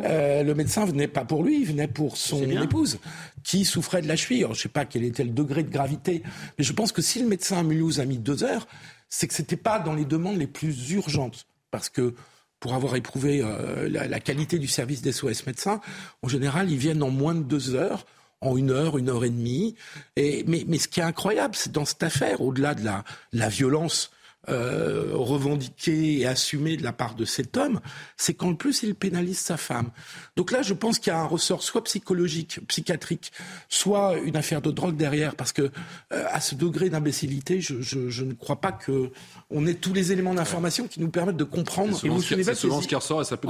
[0.00, 2.98] euh, le médecin venait pas pour lui, il venait pour son épouse
[3.42, 4.42] qui souffrait de la cheville.
[4.42, 6.22] je ne sais pas quel était le degré de gravité,
[6.58, 8.66] mais je pense que si le médecin à Mulhouse a mis deux heures,
[9.08, 12.14] c'est que c'était pas dans les demandes les plus urgentes, parce que
[12.60, 15.80] pour avoir éprouvé euh, la, qualité du service des SOS médecins,
[16.22, 18.06] en général, ils viennent en moins de deux heures
[18.40, 19.74] en une heure, une heure et demie.
[20.16, 23.48] Et, mais, mais ce qui est incroyable, c'est dans cette affaire, au-delà de la, la
[23.48, 24.10] violence
[24.48, 27.80] euh, revendiqué et assumé de la part de cet homme,
[28.16, 29.90] c'est qu'en plus il pénalise sa femme.
[30.36, 33.32] Donc là, je pense qu'il y a un ressort soit psychologique, psychiatrique,
[33.68, 38.08] soit une affaire de drogue derrière, parce que euh, à ce degré d'imbécilité, je, je,
[38.10, 39.10] je, ne crois pas que
[39.50, 41.98] on ait tous les éléments d'information qui nous permettent de comprendre.
[42.04, 43.48] Et, vous c'est souvent ce qui ressort et ça peut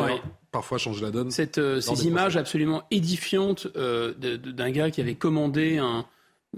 [0.50, 1.30] parfois changer la donne.
[1.30, 6.06] Cette, euh, ces images absolument édifiantes euh, d'un gars qui avait commandé un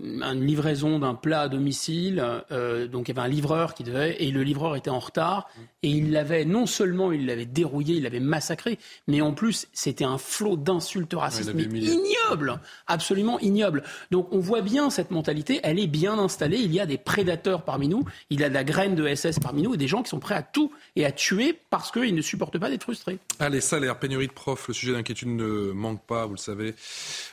[0.03, 2.25] une livraison d'un plat à domicile.
[2.51, 5.49] Euh, donc il y avait un livreur qui devait, et le livreur était en retard.
[5.83, 10.05] Et il l'avait, non seulement il l'avait dérouillé, il l'avait massacré, mais en plus c'était
[10.05, 13.85] un flot d'insultes racistes ignoble, absolument ignoble.
[14.11, 16.59] Donc on voit bien cette mentalité, elle est bien installée.
[16.59, 19.39] Il y a des prédateurs parmi nous, il y a de la graine de SS
[19.39, 22.15] parmi nous, et des gens qui sont prêts à tout et à tuer parce qu'ils
[22.15, 23.19] ne supportent pas d'être frustrés.
[23.39, 26.75] Allez, salaire, pénurie de profs, le sujet d'inquiétude ne manque pas, vous le savez.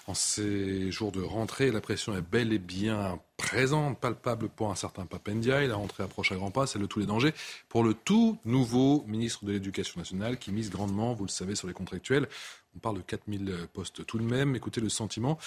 [0.08, 4.76] En ces jours de rentrée, la pression est belle et bien présente, palpable pour un
[4.76, 5.66] certain Papendia.
[5.66, 7.34] La rentrée approche à grands pas, c'est le tous les dangers
[7.68, 11.68] pour le tout nouveau ministre de l'Éducation nationale qui mise grandement, vous le savez, sur
[11.68, 12.28] les contractuels.
[12.76, 14.56] On parle de 4000 postes tout de même.
[14.56, 15.38] Écoutez le sentiment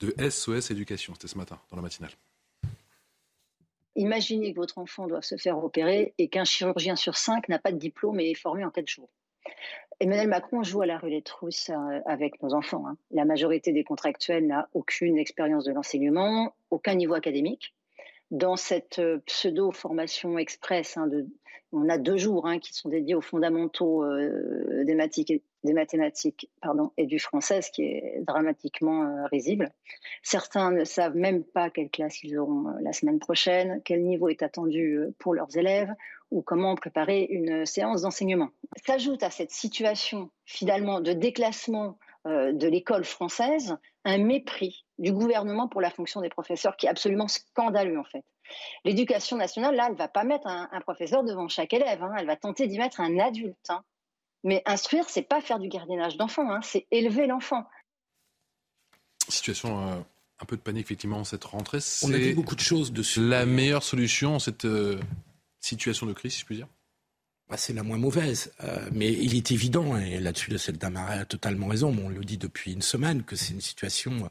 [0.00, 1.14] de SOS Éducation.
[1.14, 2.12] C'était ce matin, dans la matinale.
[3.94, 7.72] imaginez que votre enfant doit se faire opérer et qu'un chirurgien sur cinq n'a pas
[7.72, 9.10] de diplôme et est formé en quatre jours.
[10.00, 12.86] Emmanuel Macron joue à la roulette russe euh, avec nos enfants.
[12.86, 12.96] Hein.
[13.10, 17.74] La majorité des contractuels n'a aucune expérience de l'enseignement, aucun niveau académique.
[18.30, 21.10] Dans cette euh, pseudo-formation express, hein,
[21.72, 26.48] on a deux jours hein, qui sont dédiés aux fondamentaux euh, des, mathématiques,
[26.96, 29.72] et du français, ce qui est dramatiquement risible.
[30.22, 34.44] Certains ne savent même pas quelle classe ils auront la semaine prochaine, quel niveau est
[34.44, 35.92] attendu pour leurs élèves
[36.30, 38.50] ou comment préparer une séance d'enseignement.
[38.86, 45.68] S'ajoute à cette situation finalement de déclassement euh, de l'école française un mépris du gouvernement
[45.68, 48.24] pour la fonction des professeurs qui est absolument scandaleux en fait.
[48.84, 52.14] L'éducation nationale, là, elle va pas mettre un, professeur devant chaque élève, hein.
[52.18, 53.56] elle va tenter d'y mettre un adulte.
[53.68, 53.82] Hein.
[54.44, 56.60] Mais instruire, c'est pas faire du gardiennage d'enfant, hein.
[56.62, 57.64] c'est élever l'enfant.
[59.28, 60.00] Situation euh,
[60.40, 61.78] un peu de panique effectivement cette rentrée.
[62.02, 63.20] On a dit beaucoup de choses dessus.
[63.20, 64.98] La meilleure solution, cette euh,
[65.68, 66.68] situation de crise, si je puis dire
[67.48, 68.52] bah, c'est la moins mauvaise.
[68.62, 72.36] Euh, mais il est évident, et là-dessus, le Damaret a totalement raison, on le dit
[72.36, 74.28] depuis une semaine, que c'est une situation euh,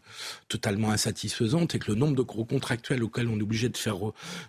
[0.50, 3.72] totalement insatisfaisante et que le nombre de gros contractuels auxquels on est obligé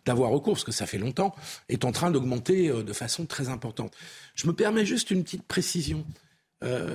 [0.05, 1.35] d'avoir recours, parce que ça fait longtemps,
[1.71, 3.95] est en train d'augmenter euh, de façon très importante.
[4.35, 6.05] Je me permets juste une petite précision.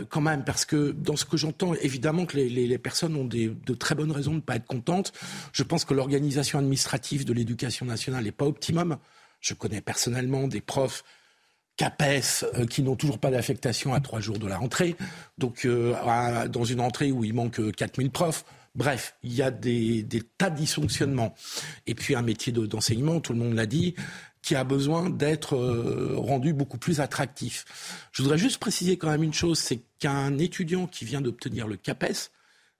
[0.09, 3.95] quand même, parce que dans ce que j'entends, évidemment que les, personnes ont de très
[3.95, 5.13] bonnes raisons de ne pas être contentes.
[5.53, 8.97] Je pense que l'organisation administrative de l'éducation nationale n'est pas optimum.
[9.43, 11.03] Je connais personnellement des profs
[11.75, 14.95] CAPES euh, qui n'ont toujours pas d'affectation à trois jours de la rentrée.
[15.37, 18.45] Donc, euh, dans une rentrée où il manque 4000 profs.
[18.75, 20.05] Bref, il y a des,
[20.37, 21.35] tas de dysfonctionnements.
[21.85, 23.93] Et puis un métier d'enseignement, tout le monde l'a dit,
[24.41, 27.65] qui a besoin d'être euh, rendu beaucoup plus attractif.
[28.11, 31.77] Je voudrais juste préciser quand même une chose, c'est qu'un étudiant qui vient d'obtenir le
[31.77, 32.31] CAPES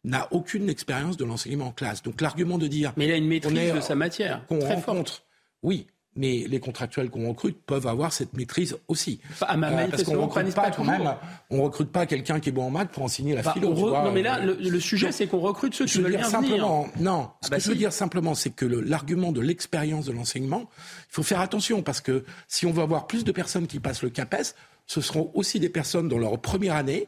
[0.04, 2.02] n'a aucune expérience de l'enseignement en classe.
[2.04, 2.94] Donc l'argument de dire...
[2.98, 4.46] Mais il a une maîtrise de sa matière.
[4.48, 5.24] Qu'on rencontre.
[5.62, 9.20] Oui, mais les contractuels qu'on recrute peuvent avoir cette maîtrise aussi.
[9.42, 11.16] À ma euh, parce qu'on recrute pas, quand même,
[11.50, 13.74] on recrute pas quelqu'un qui est bon en maths pour enseigner la bah, philo.
[13.74, 17.30] non, mais là, euh, le, sujet, c'est qu'on recrute ceux qui veulent bien simplement, Non,
[17.42, 20.70] ce bah que je veux dire simplement, c'est que l'argument de l'expérience de l'enseignement,
[21.10, 24.04] il faut faire attention parce que si on veut avoir plus de personnes qui passent
[24.04, 27.08] le CAPES, ce seront aussi des personnes dans leur première année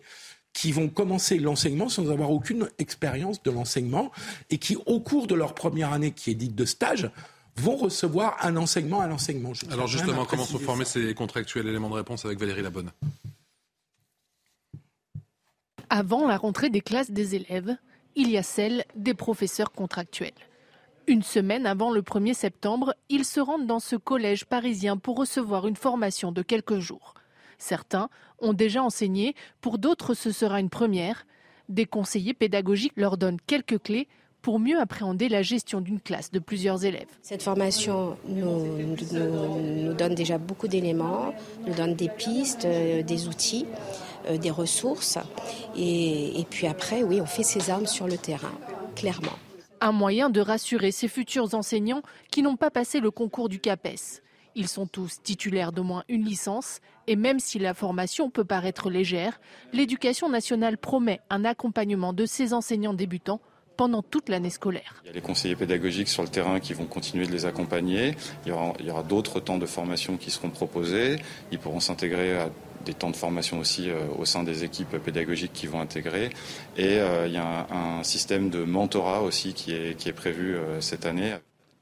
[0.53, 4.11] qui vont commencer l'enseignement sans avoir aucune expérience de l'enseignement
[4.49, 7.11] et qui, au cours de leur première année, qui est dite de stage,
[7.57, 9.53] vont recevoir un enseignement à l'enseignement.
[9.71, 12.91] Alors justement, comment sont formés ces contractuels éléments de réponse avec Valérie Labonne?
[15.89, 17.77] Avant la rentrée des classes des élèves,
[18.15, 20.33] il y a celle des professeurs contractuels.
[21.07, 25.67] Une semaine avant le 1er septembre, ils se rendent dans ce collège parisien pour recevoir
[25.67, 27.13] une formation de quelques jours.
[27.57, 28.09] Certains
[28.39, 31.25] ont déjà enseigné, pour d'autres ce sera une première.
[31.69, 34.07] Des conseillers pédagogiques leur donnent quelques clés
[34.45, 37.07] pour mieux appréhender la gestion d'une classe de plusieurs élèves.
[37.23, 38.93] Cette formation nous,
[39.95, 41.33] donne déjà beaucoup d'éléments,
[41.65, 43.65] nous donne des pistes, euh, des outils,
[44.29, 45.17] euh, des ressources.
[45.75, 48.53] Et, et puis après, oui, on fait ses armes sur le terrain,
[48.95, 49.33] clairement.
[49.81, 54.21] Un moyen de rassurer ces futurs enseignants qui n'ont pas passé le concours du CAPES.
[54.53, 58.91] Ils sont tous titulaires d'au moins une licence et même si la formation peut paraître
[58.91, 59.39] légère,
[59.73, 63.41] l'éducation nationale promet un accompagnement de ces enseignants débutants
[63.75, 65.01] pendant toute l'année scolaire.
[65.03, 68.15] Il y a les conseillers pédagogiques sur le terrain qui vont continuer de les accompagner.
[68.45, 71.17] Il y aura, aura d'autres temps de formation qui seront proposés.
[71.51, 72.49] Ils pourront s'intégrer à
[72.85, 76.29] des temps de formation aussi euh, au sein des équipes pédagogiques qui vont intégrer.
[76.77, 80.55] Et euh, il y a un, système de mentorat aussi qui est, qui est prévu
[80.55, 81.33] euh, cette année.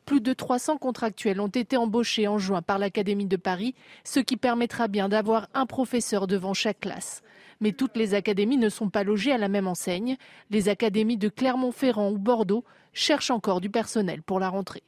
[0.06, 4.38] Plus de 300 contractuels ont été embauchés en juin par l'Académie de Paris, ce qui
[4.38, 7.24] permettra bien d'avoir un professeur devant chaque classe.
[7.64, 10.18] Mais toutes les académies ne sont pas logées à la même enseigne.
[10.50, 14.84] Les académies de Clermont-Ferrand ou Bordeaux cherchent encore du personnel pour la rentrée.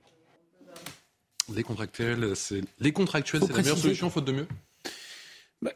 [1.56, 4.48] Les contractuels, c'est les contractuels, c'est la meilleure solution, faute de mieux?
[5.62, 5.72] Bah,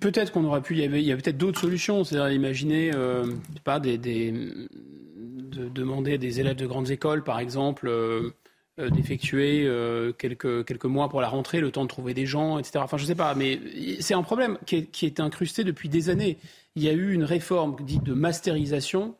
[0.00, 0.76] peut-être qu'on aurait pu.
[0.76, 2.04] Il y, a peut-être d'autres solutions.
[2.04, 3.24] C'est-à-dire imaginer, euh,
[3.64, 7.88] pas des, de demander à des élèves de grandes écoles, par exemple.
[7.88, 8.34] Euh,
[8.78, 12.80] d'effectuer euh, quelques, quelques mois pour la rentrée, le temps de trouver des gens, etc.
[12.82, 13.60] Enfin, je ne sais pas, mais
[14.00, 16.38] c'est un problème qui est, qui est, incrusté depuis des années.
[16.74, 19.14] Il y a eu une réforme dite de masterisation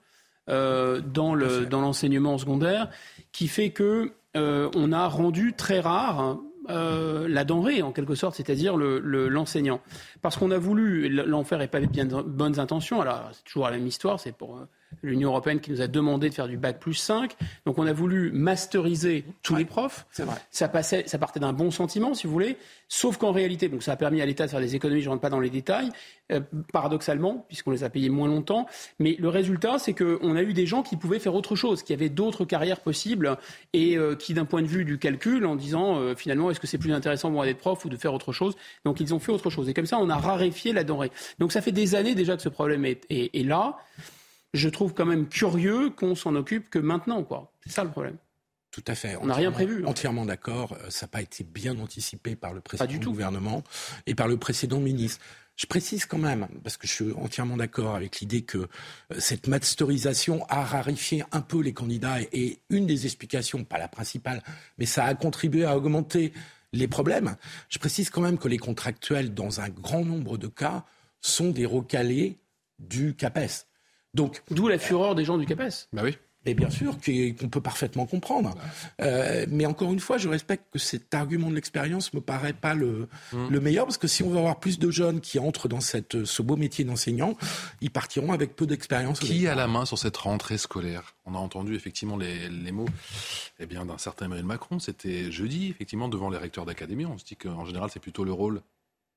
[0.50, 2.90] euh, dans l'enseignement secondaire
[3.32, 6.36] qui fait que euh, on a rendu très rare
[6.68, 9.80] euh, la denrée, en quelque sorte, c'est-à-dire l'enseignant.
[9.86, 13.70] Le, Parce qu'on a voulu, l'enfer est pas bien bonnes intentions, alors c'est toujours la
[13.70, 14.60] même histoire, c'est pour
[15.02, 17.34] l'Union européenne qui nous a demandé de faire du bac plus 5.
[17.66, 20.06] Donc on a voulu masteriser tous les profs.
[20.12, 20.36] C'est vrai.
[20.50, 22.56] Ça, passait, ça partait d'un bon sentiment, si vous voulez.
[22.88, 25.10] Sauf qu'en réalité, donc ça a permis à l'État de faire des économies, je ne
[25.10, 25.90] rentre pas dans les détails,
[26.32, 26.40] euh,
[26.72, 28.66] paradoxalement, puisqu'on les a payés moins longtemps.
[28.98, 31.92] Mais le résultat, c'est qu'on a eu des gens qui pouvaient faire autre chose, qui
[31.92, 33.36] avaient d'autres carrières possibles
[33.72, 36.66] et euh, qui, d'un point de vue du calcul, en disant euh, finalement, est-ce que
[36.66, 38.54] c'est plus intéressant pour moi d'être prof ou de faire autre chose?
[38.84, 39.68] Donc ils ont fait autre chose.
[39.68, 41.10] Et comme ça, on a raréfié la denrée.
[41.38, 43.78] Donc ça fait des années déjà que ce problème est, est là.
[44.54, 47.52] Je trouve quand même curieux qu'on s'en occupe que maintenant, quoi.
[47.64, 48.16] C'est ça le problème.
[48.70, 49.16] Tout à fait.
[49.20, 49.84] On n'a rien prévu.
[49.84, 49.88] Hein.
[49.88, 50.72] Entièrement d'accord.
[50.72, 53.62] Euh, ça n'a pas été bien anticipé par le précédent gouvernement
[54.06, 55.20] et par le précédent ministre.
[55.56, 58.66] Je précise quand même, parce que je suis entièrement d'accord avec l'idée que euh,
[59.18, 64.42] cette masterisation a rarifié un peu les candidats et une des explications, pas la principale,
[64.78, 66.32] mais ça a contribué à augmenter
[66.72, 67.36] les problèmes.
[67.68, 70.84] Je précise quand même que les contractuels, dans un grand nombre de cas,
[71.20, 72.38] sont des recalés
[72.80, 73.66] du CAPES.
[74.14, 75.88] Donc, D'où la fureur des gens du CAPES.
[75.92, 76.16] Bah oui.
[76.46, 78.54] Et bien sûr, qu'on peut parfaitement comprendre.
[79.00, 82.74] Euh, mais encore une fois, je respecte que cet argument de l'expérience me paraît pas
[82.74, 83.48] le, mmh.
[83.48, 86.26] le, meilleur, parce que si on veut avoir plus de jeunes qui entrent dans cette,
[86.26, 87.36] ce beau métier d'enseignant,
[87.80, 89.20] ils partiront avec peu d'expérience.
[89.20, 91.16] Qui a la main sur cette rentrée scolaire?
[91.24, 92.88] On a entendu effectivement les, les mots
[93.58, 94.78] eh bien, d'un certain Emmanuel Macron.
[94.78, 97.06] C'était jeudi, effectivement, devant les recteurs d'académie.
[97.06, 98.60] On se dit qu'en général, c'est plutôt le rôle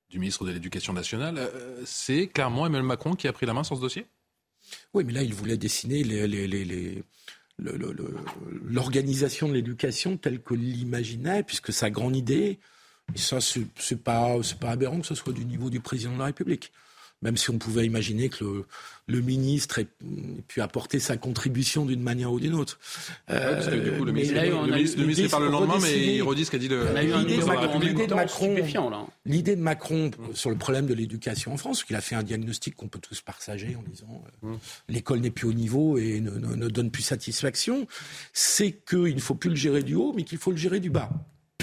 [0.09, 1.37] du ministre de l'Éducation nationale.
[1.37, 4.05] Euh, c'est clairement Emmanuel Macron qui a pris la main sur ce dossier?
[4.93, 6.03] Oui, mais là, il voulait dessiner
[7.59, 12.59] l'organisation de l'éducation telle que l'imaginait, puisque sa grande idée,
[13.15, 16.25] et ça, c'est pas, pas aberrant que ce soit du niveau du président de la
[16.25, 16.71] République
[17.21, 18.65] même si on pouvait imaginer que le,
[19.07, 19.87] le ministre ait,
[20.47, 22.79] pu apporter sa contribution d'une manière ou d'une autre.
[23.29, 26.57] Euh, du coup, le ministre, le ministre, parle le lendemain, mais il redit ce qu'a
[26.57, 27.79] dit le, l'idée de, Macron,
[29.25, 32.75] l'idée de Macron sur le problème de l'éducation en France, qu'il a fait un diagnostic
[32.75, 34.57] qu'on peut tous partager en disant euh, mmh.
[34.89, 37.87] l'école n'est plus au niveau et ne, ne, ne donne plus satisfaction,
[38.33, 40.89] c'est qu'il ne faut plus le gérer du haut, mais qu'il faut le gérer du
[40.89, 41.09] bas.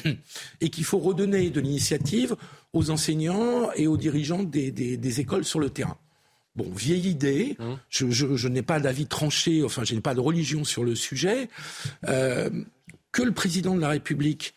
[0.61, 2.37] Et qu'il faut redonner de l'initiative
[2.75, 5.97] aux enseignants et aux dirigeants des, écoles sur le terrain.
[6.57, 7.75] Bon, vieille idée, mmh.
[7.89, 11.49] je, n'ai pas d'avis tranché, enfin je n'ai pas de religion sur le sujet,
[12.07, 12.51] euh,
[13.11, 14.55] que le président de la République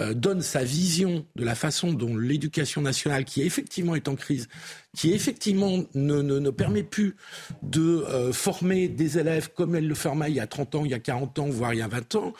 [0.00, 4.48] euh, donne sa vision de la façon dont l'éducation nationale, qui effectivement est en crise,
[4.94, 7.16] qui effectivement ne, ne, permet plus
[7.62, 10.90] de euh, former des élèves comme elle le formait il y a 30 ans, il
[10.90, 12.32] y a 40 ans, voire il y a 20 ans,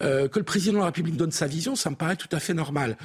[0.00, 2.54] que le président de la République donne sa vision, ça me paraît tout à fait
[2.54, 2.96] normal.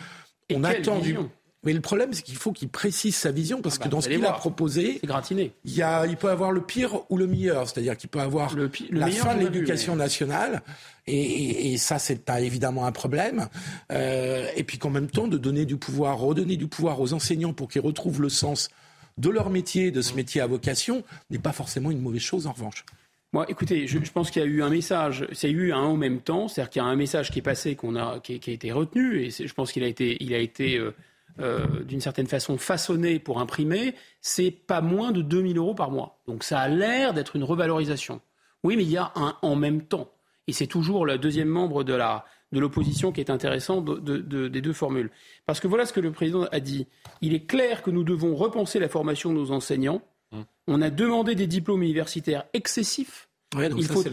[0.54, 1.18] On attend du...
[1.66, 4.02] Mais le problème, c'est qu'il faut qu'il précise sa vision, parce ah que bah, dans
[4.02, 5.52] ce qu'il a proposé, gratiné.
[5.66, 7.68] Il, y a, il peut avoir le pire ou le meilleur.
[7.68, 10.62] C'est-à-dire qu'il peut avoir le, la fin de l'éducation nationale,
[11.08, 13.48] et, et, ça, c'est évidemment un problème.
[13.92, 17.54] Euh, et puis qu'en même temps, de donner du pouvoir, redonner du pouvoir aux enseignants
[17.54, 18.70] pour qu'ils retrouvent le sens
[19.18, 22.52] de leur métier, de ce métier à vocation, n'est pas forcément une mauvaise chose en
[22.52, 22.86] revanche.
[23.34, 26.22] Moi, écoutez, je, pense qu'il y a eu un message, c'est eu un en même
[26.22, 28.72] temps, c'est-à-dire qu'il y a un message qui est passé, qu'on a, qui, a été
[28.72, 30.94] retenu, et je pense qu'il a été, il a été euh,
[31.40, 36.20] euh, d'une certaine façon façonné pour imprimer, c'est pas moins de 2000 euros par mois.
[36.28, 38.22] Donc ça a l'air d'être une revalorisation.
[38.64, 40.12] Oui, mais il y a un en même temps.
[40.48, 44.74] Et c'est toujours le deuxième membre de la de l'opposition qui est intéressant des deux
[44.74, 45.12] formules.
[45.46, 46.88] Parce que voilà ce que le président a dit.
[47.22, 50.02] Il est clair que nous devons repenser la formation de nos enseignants.
[50.32, 50.46] Hum.
[50.68, 53.28] On a demandé des diplômes universitaires excessifs.
[53.56, 54.04] il, faut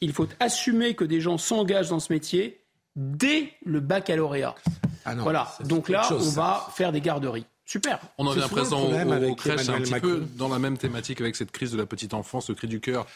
[0.00, 2.60] il faut assumer que des gens s'engagent dans ce métier
[2.96, 4.56] dès le baccalauréat.
[5.04, 5.52] Ah voilà.
[5.64, 7.46] Donc là, on va faire des garderies.
[7.64, 8.00] Super.
[8.18, 11.52] On en vient présent au, crèche, un petit peu dans la même thématique avec cette
[11.52, 13.06] crise de la petite enfance, le cri du cœur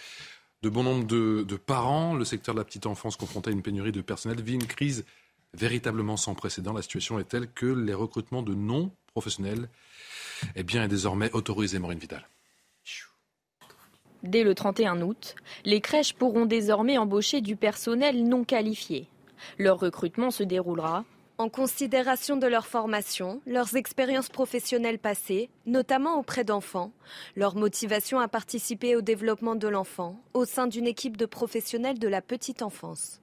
[0.63, 2.15] de bon nombre de, parents.
[2.15, 5.05] Le secteur de la petite enfance confronté à une pénurie de personnel vit une crise
[5.55, 6.73] véritablement sans précédent.
[6.73, 9.69] La situation est telle que les recrutements de non-professionnels
[10.55, 12.27] eh bien, est désormais autorisé, Maureen Vidal.
[14.23, 19.09] Dès le 31 août, les crèches pourront désormais embaucher du personnel non qualifié.
[19.59, 21.05] Leur recrutement se déroulera
[21.39, 26.93] en considération de leur formation, leurs expériences professionnelles passées, notamment auprès d'enfants,
[27.37, 32.09] leur motivation à participer au développement de l'enfant au sein d'une équipe de professionnels de
[32.09, 33.21] la petite enfance.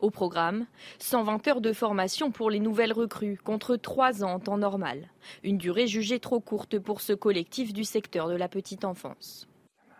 [0.00, 0.66] Au programme,
[1.00, 5.08] 120 heures de formation pour les nouvelles recrues, contre 3 ans en temps normal,
[5.42, 9.48] une durée jugée trop courte pour ce collectif du secteur de la petite enfance.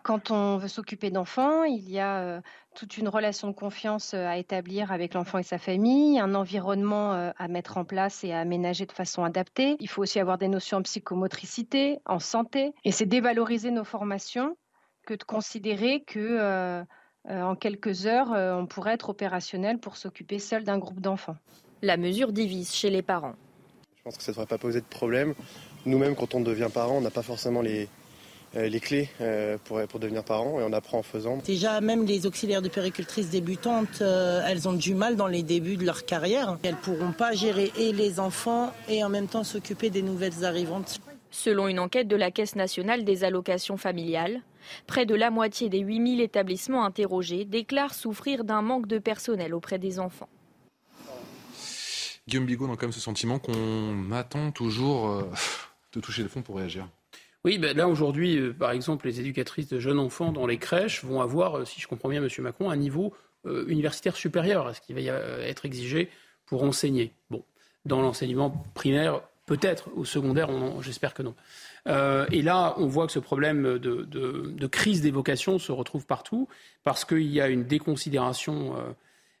[0.03, 2.41] Quand on veut s'occuper d'enfants, il y a euh,
[2.79, 7.13] toute une relation de confiance euh, à établir avec l'enfant et sa famille, un environnement
[7.13, 9.75] euh, à mettre en place et à aménager de façon adaptée.
[9.81, 12.71] Il faut aussi avoir des notions en psychomotricité, en santé.
[12.85, 14.55] Et c'est dévaloriser nos formations
[15.05, 16.85] que de considérer que
[17.27, 21.35] en quelques heures, on pourrait être opérationnel pour s'occuper seul d'un groupe d'enfants.
[21.81, 23.33] La mesure divise chez les parents.
[23.97, 25.33] Je pense que ça ne devrait pas poser de problème.
[25.85, 27.89] Nous-mêmes, quand on devient parent, on n'a pas forcément les,
[28.53, 29.09] les clés
[29.65, 31.37] pour, pour devenir parent et on apprend en faisant.
[31.45, 35.85] Déjà, même les auxiliaires de péricultrices débutantes, elles ont du mal dans les débuts de
[35.85, 36.57] leur carrière.
[36.63, 40.45] Elles ne pourront pas gérer et les enfants et en même temps s'occuper des nouvelles
[40.45, 40.99] arrivantes.
[41.31, 44.41] Selon une enquête de la Caisse nationale des allocations familiales,
[44.87, 49.77] près de la moitié des 8000 établissements interrogés déclarent souffrir d'un manque de personnel auprès
[49.77, 50.29] des enfants.
[52.27, 55.23] Guillaume Bigot, a quand même ce sentiment qu'on attend toujours euh,
[55.93, 56.87] de toucher le fond pour réagir.
[57.49, 61.03] Oui, ben là aujourd'hui, euh, par exemple, les éducatrices de jeunes enfants dans les crèches
[61.03, 62.29] vont avoir, euh, si je comprends bien, M.
[62.43, 63.11] Macron, un niveau
[63.45, 66.09] universitaire supérieur à ce qui va être exigé
[66.45, 67.11] pour enseigner.
[67.31, 67.43] Bon,
[67.85, 70.49] dans l'enseignement primaire, peut-être, au secondaire,
[70.81, 71.33] j'espère que non.
[71.87, 76.49] et là, on voit que ce problème de, de crise des vocations se retrouve partout
[76.83, 78.75] parce qu'il y a une déconsidération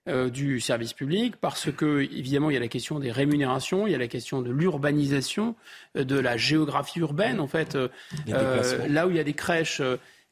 [0.09, 3.91] euh, du service public, parce que, évidemment, il y a la question des rémunérations, il
[3.91, 5.55] y a la question de l'urbanisation,
[5.97, 7.39] euh, de la géographie urbaine.
[7.39, 7.87] En fait, euh,
[8.87, 9.81] là où il y a des crèches,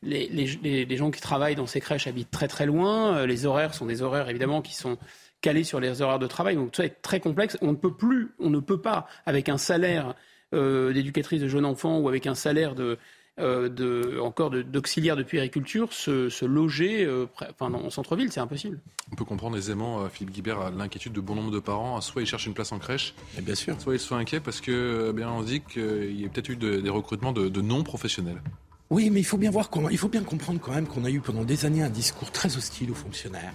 [0.02, 3.26] les, les, gens qui travaillent dans ces crèches habitent très très loin.
[3.26, 4.98] Les horaires sont des horaires, évidemment, qui sont
[5.42, 6.56] calés sur les horaires de travail.
[6.56, 7.58] Donc tout ça est très complexe.
[7.62, 10.16] On ne peut plus, on ne peut pas, avec un salaire
[10.54, 12.98] d'éducatrice de jeunes enfants ou avec un salaire de,
[13.38, 17.28] de, encore d'auxiliaires de, puériculture se, loger euh,
[17.60, 18.32] en centre-ville.
[18.32, 18.80] C'est impossible.
[19.12, 22.00] On peut comprendre aisément, euh, Philippe Guibert, l'inquiétude de bon nombre de parents.
[22.02, 23.80] Soit ils cherchent une place en crèche, bien sûr.
[23.80, 26.90] soit ils sont inquiets parce que bien, on dit qu'il y a peut-être eu des
[26.90, 28.42] recrutements de, non-professionnels.
[28.90, 31.20] Oui, mais il faut bien voir, il faut bien comprendre quand même qu'on a eu
[31.20, 33.54] pendant des années un discours très hostile aux fonctionnaires,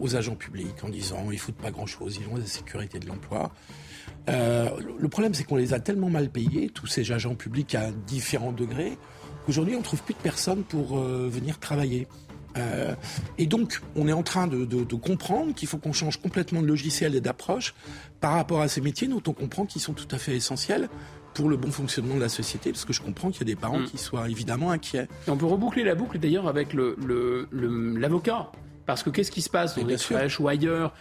[0.00, 3.52] aux agents publics, en disant ils foutent pas grand-chose, ils ont la sécurité de l'emploi.
[4.28, 4.68] Euh,
[4.98, 8.52] le problème, c'est qu'on les a tellement mal payés, tous ces agents publics à différents
[8.52, 8.98] degrés,
[9.46, 12.06] qu'aujourd'hui, on ne trouve plus de personnes pour euh, venir travailler.
[12.56, 12.94] Euh,
[13.36, 14.64] et donc, on est en train de,
[14.94, 17.74] comprendre qu'il faut qu'on change complètement de logiciel et d'approche
[18.20, 20.88] par rapport à ces métiers dont on comprend qu'ils sont tout à fait essentiels
[21.34, 23.60] pour le bon fonctionnement de la société, parce que je comprends qu'il y a des
[23.60, 23.84] parents mm.
[23.84, 25.06] qui soient évidemment inquiets.
[25.28, 27.06] on peut reboucler la boucle d'ailleurs avec l'avocat.
[27.52, 30.94] Le, parce que qu'est-ce qui se passe dans les crèches ou ailleurs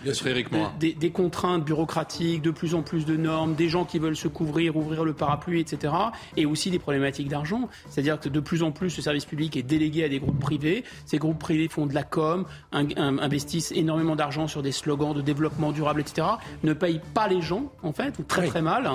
[0.77, 4.27] des, des, contraintes bureaucratiques, de plus en plus de normes, des gens qui veulent se
[4.27, 5.93] couvrir, ouvrir le parapluie, etc.
[6.35, 7.69] Et aussi des problématiques d'argent.
[7.89, 10.83] C'est-à-dire que de plus en plus, le service public est délégué à des groupes privés.
[11.05, 12.43] Ces groupes privés font de la com,
[12.73, 16.27] investissent énormément d'argent sur des slogans de développement durable, etc.
[16.63, 18.91] Ne payent pas les gens, en fait, ou très très mal.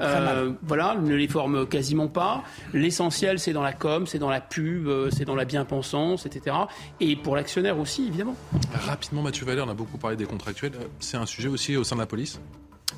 [0.00, 2.44] Euh, voilà, ne les forment quasiment pas.
[2.72, 6.54] L'essentiel, c'est dans la com, c'est dans la pub, euh, c'est dans la bien-pensance, etc.
[7.00, 8.35] Et pour l'actionnaire aussi, évidemment.
[8.74, 10.72] Rapidement, Mathieu Valère, on a beaucoup parlé des contractuels.
[11.00, 12.40] C'est un sujet aussi au sein de la police?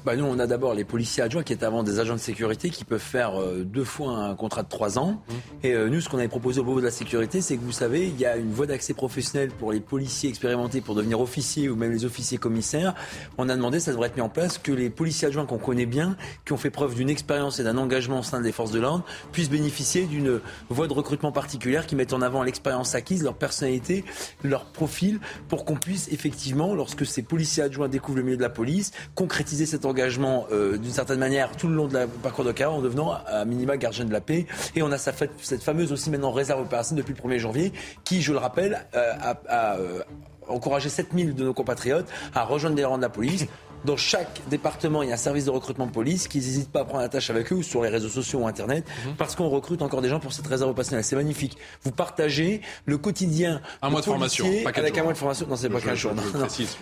[0.05, 2.71] Bah nous, on a d'abord les policiers adjoints qui étaient avant des agents de sécurité
[2.71, 5.23] qui peuvent faire euh, deux fois un contrat de trois ans.
[5.29, 5.33] Mmh.
[5.65, 7.73] Et euh, nous, ce qu'on avait proposé au niveau de la sécurité, c'est que vous
[7.73, 11.69] savez, il y a une voie d'accès professionnel pour les policiers expérimentés pour devenir officiers
[11.69, 12.95] ou même les officiers commissaires.
[13.37, 15.87] On a demandé, ça devrait être mis en place, que les policiers adjoints qu'on connaît
[15.87, 18.81] bien, qui ont fait preuve d'une expérience et d'un engagement au sein des forces de
[18.81, 23.35] l'ordre, puissent bénéficier d'une voie de recrutement particulière qui mette en avant l'expérience acquise, leur
[23.35, 24.05] personnalité,
[24.45, 28.51] leur profil, pour qu'on puisse effectivement, lorsque ces policiers adjoints découvrent le milieu de la
[28.51, 32.53] police, concrétiser cet engagement euh, d'une certaine manière tout le long de la parcours de
[32.53, 34.47] carrière en devenant à minima gardien de la paix.
[34.75, 37.73] Et on a cette fameuse aussi maintenant réserve opérationnelle depuis le 1er janvier
[38.05, 39.13] qui, je le rappelle, euh,
[39.49, 40.03] a, euh,
[40.49, 43.47] encouragé 7000 de nos compatriotes à rejoindre les rangs de la police.
[43.85, 46.81] Dans chaque département, il y a un service de recrutement de police qui n'hésite pas
[46.81, 49.15] à prendre la tâche avec eux ou sur les réseaux sociaux ou Internet mhm.
[49.17, 51.05] parce qu'on recrute encore des gens pour cette réserve opérationnelle.
[51.05, 51.57] C'est magnifique.
[51.83, 55.47] Vous partagez le quotidien un mois de formation avec un mois de formation.
[55.49, 56.13] Non, c'est pas qu'un jour.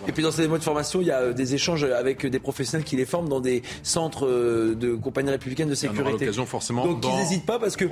[0.07, 2.39] Et puis dans ces mois de formation, il y a euh, des échanges avec des
[2.39, 6.31] professionnels qui les forment dans des centres euh, de compagnie républicaine de sécurité.
[6.45, 6.85] forcément.
[6.85, 7.85] Donc ils n'hésitent pas parce que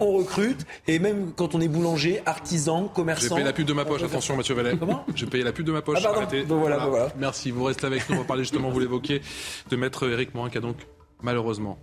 [0.00, 3.28] on recrute et même quand on est boulanger, artisan, commerçant.
[3.28, 4.02] Je paye la pub de ma poche.
[4.02, 4.76] Attention, Mathieu Vallet.
[4.78, 5.04] Comment?
[5.14, 5.98] Je paye la pub de ma poche.
[6.04, 6.42] Ah, Arrêtez.
[6.42, 7.08] voilà, voilà.
[7.18, 7.50] Merci.
[7.50, 8.16] Vous restez avec nous.
[8.16, 9.20] On va parler justement, vous l'évoquez,
[9.68, 10.76] de maître Éric Morin qui a donc
[11.22, 11.78] malheureusement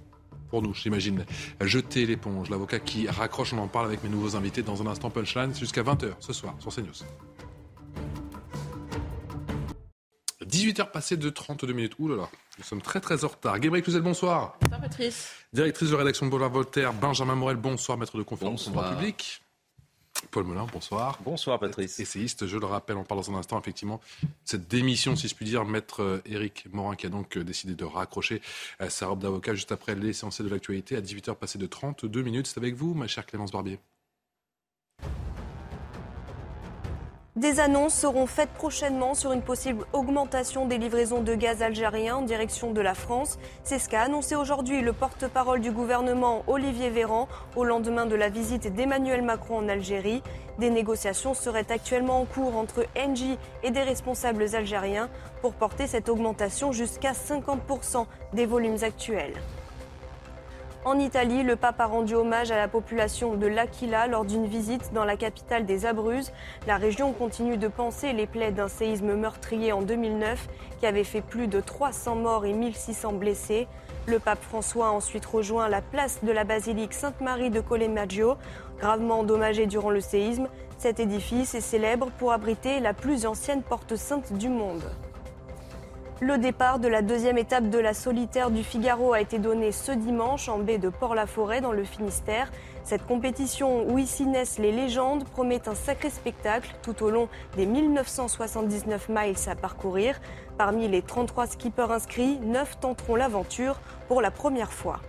[0.50, 1.26] pour nous, j'imagine,
[1.62, 2.50] jeté l'éponge.
[2.50, 5.84] L'avocat qui raccroche, on en parle avec mes nouveaux invités dans un instant punchline jusqu'à
[5.84, 7.06] 20h ce soir sur CNews.
[10.44, 11.94] 18h passées de 32 minutes.
[12.00, 13.60] Ouh là là, nous sommes très très en retard.
[13.60, 14.58] Gabriel Cluzel, bonsoir.
[14.62, 15.30] Bonsoir Patrice.
[15.54, 19.42] Directrice de rédaction de Boulevard Voltaire, Benjamin Morel, bonsoir, maître de conférence en droit public.
[20.32, 21.20] Paul Melun, bonsoir.
[21.24, 22.00] Bonsoir Patrice.
[22.00, 24.02] Essayiste, je le rappelle, on parle dans un instant effectivement
[24.44, 27.76] cette démission, si je puis dire, maître euh, Éric Morin qui a donc euh, décidé
[27.76, 28.42] de raccrocher
[28.82, 32.48] euh, sa robe d'avocat juste après l'essentiel de l'actualité à 18h passé de 32 minutes.
[32.48, 33.80] C'est avec vous, ma chère Clémence Barbier.
[37.36, 42.22] Des annonces seront faites prochainement sur une possible augmentation des livraisons de gaz algérien en
[42.22, 43.40] direction de la France.
[43.66, 48.30] C'est ce qu'a annoncé aujourd'hui le porte-parole du gouvernement Olivier Véran au lendemain de la
[48.30, 50.24] visite d'Emmanuel Macron en Algérie.
[50.60, 55.10] Des négociations seraient actuellement en cours entre Engie et des responsables algériens
[55.42, 59.34] pour porter cette augmentation jusqu'à 50% des volumes actuels.
[60.86, 64.94] En Italie, le pape a rendu hommage à la population de l'Aquila lors d'une visite
[64.94, 66.32] dans la capitale des Abruzzes.
[66.68, 70.48] La région continue de penser les plaies d'un séisme meurtrier en 2009
[70.80, 73.68] qui avait fait plus de 300 morts et 1600 blessés.
[74.06, 78.36] Le pape François a ensuite rejoint la place de la basilique Sainte-Marie de Collemaggio,
[78.78, 80.48] gravement endommagée durant le séisme.
[80.78, 84.84] Cet édifice est célèbre pour abriter la plus ancienne porte sainte du monde.
[86.22, 89.92] Le départ de la deuxième étape de la solitaire du Figaro a été donné ce
[89.92, 92.54] dimanche en baie de Port-la-Forêt dans le Finistère.
[92.86, 97.28] Cette compétition où ici naissent les légendes promet un sacré spectacle tout au long
[97.58, 100.22] des 1979 miles à parcourir.
[100.58, 105.02] Parmi les 33 skippers inscrits, 9 tenteront l'aventure pour la première fois.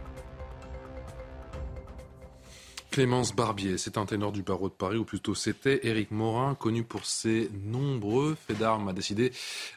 [2.97, 6.82] Clémence Barbier, c'est un ténor du barreau de Paris, ou plutôt c'était Éric Morin, connu
[6.82, 9.32] pour ses nombreux faits d'armes, a décidé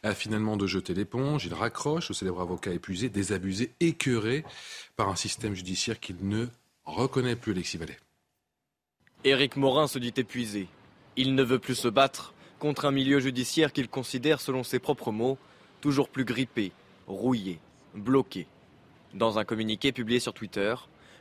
[0.06, 1.46] euh, finalement de jeter l'éponge.
[1.46, 4.46] Il raccroche, le célèbre avocat épuisé, désabusé, écœuré
[4.96, 6.46] par un système judiciaire qu'il ne
[6.86, 7.98] reconnaît plus, Alexis Vallée.
[9.26, 10.70] Éric Morin se dit épuisé.
[11.18, 15.12] Il ne veut plus se battre contre un milieu judiciaire qu'il considère, selon ses propres
[15.12, 15.38] mots,
[15.82, 16.72] toujours plus grippé,
[17.06, 17.60] rouillé,
[17.96, 18.48] bloqué.
[19.14, 20.74] Dans un communiqué publié sur Twitter,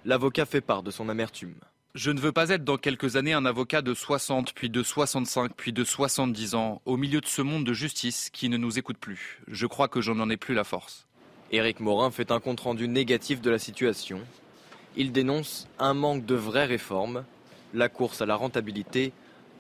[0.04, 1.56] l'avocat fait part de son amertume.
[1.94, 5.52] Je ne veux pas être dans quelques années un avocat de 60, puis de 65,
[5.56, 8.98] puis de 70 ans, au milieu de ce monde de justice qui ne nous écoute
[8.98, 9.40] plus.
[9.48, 11.06] Je crois que j'en ai plus la force.
[11.50, 14.20] Éric Morin fait un compte-rendu négatif de la situation.
[14.96, 17.24] Il dénonce un manque de vraies réformes,
[17.72, 19.12] la course à la rentabilité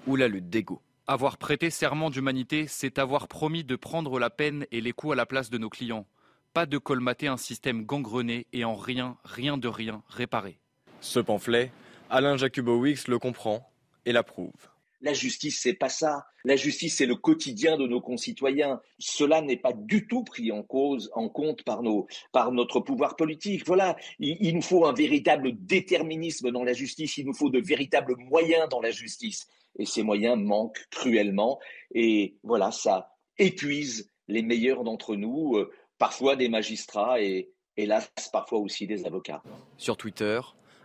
[0.06, 0.82] ou la lutte d'ego.
[1.06, 5.16] Avoir prêté serment d'humanité, c'est avoir promis de prendre la peine et les coups à
[5.16, 6.06] la place de nos clients.
[6.52, 10.58] Pas de colmater un système gangrené et en rien, rien de rien réparé.
[11.00, 11.72] Ce pamphlet,
[12.10, 13.70] Alain Jacubowicz le comprend
[14.06, 14.52] et l'approuve.
[15.00, 16.26] La justice, c'est pas ça.
[16.44, 18.80] La justice, c'est le quotidien de nos concitoyens.
[18.98, 23.14] Cela n'est pas du tout pris en cause, en compte par nos, par notre pouvoir
[23.14, 23.64] politique.
[23.64, 23.96] Voilà.
[24.18, 27.16] Il, il, nous faut un véritable déterminisme dans la justice.
[27.16, 29.46] Il nous faut de véritables moyens dans la justice.
[29.78, 31.60] Et ces moyens manquent cruellement.
[31.94, 38.58] Et voilà, ça épuise les meilleurs d'entre nous, euh, parfois des magistrats et, hélas, parfois
[38.58, 39.42] aussi des avocats.
[39.76, 40.40] Sur Twitter,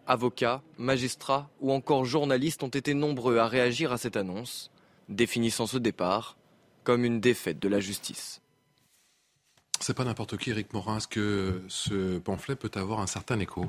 [0.07, 4.71] avocats, magistrats ou encore journalistes ont été nombreux à réagir à cette annonce,
[5.09, 6.37] définissant ce départ
[6.83, 8.41] comme une défaite de la justice.
[9.79, 10.97] C'est pas n'importe qui, Eric Morin.
[10.97, 13.65] Est-ce que ce pamphlet peut avoir un certain écho?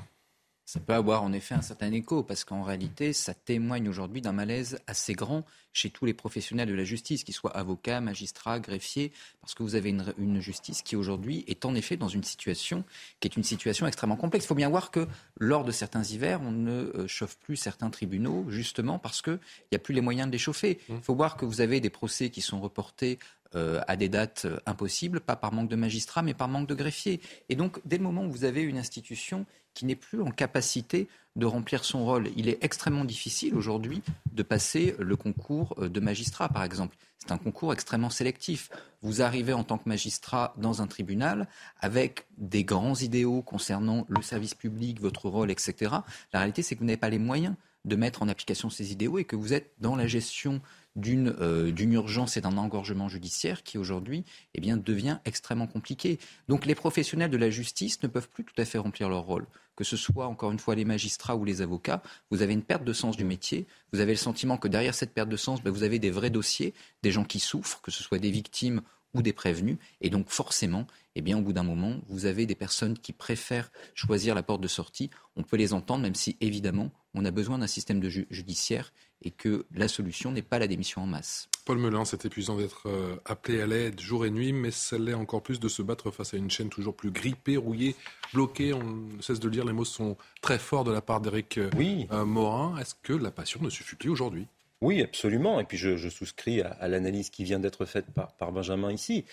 [0.64, 4.32] Ça peut avoir en effet un certain écho, parce qu'en réalité, ça témoigne aujourd'hui d'un
[4.32, 9.12] malaise assez grand chez tous les professionnels de la justice, qu'ils soient avocats, magistrats, greffiers,
[9.40, 12.84] parce que vous avez une, une justice qui aujourd'hui est en effet dans une situation
[13.20, 14.44] qui est une situation extrêmement complexe.
[14.44, 15.06] Il faut bien voir que
[15.38, 19.38] lors de certains hivers, on ne euh, chauffe plus certains tribunaux, justement parce qu'il
[19.72, 20.78] n'y a plus les moyens de les chauffer.
[20.88, 20.94] Mmh.
[20.94, 23.18] Il faut voir que vous avez des procès qui sont reportés
[23.56, 26.74] euh, à des dates euh, impossibles, pas par manque de magistrats, mais par manque de
[26.74, 27.20] greffiers.
[27.48, 31.08] Et donc, dès le moment où vous avez une institution qui n'est plus en capacité
[31.36, 34.02] de remplir son rôle, il est extrêmement difficile aujourd'hui
[34.32, 36.96] de passer le concours euh, de magistrat, par exemple.
[37.18, 38.70] C'est un concours extrêmement sélectif.
[39.02, 41.48] Vous arrivez en tant que magistrat dans un tribunal
[41.80, 45.96] avec des grands idéaux concernant le service public, votre rôle, etc.
[46.32, 49.18] La réalité, c'est que vous n'avez pas les moyens de mettre en application ces idéaux
[49.18, 50.60] et que vous êtes dans la gestion
[50.96, 56.18] d'une euh, urgence et d'un engorgement judiciaire qui aujourd'hui eh bien, devient extrêmement compliqué.
[56.48, 59.46] Donc les professionnels de la justice ne peuvent plus tout à fait remplir leur rôle.
[59.76, 62.00] Que ce soit encore une fois les magistrats ou les avocats,
[62.30, 63.66] vous avez une perte de sens du métier.
[63.92, 66.30] Vous avez le sentiment que derrière cette perte de sens, ben, vous avez des vrais
[66.30, 68.82] dossiers, des gens qui souffrent, que ce soit des victimes
[69.14, 69.78] ou des prévenus.
[70.00, 70.86] Et donc forcément,
[71.16, 74.60] eh bien, au bout d'un moment, vous avez des personnes qui préfèrent choisir la porte
[74.60, 75.10] de sortie.
[75.36, 78.92] On peut les entendre, même si évidemment, on a besoin d'un système de ju judiciaire
[79.22, 81.48] et que la solution n'est pas la démission en masse.
[81.64, 85.14] Paul Melun, c'est épuisant d'être euh, appelé à l'aide jour et nuit, mais ça l'est
[85.14, 87.94] encore plus de se battre face à une chaîne toujours plus grippée, rouillée,
[88.34, 88.74] bloquée.
[88.74, 91.58] On ne cesse de le dire, les mots sont très forts de la part d'Éric
[91.58, 92.06] euh, oui.
[92.10, 92.76] Morin.
[92.78, 94.46] Est-ce que la passion ne suffit plus aujourd'hui?
[94.80, 95.60] Oui, absolument.
[95.60, 99.24] Et puis je, souscris à, l'analyse qui vient d'être faite par, par, Benjamin ici.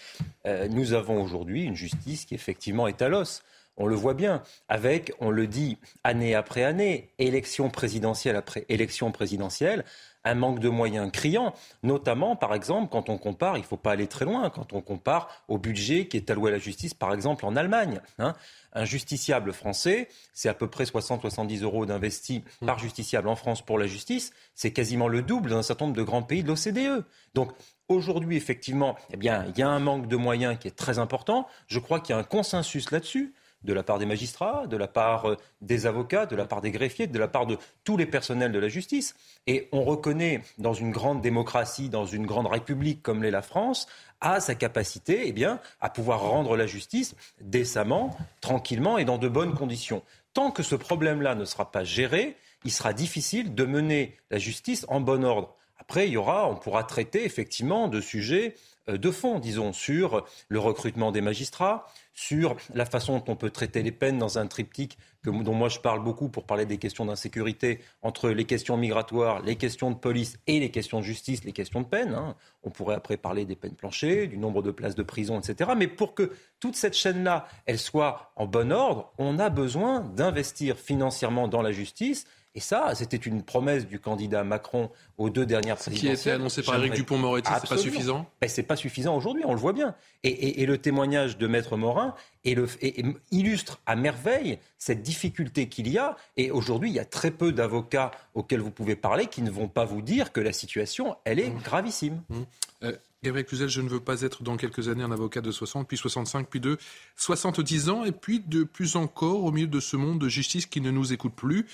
[0.46, 3.44] Euh, nous avons aujourd'hui une justice qui effectivement est à l'os.
[3.78, 9.12] On le voit bien, avec, on le dit année après année, élection présidentielle après élection
[9.12, 9.86] présidentielle,
[10.24, 11.54] un manque de moyens criant,
[11.84, 14.82] notamment, par exemple, quand on compare, il ne faut pas aller très loin, quand on
[14.82, 18.02] compare au budget qui est alloué à la justice, par exemple, en Allemagne.
[18.20, 18.36] Hein.
[18.74, 23.78] Un justiciable français, c'est à peu près 60-70 euros d'investi par justiciable en France pour
[23.78, 24.32] la justice.
[24.56, 27.04] C'est quasiment le double d'un certain nombre de grands pays de l'OCDE.
[27.34, 27.52] Donc,
[27.88, 31.48] aujourd'hui, effectivement, eh bien, il y a un manque de moyens qui est très important.
[31.68, 33.34] Je crois qu'il y a un consensus là-dessus
[33.64, 36.72] de la part des magistrats, de la part euh, des avocats, de la part des
[36.72, 39.16] greffiers, de la part de tous les personnels de la justice.
[39.48, 43.88] Et on reconnaît dans une grande démocratie, dans une grande république comme l'est la France,
[44.20, 49.28] à sa capacité eh bien, à pouvoir rendre la justice décemment, tranquillement et dans de
[49.28, 50.04] bonnes conditions.
[50.34, 54.86] tant que ce problème-là ne sera pas géré, il sera difficile de mener la justice
[54.88, 55.56] en bon ordre.
[55.78, 58.56] Après, il y aura, on pourra traiter effectivement de sujets
[58.90, 61.88] euh, de fond, disons, sur le recrutement des magistrats,
[62.22, 65.80] sur la façon dont on peut traiter les peines dans un triptyque dont moi je
[65.80, 70.38] parle beaucoup pour parler des questions d'insécurité, entre les questions migratoires, les questions de police
[70.46, 72.14] et les questions de justice, les questions de peine.
[72.14, 72.36] Hein.
[72.62, 75.72] On pourrait après parler des peines planchées, du nombre de places de prison, etc.
[75.76, 80.78] Mais pour que toute cette chaîne-là, elle soit en bon ordre, on a besoin d'investir
[80.78, 85.78] financièrement dans la justice et ça, c'était une promesse du candidat Macron aux deux dernières
[85.78, 86.18] présidentielles.
[86.18, 88.30] Qui a été annoncé par Éric Dupont-Moretti, c'est pas suffisant?
[88.42, 89.96] Ben, C'est pas suffisant aujourd'hui, on le voit bien.
[90.24, 92.14] Et, le témoignage de Maître Morin
[92.44, 96.18] illustre à merveille cette difficulté qu'il y a.
[96.36, 99.70] Et aujourd'hui, il y a très peu d'avocats auxquels vous pouvez parler qui ne vont
[99.70, 101.62] pas vous dire que la situation, elle est mmh.
[101.62, 102.22] gravissime.
[102.30, 102.36] Mmh.
[102.84, 102.92] Euh,
[103.24, 105.96] Gabriel Cluzel, je ne veux pas être dans quelques années un avocat de 60, puis
[105.96, 106.78] 65, puis de
[107.16, 110.82] 70 ans, et puis de plus encore au milieu de ce monde de justice qui
[110.82, 111.68] ne nous écoute plus.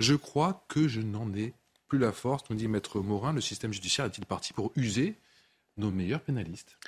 [0.00, 1.54] Je crois que je n'en ai
[1.88, 3.32] plus la force, nous dit Maître Morin.
[3.32, 5.16] Le système judiciaire est-il parti pour user
[5.76, 6.78] nos meilleurs pénalistes?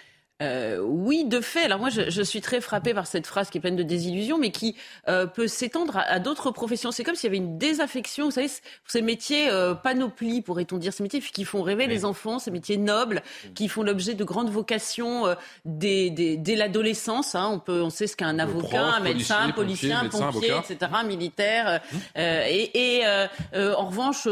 [0.40, 1.64] Euh, oui, de fait.
[1.64, 4.38] Alors moi, je, je, suis très frappée par cette phrase qui est pleine de désillusion,
[4.38, 4.74] mais qui
[5.08, 6.92] euh, peut s'étendre à, à d'autres professions.
[6.92, 8.48] C'est comme s'il y avait une désaffection, vous savez,
[8.86, 12.78] ces métiers euh, panoplie, pourrait-on dire, ces métiers qui font rêver les enfants, ces métiers
[12.78, 13.22] nobles,
[13.54, 15.34] qui font l'objet de grandes vocations euh,
[15.64, 17.34] dès, dès, dès l'adolescence.
[17.34, 17.50] Hein.
[17.52, 21.80] On peut, on sait ce qu'est un avocat, un médecin, policier, un pompier, etc., militaire.
[22.16, 23.06] Et, et
[23.54, 24.26] en revanche,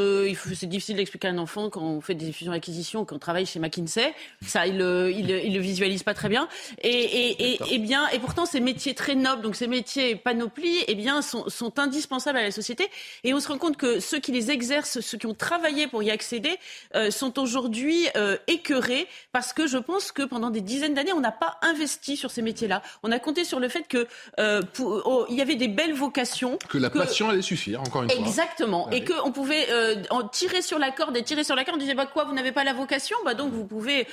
[0.54, 3.58] c'est difficile d'expliquer à un enfant quand on fait des fusions-acquisitions, quand on travaille chez
[3.58, 4.14] McKinsey.
[4.46, 6.48] Ça, il, il, il le visualise pas très bien.
[6.82, 11.22] Et, et, bien, et pourtant, ces métiers très nobles, donc ces métiers panoplie, eh bien,
[11.22, 12.88] sont, sont, indispensables à la société.
[13.24, 16.02] Et on se rend compte que ceux qui les exercent, ceux qui ont travaillé pour
[16.02, 16.58] y accéder,
[16.94, 21.20] euh, sont aujourd'hui euh, écœurés parce que je pense que pendant des dizaines d'années, on
[21.20, 22.82] n'a pas investi sur ces métiers-là.
[23.02, 24.06] On a compté sur le fait que
[24.38, 26.58] euh, oh, il y avait des belles vocations.
[26.68, 28.20] Que la passion allait suffire, encore une fois.
[28.20, 28.90] Exactement.
[28.90, 29.66] Et qu'on pouvait
[30.10, 31.76] en tirer sur la corde et tirer sur la corde.
[31.76, 33.16] On disait, bah quoi, vous n'avez pas la vocation?
[33.24, 34.06] Bah donc vous pouvez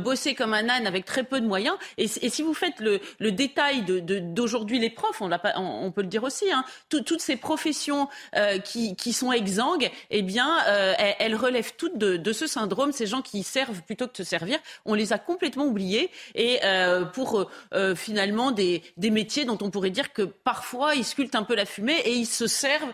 [0.00, 1.76] bosser comme un âne avec très peu de moyens.
[1.98, 3.00] Et, si vous faites le,
[3.32, 9.12] détail d'aujourd'hui, les profs, on, peut le dire aussi, hein, toutes ces professions euh, qui,
[9.12, 12.92] sont exsangues, eh bien, euh, elles, relèvent toutes de, ce syndrome.
[12.92, 16.10] Ces gens qui servent plutôt que de se servir, on les a complètement oubliés.
[16.34, 17.50] Et euh, pour
[17.96, 21.98] finalement des, métiers dont on pourrait dire que parfois ils sculptent un peu la fumée
[22.04, 22.92] et ils se servent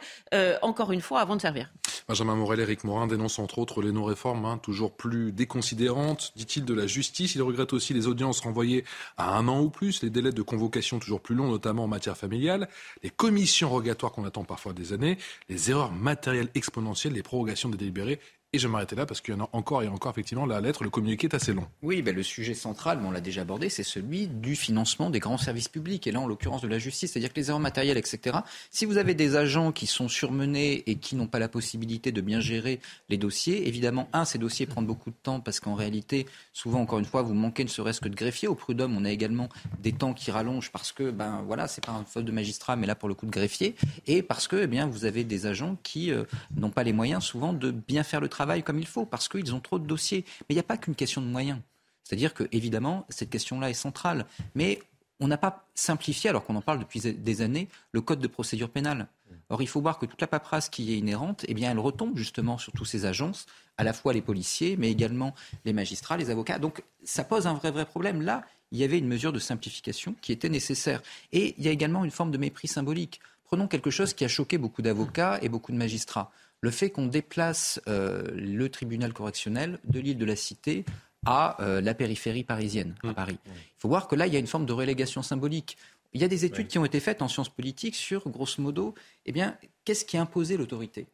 [0.62, 1.68] encore une fois avant de servir.
[2.08, 6.74] Benjamin Morel, Éric Morin dénoncent entre autres les non-réformes, hein, toujours plus déconsidérantes, dit-il, de
[6.74, 7.34] la justice.
[7.34, 8.84] Il regrette aussi les audiences renvoyées
[9.16, 12.16] à un an ou plus, les délais de convocation toujours plus longs, notamment en matière
[12.16, 12.68] familiale,
[13.02, 15.18] les commissions rogatoires qu'on attend parfois des années,
[15.48, 18.20] les erreurs matérielles exponentielles, les prorogations des délibérés
[18.54, 20.62] et je vais m'arrêter là parce qu'il y en a encore et encore, effectivement, la
[20.62, 21.66] lettre, le communiqué est assez long.
[21.82, 25.36] Oui, ben le sujet central, on l'a déjà abordé, c'est celui du financement des grands
[25.36, 27.12] services publics, et là, en l'occurrence, de la justice.
[27.12, 28.38] C'est-à-dire que les erreurs matérielles, etc.,
[28.70, 32.22] si vous avez des agents qui sont surmenés et qui n'ont pas la possibilité de
[32.22, 32.80] bien gérer
[33.10, 37.00] les dossiers, évidemment, un, ces dossiers prennent beaucoup de temps parce qu'en réalité, souvent, encore
[37.00, 38.48] une fois, vous manquez ne serait-ce que de greffier.
[38.48, 39.50] Au prud'homme, on a également
[39.82, 42.86] des temps qui rallongent parce que, ben voilà, c'est pas un faute de magistrat, mais
[42.86, 43.76] là, pour le coup, de greffier,
[44.06, 46.24] et parce que, eh bien, vous avez des agents qui euh,
[46.56, 49.54] n'ont pas les moyens, souvent, de bien faire le travail comme il faut parce qu'ils
[49.54, 50.24] ont trop de dossiers.
[50.40, 51.60] Mais il n'y a pas qu'une question de moyens.
[52.04, 54.26] C'est-à-dire que, évidemment, cette question-là est centrale.
[54.54, 54.80] Mais
[55.20, 58.70] on n'a pas simplifié, alors qu'on en parle depuis des années, le code de procédure
[58.70, 59.08] pénale.
[59.50, 62.16] Or, il faut voir que toute la paperasse qui est inhérente, eh bien, elle retombe
[62.16, 63.46] justement sur toutes ces agences,
[63.76, 65.34] à la fois les policiers, mais également
[65.64, 66.58] les magistrats, les avocats.
[66.58, 68.22] Donc, ça pose un vrai, vrai problème.
[68.22, 71.02] Là, il y avait une mesure de simplification qui était nécessaire.
[71.32, 73.20] Et il y a également une forme de mépris symbolique.
[73.44, 76.30] Prenons quelque chose qui a choqué beaucoup d'avocats et beaucoup de magistrats
[76.60, 80.84] le fait qu'on déplace euh, le tribunal correctionnel de l'île de la Cité
[81.26, 83.14] à euh, la périphérie parisienne, à mmh.
[83.14, 83.38] Paris.
[83.46, 85.76] Il faut voir que là, il y a une forme de relégation symbolique.
[86.14, 88.94] Il y a des études qui ont été faites en sciences politiques sur, grosso modo,
[89.26, 91.06] eh bien, qu'est-ce qui a imposé l'autorité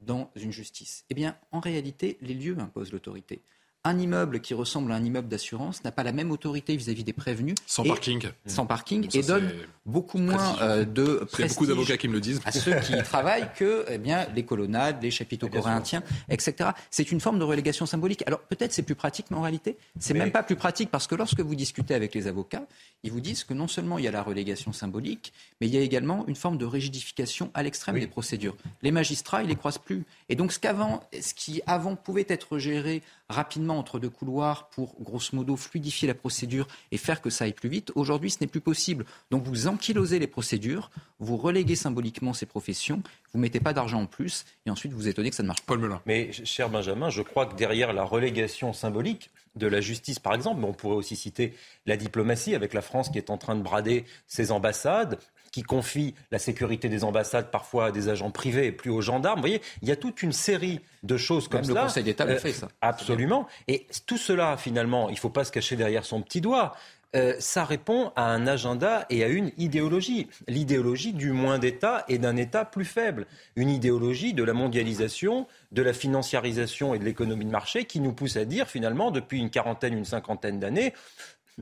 [0.00, 1.04] dans une justice?
[1.08, 3.40] Eh bien, en réalité, les lieux imposent l'autorité
[3.84, 7.12] un immeuble qui ressemble à un immeuble d'assurance n'a pas la même autorité vis-à-vis des
[7.12, 7.54] prévenus.
[7.66, 8.22] Sans parking.
[8.46, 9.52] Sans parking et donne
[9.84, 12.40] beaucoup moins euh, de prestige beaucoup d'avocats qui me le disent.
[12.46, 15.82] à ceux qui y travaillent que eh bien, les colonnades, les chapiteaux coréens,
[16.30, 16.70] etc.
[16.90, 18.24] C'est une forme de relégation symbolique.
[18.26, 21.14] Alors peut-être c'est plus pratique, mais en réalité, c'est même pas plus pratique parce que
[21.14, 22.66] lorsque vous discutez avec les avocats,
[23.02, 25.76] ils vous disent que non seulement il y a la relégation symbolique, mais il y
[25.76, 28.56] a également une forme de rigidification à l'extrême des procédures.
[28.82, 30.04] Les magistrats, ils les croisent plus.
[30.30, 34.94] Et donc ce, qu'avant, ce qui avant pouvait être géré rapidement entre deux couloirs pour,
[35.00, 37.92] grosso modo, fluidifier la procédure et faire que ça aille plus vite.
[37.94, 39.04] Aujourd'hui, ce n'est plus possible.
[39.30, 43.02] Donc vous ankylosez les procédures, vous reléguez symboliquement ces professions,
[43.32, 45.76] vous mettez pas d'argent en plus et ensuite vous étonnez que ça ne marche pas.
[45.76, 50.34] Paul Mais cher Benjamin, je crois que derrière la relégation symbolique de la justice, par
[50.34, 51.54] exemple, mais on pourrait aussi citer
[51.86, 55.18] la diplomatie avec la France qui est en train de brader ses ambassades,
[55.54, 59.36] qui confie la sécurité des ambassades parfois à des agents privés et plus aux gendarmes.
[59.36, 61.80] Vous voyez, il y a toute une série de choses comme Même ça.
[61.82, 62.66] Le Conseil d'État le fait, ça.
[62.80, 63.46] Absolument.
[63.68, 66.74] Et tout cela, finalement, il ne faut pas se cacher derrière son petit doigt.
[67.14, 70.26] Euh, ça répond à un agenda et à une idéologie.
[70.48, 73.26] L'idéologie du moins d'État et d'un État plus faible.
[73.54, 78.12] Une idéologie de la mondialisation, de la financiarisation et de l'économie de marché qui nous
[78.12, 80.94] pousse à dire finalement depuis une quarantaine, une cinquantaine d'années,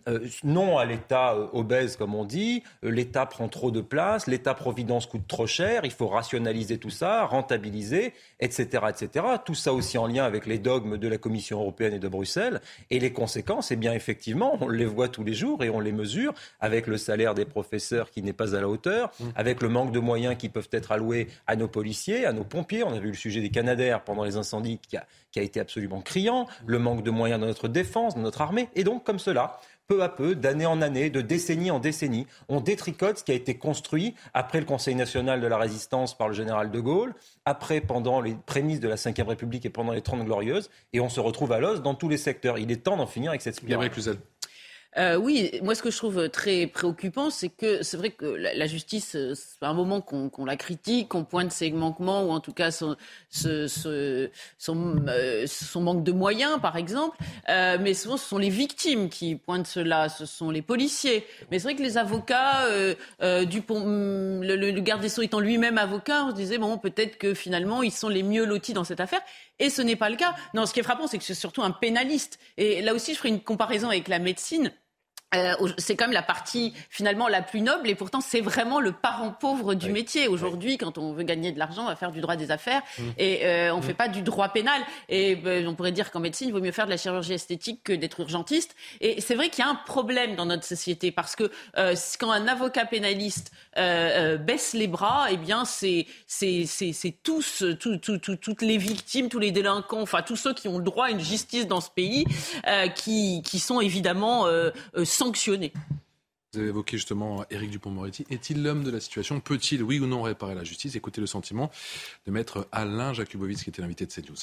[0.09, 2.63] euh, non à l'État euh, obèse, comme on dit.
[2.83, 4.27] Euh, L'État prend trop de place.
[4.27, 5.83] L'État-providence coûte trop cher.
[5.85, 9.27] Il faut rationaliser tout ça, rentabiliser, etc., etc.
[9.45, 12.61] Tout ça aussi en lien avec les dogmes de la Commission européenne et de Bruxelles.
[12.91, 15.93] Et les conséquences, eh bien, effectivement, on les voit tous les jours et on les
[15.93, 19.25] mesure avec le salaire des professeurs qui n'est pas à la hauteur, mmh.
[19.37, 22.83] avec le manque de moyens qui peuvent être alloués à nos policiers, à nos pompiers.
[22.83, 25.59] On a vu le sujet des Canadaires pendant les incendies qui a, qui a été
[25.59, 26.47] absolument criant.
[26.67, 28.69] Le manque de moyens dans notre défense, dans notre armée.
[28.77, 32.61] Et donc, comme cela, peu à peu, d'année en année, de décennie en décennie, on
[32.61, 36.35] détricote ce qui a été construit après le Conseil national de la résistance par le
[36.35, 37.15] général de Gaulle,
[37.45, 41.09] après pendant les prémices de la Ve République et pendant les Trente Glorieuses, et on
[41.09, 42.59] se retrouve à l'os dans tous les secteurs.
[42.59, 43.91] Il est temps d'en finir avec cette spirale.
[44.99, 48.67] Euh, oui, moi ce que je trouve très préoccupant, c'est que c'est vrai que la,
[48.67, 52.53] justice, euh, c'est un moment qu'on la critique, qu'on pointe ses manquements ou en tout
[52.53, 52.97] cas son,
[53.31, 53.67] son,
[55.09, 57.17] euh, son, manque de moyens, par exemple.
[57.49, 61.27] Euh, mais souvent, ce sont les victimes qui pointent cela, ce sont les policiers.
[61.51, 62.95] Mais c'est vrai que les avocats, euh,
[63.45, 67.17] Dupont, mm, le, le garde des sceaux étant lui-même avocat, on se disait bon, peut-être
[67.17, 69.21] que finalement, ils sont les mieux lotis dans cette affaire.
[69.59, 70.35] Et ce n'est pas le cas.
[70.55, 72.39] Non, ce qui est frappant, c'est que c'est surtout un pénaliste.
[72.57, 74.71] Et là aussi, je ferai une comparaison avec la médecine.
[75.35, 78.93] Euh, c'est quand même la partie finalement la plus noble et pourtant c'est vraiment le
[78.93, 80.29] parent pauvre du métier.
[80.29, 83.03] Aujourd'hui, quand on veut gagner de l'argent, on va faire du droit des affaires mmh.
[83.19, 83.83] et euh, on mmh.
[83.83, 84.81] fait pas du droit pénal.
[85.09, 87.81] Et ben, on pourrait dire qu'en médecine, il vaut mieux faire de la chirurgie esthétique
[87.83, 88.75] que d'être urgentiste.
[89.01, 92.31] Et c'est vrai qu'il y a un problème dans notre société parce que euh, quand
[92.31, 98.63] un avocat pénaliste baisse les bras, eh bien c'est c'est c'est tous tout, tout, toutes
[98.63, 101.67] les victimes, tous les délinquants, enfin tous ceux qui ont le droit à une justice
[101.67, 102.27] dans ce pays,
[102.95, 104.47] qui qui sont évidemment
[105.23, 105.73] sanctionner.
[106.53, 108.27] Vous avez évoqué justement Éric Dupont-Moretti.
[108.29, 109.41] Est-il l'homme de la situation?
[109.41, 110.97] Peut-il, oui ou non, réparer la justice?
[110.97, 111.71] Écoutez le sentiment
[112.27, 114.37] de maître Alain Jakubowicz, qui était l'invité de CNews.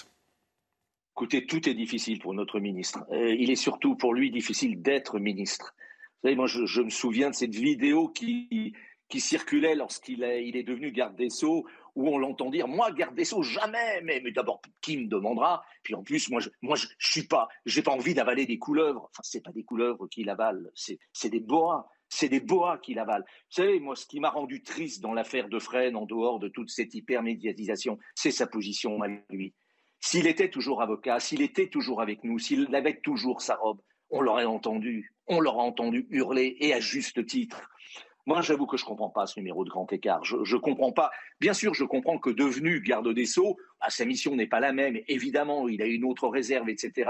[1.15, 2.99] Écoutez, tout est difficile pour notre ministre.
[3.11, 5.75] Euh, il est surtout pour lui difficile d'être ministre.
[6.23, 8.73] Vous savez, moi, je, me souviens de cette vidéo qui,
[9.09, 11.65] qui circulait lorsqu'il est, il est devenu garde des Sceaux,
[11.99, 15.63] où on l'entend dire moi garde des sceaux jamais mais, d'abord qui me demandera?
[15.83, 19.09] Puis en plus moi je moi je, suis pas j'ai pas envie d'avaler des couleuvres
[19.11, 23.21] enfin c'est pas des couleuvres qu'il avale c'est des boas c'est des boas qu'il avale.
[23.21, 26.47] Vous savez, moi, ce qui m'a rendu triste dans l'affaire de Fresnes, en dehors de
[26.47, 29.53] toute cette hypermédiatisation, c'est sa position à lui.
[29.99, 34.21] S'il était toujours avocat, s'il était toujours avec nous, s'il avait toujours sa robe, on
[34.21, 37.69] l'aurait entendu, on l'aurait entendu hurler, et à juste titre.
[38.29, 40.23] Moi, j'avoue que je ne comprends pas ce numéro de grand écart.
[40.23, 41.09] Je ne comprends pas.
[41.39, 44.71] Bien sûr, je comprends que devenu garde des Sceaux, bah, sa mission n'est pas la
[44.71, 44.99] même.
[45.07, 47.09] Évidemment, il a une autre réserve, etc.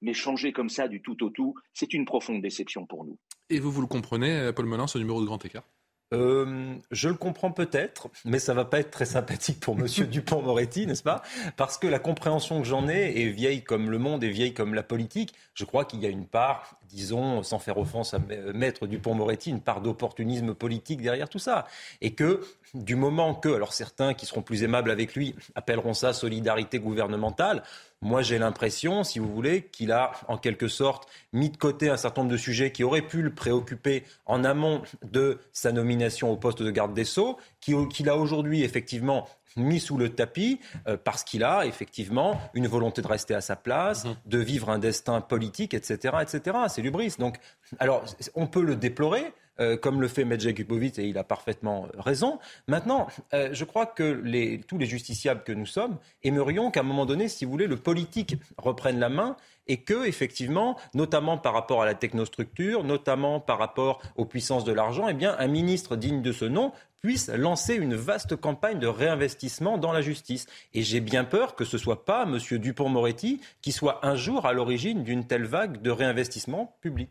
[0.00, 3.18] Mais changer comme ça du tout au tout, c'est une profonde déception pour nous.
[3.48, 5.64] Et vous, vous le comprenez, Paul Melun, ce numéro de grand écart?
[6.12, 10.86] Euh, je le comprends peut-être, mais ça va pas être très sympathique pour Monsieur Dupont-Moretti,
[10.86, 11.22] n'est-ce pas?
[11.56, 14.74] Parce que la compréhension que j'en ai est vieille comme le monde, est vieille comme
[14.74, 15.34] la politique.
[15.54, 18.18] Je crois qu'il y a une part, disons, sans faire offense à
[18.52, 21.66] Maître Dupont-Moretti, une part d'opportunisme politique derrière tout ça,
[22.00, 22.40] et que
[22.74, 27.62] du moment que, alors certains qui seront plus aimables avec lui appelleront ça solidarité gouvernementale.
[28.02, 31.98] Moi, j'ai l'impression, si vous voulez, qu'il a en quelque sorte mis de côté un
[31.98, 36.36] certain nombre de sujets qui auraient pu le préoccuper en amont de sa nomination au
[36.36, 41.24] poste de garde des Sceaux, qu'il a aujourd'hui effectivement mis sous le tapis euh, parce
[41.24, 44.16] qu'il a effectivement une volonté de rester à sa place, mhm.
[44.26, 46.56] de vivre un destin politique, etc., etc.
[46.68, 47.14] C'est l'ubris.
[47.18, 47.38] Donc,
[47.78, 48.04] alors,
[48.34, 49.32] on peut le déplorer.
[49.60, 52.38] Euh, comme le fait Medjay Kupovic, et il a parfaitement euh, raison.
[52.66, 54.22] Maintenant, euh, je crois que
[54.66, 57.76] tous les justiciables que nous sommes aimerions qu'à un moment donné, si vous voulez, le
[57.76, 59.36] politique reprenne la main
[59.66, 64.72] et que, effectivement, notamment par rapport à la technostructure, notamment par rapport aux puissances de
[64.72, 66.72] l'argent, eh un ministre digne de ce nom
[67.02, 70.46] puisse lancer une vaste campagne de réinvestissement dans la justice.
[70.72, 72.38] Et j'ai bien peur que ce ne soit pas M.
[72.58, 77.10] Dupont-Moretti qui soit un jour à l'origine d'une telle vague de réinvestissement public.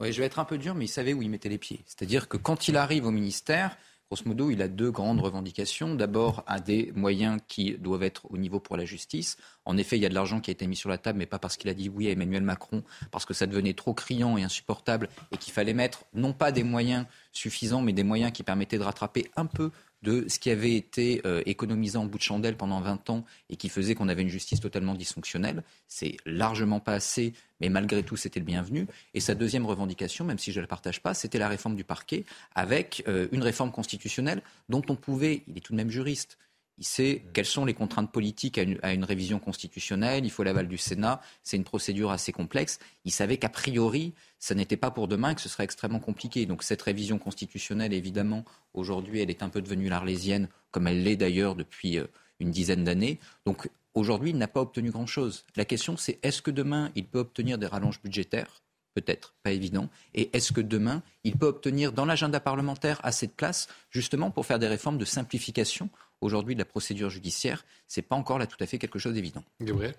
[0.00, 1.84] Oui, je vais être un peu dur, mais il savait où il mettait les pieds.
[1.86, 3.76] C'est-à-dire que quand il arrive au ministère,
[4.10, 5.94] grosso modo, il a deux grandes revendications.
[5.94, 9.36] D'abord, à des moyens qui doivent être au niveau pour la justice.
[9.64, 11.26] En effet, il y a de l'argent qui a été mis sur la table, mais
[11.26, 14.36] pas parce qu'il a dit oui à Emmanuel Macron, parce que ça devenait trop criant
[14.36, 18.42] et insupportable et qu'il fallait mettre non pas des moyens suffisants, mais des moyens qui
[18.42, 19.70] permettaient de rattraper un peu
[20.04, 23.56] de ce qui avait été euh, économisé en bout de chandelle pendant 20 ans et
[23.56, 25.64] qui faisait qu'on avait une justice totalement dysfonctionnelle.
[25.88, 28.86] C'est largement pas assez, mais malgré tout, c'était le bienvenu.
[29.14, 31.84] Et sa deuxième revendication, même si je ne la partage pas, c'était la réforme du
[31.84, 32.24] parquet,
[32.54, 36.36] avec euh, une réforme constitutionnelle dont on pouvait, il est tout de même juriste,
[36.78, 40.24] il sait quelles sont les contraintes politiques à une, révision constitutionnelle.
[40.24, 41.20] Il faut l'aval du Sénat.
[41.42, 42.80] C'est une procédure assez complexe.
[43.04, 46.46] Il savait qu'a priori, ça n'était pas pour demain et que ce serait extrêmement compliqué.
[46.46, 51.16] Donc cette révision constitutionnelle, évidemment, aujourd'hui, elle est un peu devenue l'arlésienne, comme elle l'est
[51.16, 52.06] d'ailleurs depuis euh,
[52.40, 53.20] une dizaine d'années.
[53.46, 55.44] Donc aujourd'hui, il n'a pas obtenu grand-chose.
[55.54, 58.62] La question, c'est est-ce que demain, il peut obtenir des rallonges budgétaires?
[58.94, 59.88] Peut-être, pas évident.
[60.14, 64.46] Et est-ce que demain, il peut obtenir dans l'agenda parlementaire assez de place, justement, pour
[64.46, 68.56] faire des réformes de simplification aujourd'hui de la procédure judiciaire, c'est pas encore là tout
[68.60, 69.44] à fait quelque chose d'évident.
[69.60, 69.94] Gabriel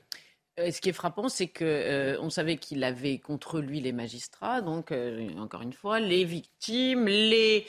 [0.58, 4.62] euh, ce qui est frappant, c'est qu'on euh, savait qu'il avait contre lui les magistrats,
[4.62, 7.68] donc euh, encore une fois, les victimes, les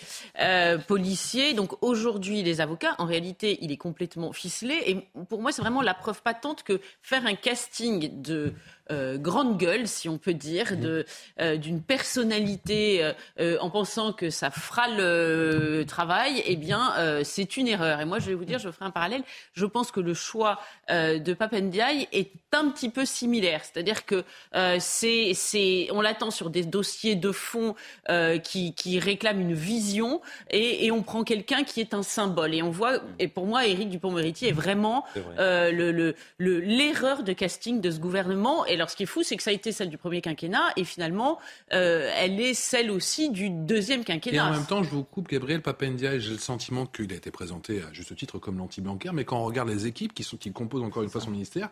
[0.87, 2.95] policiers, donc aujourd'hui les avocats.
[2.99, 4.77] En réalité, il est complètement ficelé.
[4.87, 8.55] Et pour moi, c'est vraiment la preuve patente que faire un casting de
[8.93, 11.03] euh, grande gueule, si on peut dire, mmh.
[11.41, 16.95] euh, d'une personnalité euh, en pensant que ça fera le travail, eh bien,
[17.25, 18.01] c'est une erreur.
[18.01, 19.23] Et moi, je vais vous dire, je ferai un parallèle.
[19.55, 23.63] Je pense que le choix de Papendiaï est un petit peu similaire.
[23.65, 24.25] C'est-à-dire que
[24.79, 27.75] c'est, on l'attend sur des dossiers de fond
[28.43, 32.55] qui, réclament une vision et, on prend quelqu'un qui est un symbole.
[32.55, 35.05] Et on voit, et pour moi, Éric Dupont-Moretti est vraiment
[36.39, 38.65] l'erreur de casting de ce gouvernement.
[38.67, 40.73] Et alors, ce qui est fou, c'est que ça a été celle du premier quinquennat
[40.77, 41.39] et finalement,
[41.73, 44.37] euh, elle est celle aussi du deuxième quinquennat.
[44.37, 47.31] Et en même temps, je vous coupe, Gabriel Papendia, j'ai le sentiment qu'il a été
[47.31, 50.53] présenté à juste titre comme l'anti-bancaire, mais quand on regarde les équipes qui, sont, qui
[50.53, 51.71] composent encore une fois son ministère,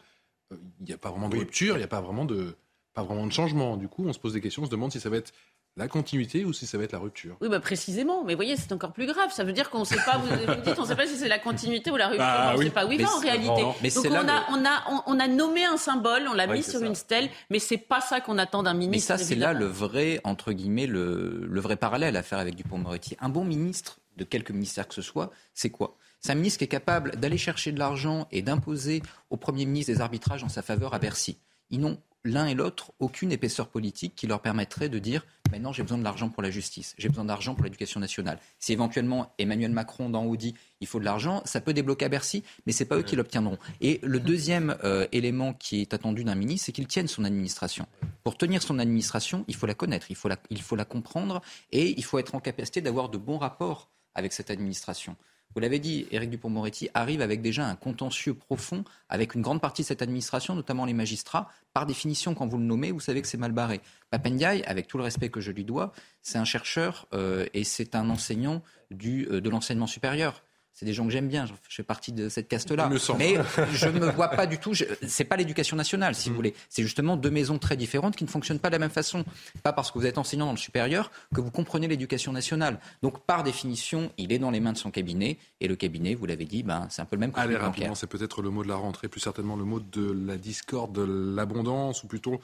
[0.53, 2.57] euh, il n'y a pas vraiment de rupture, il n'y a pas vraiment de,
[2.95, 3.77] pas vraiment de changement.
[3.77, 5.33] Du coup, on se pose des questions, on se demande si ça va être
[5.77, 8.23] la continuité ou si ça va être la rupture Oui, bah précisément.
[8.25, 9.33] Mais vous voyez, c'est encore plus grave.
[9.33, 11.17] Ça veut dire qu'on ne sait pas, vous, vous dites, on ne sait pas si
[11.17, 12.25] c'est la continuité ou la rupture.
[12.25, 13.63] Bah on ne sait pas où il va en réalité.
[13.95, 16.95] Donc on, a, on, a, on, a nommé un symbole, on l'a mis sur une
[16.95, 19.13] stèle, mais c'est pas ça qu'on attend d'un ministre.
[19.13, 22.55] Mais ça, c'est là le vrai, entre guillemets, le, le vrai parallèle à faire avec
[22.55, 23.17] Dupont-Moretti.
[23.21, 25.97] Un bon ministre, de quelque ministère que ce soit, c'est quoi?
[26.21, 29.93] C'est un ministre qui est capable d'aller chercher de l'argent et d'imposer au Premier ministre
[29.93, 31.37] des arbitrages en sa faveur à Bercy.
[31.71, 35.83] Ils n'ont l'un et l'autre aucune épaisseur politique qui leur permettrait de dire maintenant j'ai
[35.83, 38.39] besoin de l'argent pour la justice, j'ai besoin d'argent pour l'éducation nationale.
[38.59, 42.09] Si éventuellement Emmanuel Macron d'en haut dit il faut de l'argent, ça peut débloquer à
[42.09, 43.59] Bercy, mais c'est pas eux qui l'obtiendront.
[43.81, 47.87] Et le deuxième euh, élément qui est attendu d'un ministre, c'est qu'il tienne son administration.
[48.23, 51.43] Pour tenir son administration, il faut la connaître, il faut la, il faut la comprendre
[51.73, 55.17] et il faut être en capacité d'avoir de bons rapports avec cette administration.
[55.55, 59.83] Vous l'avez dit, Éric Dupont-Moretti arrive avec déjà un contentieux profond avec une grande partie
[59.83, 61.49] de cette administration, notamment les magistrats.
[61.73, 63.81] Par définition, quand vous le nommez, vous savez que c'est mal barré.
[64.11, 67.95] Papendiaï, avec tout le respect que je lui dois, c'est un chercheur euh, et c'est
[67.95, 68.63] un enseignant
[68.93, 70.43] euh, de l'enseignement supérieur
[70.75, 71.47] c'est des gens que j'aime bien.
[71.47, 72.91] Je fais partie de cette caste-là.
[73.17, 73.37] Mais
[73.73, 74.73] je ne me vois pas du tout.
[75.07, 76.37] C'est pas l'éducation nationale, si vous mm.
[76.37, 76.55] voulez.
[76.69, 79.25] C'est justement deux maisons très différentes qui ne fonctionnent pas de la même façon.
[79.63, 82.81] Pas parce que vous êtes enseignant dans le supérieur que vous comprenez l'éducation nationale.
[83.03, 85.39] Donc, par définition, il est dans les mains de son cabinet.
[85.61, 87.33] Et le cabinet, vous l'avez dit, ben, c'est un peu le même.
[87.37, 90.37] Allez, rapidement, c'est peut-être le mot de la rentrée, plus certainement le mot de la
[90.37, 91.05] discorde, de
[91.37, 92.41] l'abondance, ou plutôt,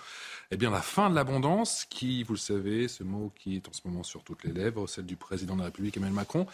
[0.53, 3.73] eh bien, la fin de l'abondance, qui, vous le savez, ce mot qui est en
[3.73, 6.47] ce moment sur toutes les lèvres, celle du président de la République, Emmanuel Macron.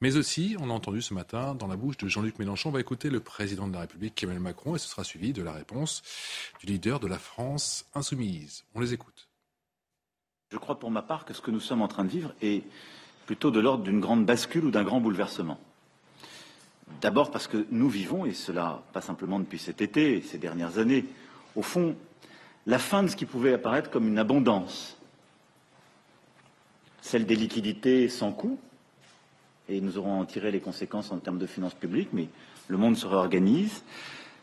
[0.00, 2.80] Mais aussi, on a entendu ce matin dans la bouche de Jean-Luc Mélenchon, on va
[2.80, 6.02] écouter le président de la République, Emmanuel Macron, et ce sera suivi de la réponse
[6.60, 8.64] du leader de la France insoumise.
[8.76, 9.28] On les écoute.
[10.52, 12.62] Je crois pour ma part que ce que nous sommes en train de vivre est
[13.26, 15.58] plutôt de l'ordre d'une grande bascule ou d'un grand bouleversement.
[17.00, 21.06] D'abord parce que nous vivons, et cela pas simplement depuis cet été ces dernières années,
[21.56, 21.96] au fond,
[22.66, 24.96] la fin de ce qui pouvait apparaître comme une abondance,
[27.00, 28.60] celle des liquidités sans coût,
[29.68, 32.28] et nous aurons en tiré les conséquences en termes de finances publiques, mais
[32.68, 33.84] le monde se réorganise.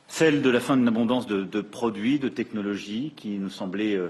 [0.07, 4.09] Celle de la fin d'une abondance de, produits, de technologies qui nous semblaient euh,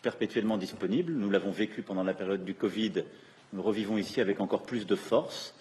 [0.00, 1.12] perpétuellement disponibles.
[1.12, 3.04] Nous l'avons vécu pendant la période du Covid.
[3.52, 5.54] Nous revivons ici avec encore plus de force.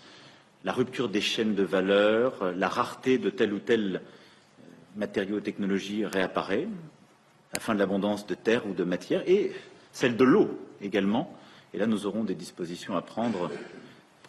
[0.64, 4.64] La rupture des chaînes de valeur, euh, la rareté de tel ou tel euh,
[4.96, 6.68] matériau ou technologie réapparaît.
[7.54, 9.52] La fin de l'abondance de terre ou de matière et
[9.92, 11.38] celle de l'eau également.
[11.74, 13.52] Et là, nous aurons des dispositions à prendre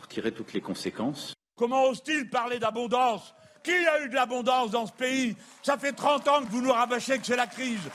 [0.08, 1.34] tirer toutes les conséquences.
[1.56, 3.34] Comment ose-t-il parler d'abondance?
[3.62, 5.36] Qui a eu de l'abondance dans ce pays?
[5.62, 7.88] Ça fait 30 ans que vous nous rabâchez que c'est la crise.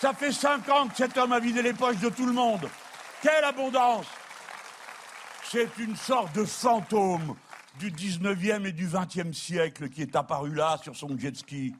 [0.00, 2.68] Ça fait 5 ans que cet homme a vidé les poches de tout le monde.
[3.22, 4.06] Quelle abondance?
[5.50, 7.36] C'est une sorte de fantôme
[7.78, 11.74] du 19e et du 20e siècle qui est apparu là sur son jet ski.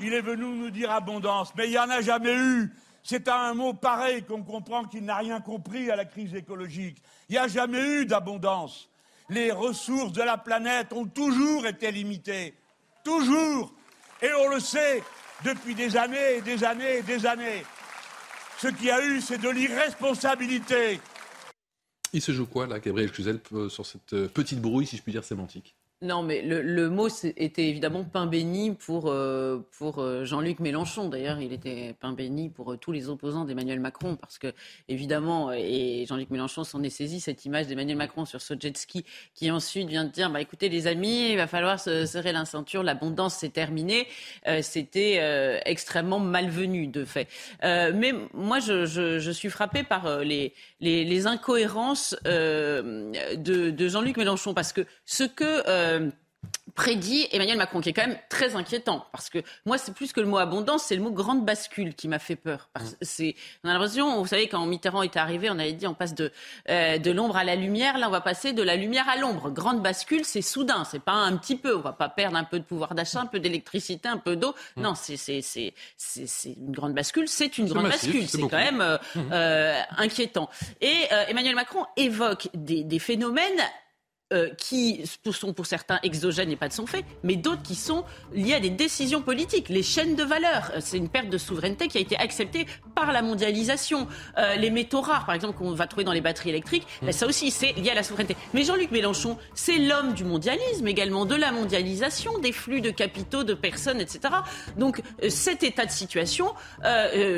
[0.00, 2.72] Il est venu nous dire abondance, mais il n'y en a jamais eu.
[3.08, 6.98] C'est à un mot pareil qu'on comprend qu'il n'a rien compris à la crise écologique.
[7.30, 8.90] Il n'y a jamais eu d'abondance.
[9.30, 12.52] Les ressources de la planète ont toujours été limitées.
[13.02, 13.72] Toujours.
[14.20, 15.02] Et on le sait
[15.42, 17.64] depuis des années et des années et des années.
[18.58, 21.00] Ce qu'il y a eu, c'est de l'irresponsabilité.
[22.12, 23.40] Il se joue quoi, là, Gabriel Cluzel,
[23.70, 25.77] sur cette euh, petite brouille, si je puis dire, sémantique?
[26.00, 31.08] Non, mais le, mot était évidemment pain béni pour, euh, pour euh, Jean-Luc Mélenchon.
[31.08, 34.52] D'ailleurs, il était pain béni pour euh, tous les opposants d'Emmanuel Macron, parce que,
[34.88, 39.04] évidemment, et Jean-Luc Mélenchon s'en est saisi, cette image d'Emmanuel Macron sur ce jet ski,
[39.34, 42.44] qui ensuite vient de dire bah, écoutez, les amis, il va falloir se serrer la
[42.44, 44.06] ceinture, l'abondance c'est terminé.
[44.62, 47.26] C'était extrêmement malvenu, de fait.
[47.62, 54.86] mais moi, je, suis frappé par les, les, incohérences de, de Jean-Luc Mélenchon, parce que
[55.04, 56.10] ce que euh,
[56.78, 59.04] prédit Emmanuel Macron, qui est quand même très inquiétant.
[59.10, 62.06] Parce que moi, c'est plus que le mot abondance, c'est le mot grande bascule qui
[62.06, 62.68] m'a fait peur.
[62.72, 63.34] Parce c'est,
[63.64, 66.30] on a l'impression, vous savez, quand Mitterrand était arrivé, on avait dit on passe de,
[66.68, 67.98] euh, de l'ombre à la lumière.
[67.98, 69.50] Là, on va passer de la lumière à l'ombre.
[69.50, 71.76] Grande bascule, c'est soudain, c'est pas un petit peu.
[71.76, 74.54] On va pas perdre un peu de pouvoir d'achat, un peu d'électricité, un peu d'eau.
[74.76, 74.82] Mm.
[74.82, 78.28] Non, c'est, c'est, c'est, c'est, une grande bascule, c'est une grande bascule.
[78.28, 79.94] C'est quand même euh, mm.
[79.98, 80.48] inquiétant.
[80.80, 83.60] Et Emmanuel Macron évoque des, des phénomènes
[84.34, 88.04] euh, qui sont pour certains exogènes et pas de son fait, mais d'autres qui sont
[88.34, 89.70] liés à des décisions politiques.
[89.70, 93.10] Les chaînes de valeur, euh, c'est une perte de souveraineté qui a été acceptée par
[93.10, 94.06] la mondialisation.
[94.36, 97.26] Euh, les métaux rares, par exemple, qu'on va trouver dans les batteries électriques, ben, ça
[97.26, 98.36] aussi, c'est lié à la souveraineté.
[98.52, 103.44] Mais Jean-Luc Mélenchon, c'est l'homme du mondialisme également, de la mondialisation, des flux de capitaux,
[103.44, 104.34] de personnes, etc.
[104.76, 105.00] Donc
[105.30, 106.52] cet état de situation,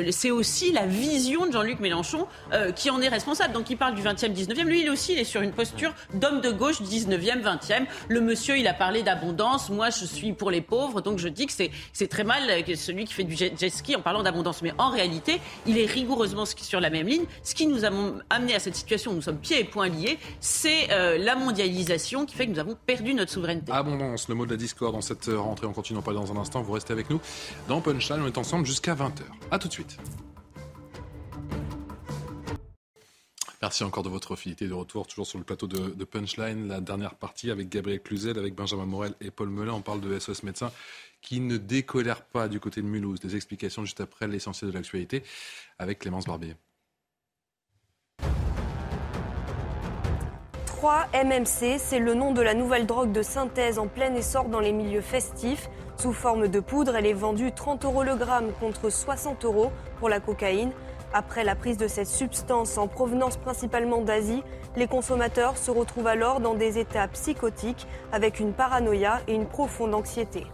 [0.09, 2.27] c'est aussi la vision de Jean-Luc Mélenchon
[2.75, 3.53] qui en est responsable.
[3.53, 4.63] Donc il parle du 20e, 19e.
[4.63, 7.85] Lui, il aussi, il est sur une posture d'homme de gauche 19e, 20e.
[8.09, 9.69] Le monsieur, il a parlé d'abondance.
[9.69, 11.01] Moi, je suis pour les pauvres.
[11.01, 12.43] Donc, je dis que c'est très mal
[12.75, 14.61] celui qui fait du jet ski en parlant d'abondance.
[14.61, 17.25] Mais en réalité, il est rigoureusement sur la même ligne.
[17.43, 17.89] Ce qui nous a
[18.29, 22.25] amené à cette situation où nous sommes pieds et poings liés, c'est euh, la mondialisation
[22.25, 23.71] qui fait que nous avons perdu notre souveraineté.
[23.71, 25.67] Abondance, le mot de la discorde dans cette rentrée.
[25.67, 26.61] On continue parler dans un instant.
[26.61, 27.19] Vous restez avec nous
[27.67, 28.21] dans Punchline.
[28.21, 29.23] On est ensemble jusqu'à 20h.
[29.51, 29.97] A tout de suite.
[33.61, 36.67] Merci encore de votre fidélité de retour, toujours sur le plateau de, Punchline.
[36.67, 39.73] La dernière partie avec Gabriel Cluzel, avec Benjamin Morel et Paul Melun.
[39.73, 40.71] On parle de SOS Médecins
[41.21, 43.19] qui ne décolèrent pas du côté de Mulhouse.
[43.19, 45.21] Des explications juste après l'essentiel de l'actualité
[45.77, 46.55] avec Clémence Barbier.
[50.65, 54.59] 3 MMC, c'est le nom de la nouvelle drogue de synthèse en plein essor dans
[54.59, 55.69] les milieux festifs.
[55.97, 60.09] Sous forme de poudre, elle est vendue 30 euros le gramme contre 60 euros pour
[60.09, 60.71] la cocaïne.
[61.13, 64.43] Après la prise de cette substance en provenance principalement d'Asie,
[64.77, 69.93] les consommateurs se retrouvent alors dans des états psychotiques avec une paranoïa et une profonde
[69.93, 70.47] anxiété.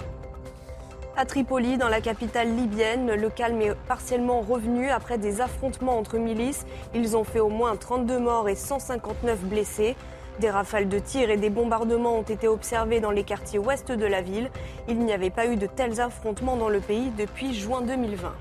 [1.16, 6.18] À Tripoli, dans la capitale libyenne, le calme est partiellement revenu après des affrontements entre
[6.18, 6.66] milices.
[6.96, 9.96] Ils ont fait au moins 32 morts et 159 blessés.
[10.40, 14.06] Des rafales de tirs et des bombardements ont été observés dans les quartiers ouest de
[14.06, 14.50] la ville.
[14.88, 18.34] Il n'y avait pas eu de tels affrontements dans le pays depuis juin 2020.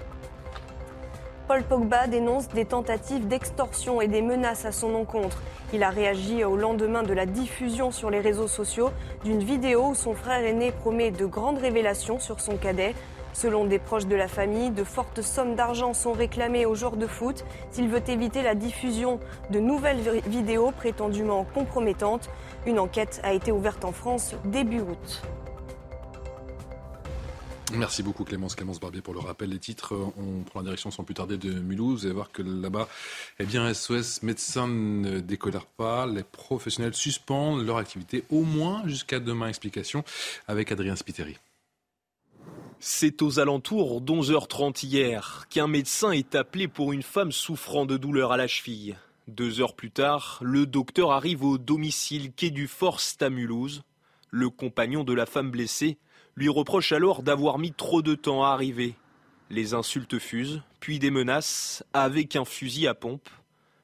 [1.48, 5.40] Paul Pogba dénonce des tentatives d'extorsion et des menaces à son encontre.
[5.72, 8.90] Il a réagi au lendemain de la diffusion sur les réseaux sociaux
[9.22, 12.96] d'une vidéo où son frère aîné promet de grandes révélations sur son cadet.
[13.32, 17.06] Selon des proches de la famille, de fortes sommes d'argent sont réclamées aux joueurs de
[17.06, 19.20] foot s'il veut éviter la diffusion
[19.50, 22.28] de nouvelles vidéos prétendument compromettantes.
[22.66, 25.22] Une enquête a été ouverte en France début août.
[27.72, 29.92] Merci beaucoup Clémence, Clémence Barbier pour le rappel des titres.
[30.16, 32.00] On prend la direction sans plus tarder de Mulhouse.
[32.00, 32.88] Vous allez voir que là-bas,
[33.40, 36.06] eh bien, SOS médecins ne décolèrent pas.
[36.06, 39.48] Les professionnels suspendent leur activité au moins jusqu'à demain.
[39.48, 40.04] Explication
[40.46, 41.36] avec Adrien Spiteri.
[42.78, 48.32] C'est aux alentours d'11h30 hier qu'un médecin est appelé pour une femme souffrant de douleurs
[48.32, 48.96] à la cheville.
[49.26, 53.82] Deux heures plus tard, le docteur arrive au domicile quai du Forst à Mulhouse.
[54.30, 55.98] Le compagnon de la femme blessée
[56.36, 58.94] lui reproche alors d'avoir mis trop de temps à arriver.
[59.48, 63.28] Les insultes fusent, puis des menaces avec un fusil à pompe.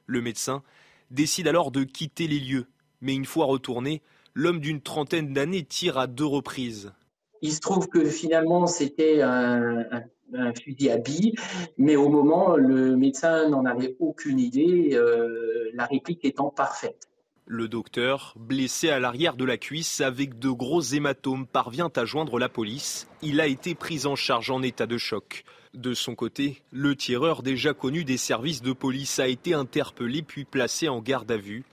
[0.05, 0.61] Le médecin
[1.09, 2.67] décide alors de quitter les lieux,
[3.01, 4.01] mais une fois retourné,
[4.35, 6.91] l'homme d'une trentaine d'années tire à deux reprises.
[7.41, 9.85] Il se trouve que finalement c'était un,
[10.63, 11.35] fusil à billes,
[11.77, 17.07] mais au moment, le médecin n'en avait aucune idée, euh, la réplique étant parfaite.
[17.45, 22.39] Le docteur, blessé à l'arrière de la cuisse avec de gros hématomes, parvient à joindre
[22.39, 23.09] la police.
[23.21, 25.43] Il a été pris en charge en état de choc.
[25.73, 30.45] De son côté, le tireur déjà connu des services de police a été interpellé puis
[30.45, 31.65] placé en garde à vue.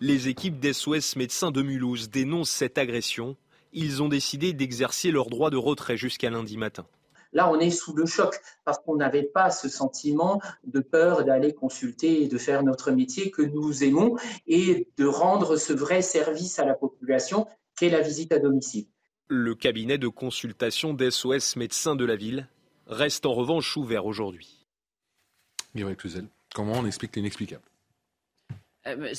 [0.00, 3.36] Les équipes d'SOS Médecins de Mulhouse dénoncent cette agression.
[3.72, 6.86] Ils ont décidé d'exercer leur droit de retrait jusqu'à lundi matin.
[7.34, 11.52] Là, on est sous le choc parce qu'on n'avait pas ce sentiment de peur d'aller
[11.52, 14.16] consulter et de faire notre métier que nous aimons
[14.46, 17.46] et de rendre ce vrai service à la population
[17.76, 18.86] qu'est la visite à domicile.
[19.26, 22.48] Le cabinet de consultation d'SOS médecins de la ville
[22.86, 24.64] reste en revanche ouvert aujourd'hui.
[25.74, 27.64] Mireille Cluzel, comment on explique l'inexplicable?
[28.86, 29.12] Euh,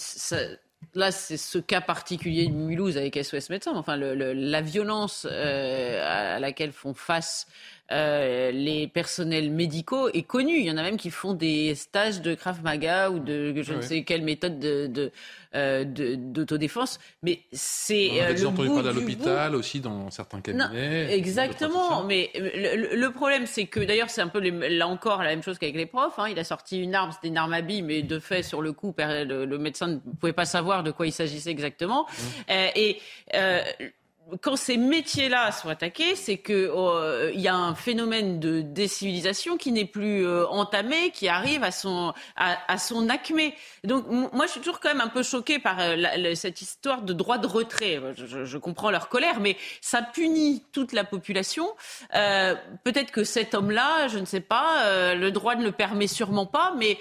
[0.93, 3.73] Là, c'est ce cas particulier de Mulhouse avec SOS Médecins.
[3.75, 7.47] Enfin, la violence euh, à laquelle font face
[7.91, 10.57] euh, les personnels médicaux est connu.
[10.57, 13.73] Il y en a même qui font des stages de Krav Maga ou de je
[13.73, 15.11] ne sais quelle méthode de,
[15.53, 16.99] euh, d'autodéfense.
[17.21, 21.15] Mais c'est on a euh, entendu parler à l'hôpital aussi dans certains cabinets.
[21.15, 22.03] exactement.
[22.03, 25.75] Mais le, problème, c'est que d'ailleurs, c'est un peu là encore la même chose qu'avec
[25.75, 26.17] les profs.
[26.17, 26.29] Hein.
[26.29, 28.73] Il a sorti une arme, c'était une arme à billes, mais de fait, sur le
[28.73, 32.07] coup, le, médecin ne pouvait pas savoir de quoi il s'agissait exactement.
[32.07, 32.53] Mmh.
[32.75, 32.99] et
[34.41, 39.71] quand ces métiers-là sont attaqués, c'est qu'il euh, y a un phénomène de décivilisation qui
[39.71, 43.53] n'est plus euh, entamé, qui arrive à son à, son acmé.
[43.83, 47.13] Donc moi, je suis toujours quand même un peu choquée par euh, cette histoire de
[47.13, 48.01] droit de retrait.
[48.15, 51.67] Je, je, comprends leur colère, mais ça punit toute la population.
[52.11, 56.73] Peut-être que cet homme-là, je ne sais pas, le droit ne le permet sûrement pas,
[56.77, 56.97] mais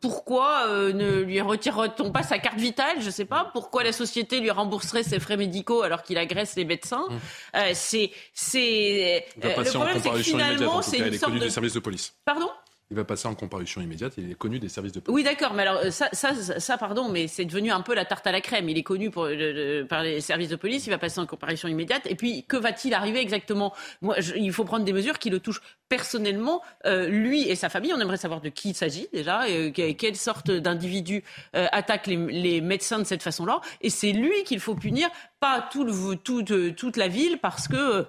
[0.00, 3.00] pourquoi ne lui retire-t-on pas sa carte vitale?
[3.00, 3.50] Je ne sais pas.
[3.52, 7.06] Pourquoi la société lui rembourserait ses frais médicaux alors qu'il a les médecins.
[7.08, 7.18] Mmh.
[7.56, 11.48] Euh, c'est, c'est, euh, le problème, c'est que finalement, c'est une sorte de...
[11.48, 12.14] service de police.
[12.24, 12.50] Pardon?
[12.90, 14.14] Il va passer en comparution immédiate.
[14.18, 15.14] Il est connu des services de police.
[15.14, 15.54] Oui, d'accord.
[15.54, 18.40] Mais alors, euh, ça, ça, pardon, mais c'est devenu un peu la tarte à la
[18.40, 18.68] crème.
[18.68, 20.86] Il est connu par les services de police.
[20.86, 22.06] Il va passer en comparution immédiate.
[22.06, 23.72] Et puis, que va-t-il arriver exactement?
[24.02, 27.92] Moi, il faut prendre des mesures qui le touchent personnellement, lui et sa famille.
[27.94, 32.98] On aimerait savoir de qui il s'agit déjà, et quelle sorte d'individu attaque les, médecins
[32.98, 33.60] de cette façon-là.
[33.80, 35.08] Et c'est lui qu'il faut punir,
[35.40, 38.04] pas toute, la ville, parce que euh,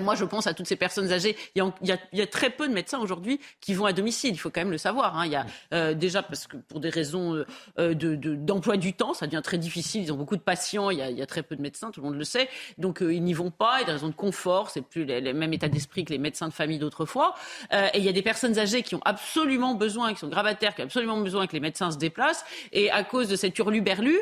[0.00, 1.36] moi, je pense à toutes ces personnes âgées.
[1.54, 4.30] Il y a, très peu de médecins aujourd'hui qui vont à domicile.
[4.32, 5.18] Il faut quand même le savoir.
[5.18, 5.26] Hein.
[5.26, 7.44] Il y a euh, déjà parce que pour des raisons
[7.78, 10.02] euh, d'emploi du temps, ça devient très difficile.
[10.02, 10.90] Ils ont beaucoup de patients.
[10.90, 12.48] Il y a, très peu de médecins, tout le monde le sait.
[12.78, 13.78] Donc ils n'y vont pas.
[13.78, 14.70] Il y a des raisons de confort.
[14.70, 17.34] C'est plus le même état d'esprit que les médecins de famille d'autrefois.
[17.72, 20.82] et il y a des personnes âgées qui ont absolument besoin, qui sont gravataires, qui
[20.82, 22.44] ont absolument besoin que les médecins se déplacent.
[22.72, 24.18] Et à cause de cette hurluberlu,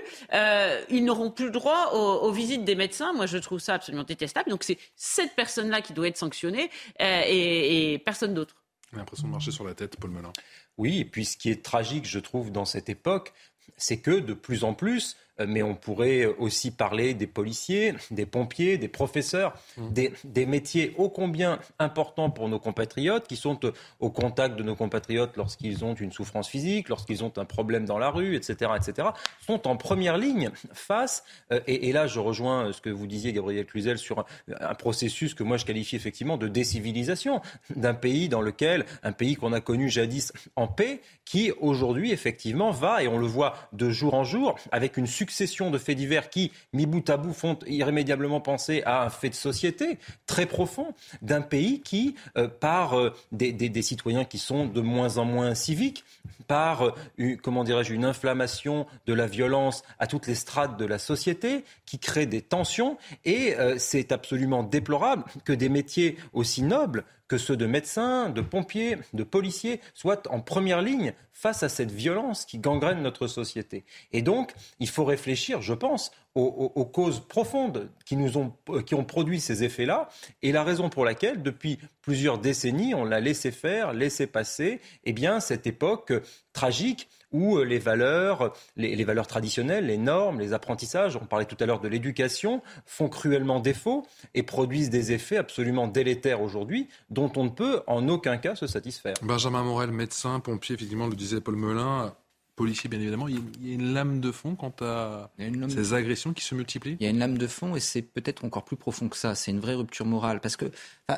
[0.91, 3.12] ils n'auront plus le droit aux, aux visites des médecins.
[3.12, 4.51] Moi, je trouve ça absolument détestable.
[4.51, 6.71] Donc c'est cette personne là qui doit être sanctionné
[7.01, 8.57] euh, et, personne d'autre.
[8.93, 10.33] L'impression de marcher sur la tête, Paul Melun.
[10.77, 13.33] Oui, et puis ce qui est tragique, je trouve, dans cette époque,
[13.77, 18.27] c'est que de plus en plus, euh, mais on pourrait aussi parler des policiers, des
[18.27, 19.89] pompiers, des professeurs, mmh.
[20.25, 24.75] des, métiers ô combien importants pour nos compatriotes, qui sont euh, au contact de nos
[24.75, 29.09] compatriotes lorsqu'ils ont une souffrance physique, lorsqu'ils ont un problème dans la rue, etc., etc.,
[29.47, 33.67] sont en première ligne face, euh, et, là je rejoins ce que vous disiez, Gabriel
[33.67, 34.25] Cluzel, sur
[34.61, 37.41] un, processus que moi je qualifie effectivement de décivilisation
[37.75, 42.71] d'un pays dans lequel, un pays qu'on a connu jadis en paix, qui aujourd'hui effectivement
[42.71, 45.97] va, et on le voit de jour en jour, avec une succession succession de faits
[45.97, 50.47] divers qui, mis bout à bout, font irrémédiablement penser à un fait de société très
[50.47, 50.93] profond
[51.23, 56.05] d'un pays qui, euh, par euh, des, citoyens qui sont de moins en moins civiques,
[56.48, 60.98] par, euh, comment dirais-je, une inflammation de la violence à toutes les strates de la
[60.98, 62.98] société, qui crée des tensions.
[63.24, 68.97] Et c'est absolument déplorable que des métiers aussi nobles que ceux de médecins, de pompiers,
[69.15, 73.85] de policiers soient en première ligne face à cette violence qui gangrène notre société.
[74.11, 78.52] Et donc, il faut réfléchir, je pense, aux, causes profondes qui, nous ont,
[78.85, 80.09] qui ont produit ces effets-là,
[80.43, 85.12] et la raison pour laquelle, depuis plusieurs décennies, on l'a laissé faire, laissé passer, eh
[85.12, 86.12] bien, cette époque
[86.52, 91.57] tragique où euh, les valeurs, les, valeurs traditionnelles, les normes, les apprentissages, on parlait tout
[91.61, 97.31] à l'heure de l'éducation, font cruellement défaut et produisent des effets absolument délétères aujourd'hui dont
[97.36, 99.15] on ne peut en aucun cas se satisfaire.
[99.23, 102.15] Benjamin Morel, médecin, pompier, effectivement, le disait Paul Melun,
[102.61, 103.27] policiers, bien évidemment.
[103.27, 105.31] Il y a une lame de fond quant à
[105.70, 108.45] ces agressions qui se multiplient Il y a une lame de fond et c'est peut-être
[108.45, 109.35] encore plus profond que ça.
[109.35, 110.41] C'est une vraie rupture morale.
[110.41, 110.66] Parce que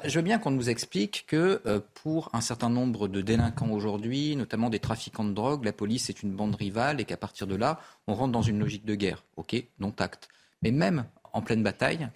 [0.04, 4.36] je veux bien qu'on nous explique que euh, pour un certain nombre de délinquants aujourd'hui,
[4.36, 7.56] notamment des trafiquants de drogue, la police est une bande rivale et qu'à partir de
[7.56, 9.24] là, on rentre dans une logique de guerre.
[9.36, 10.28] OK, non tact.
[10.62, 12.08] Mais même en pleine bataille,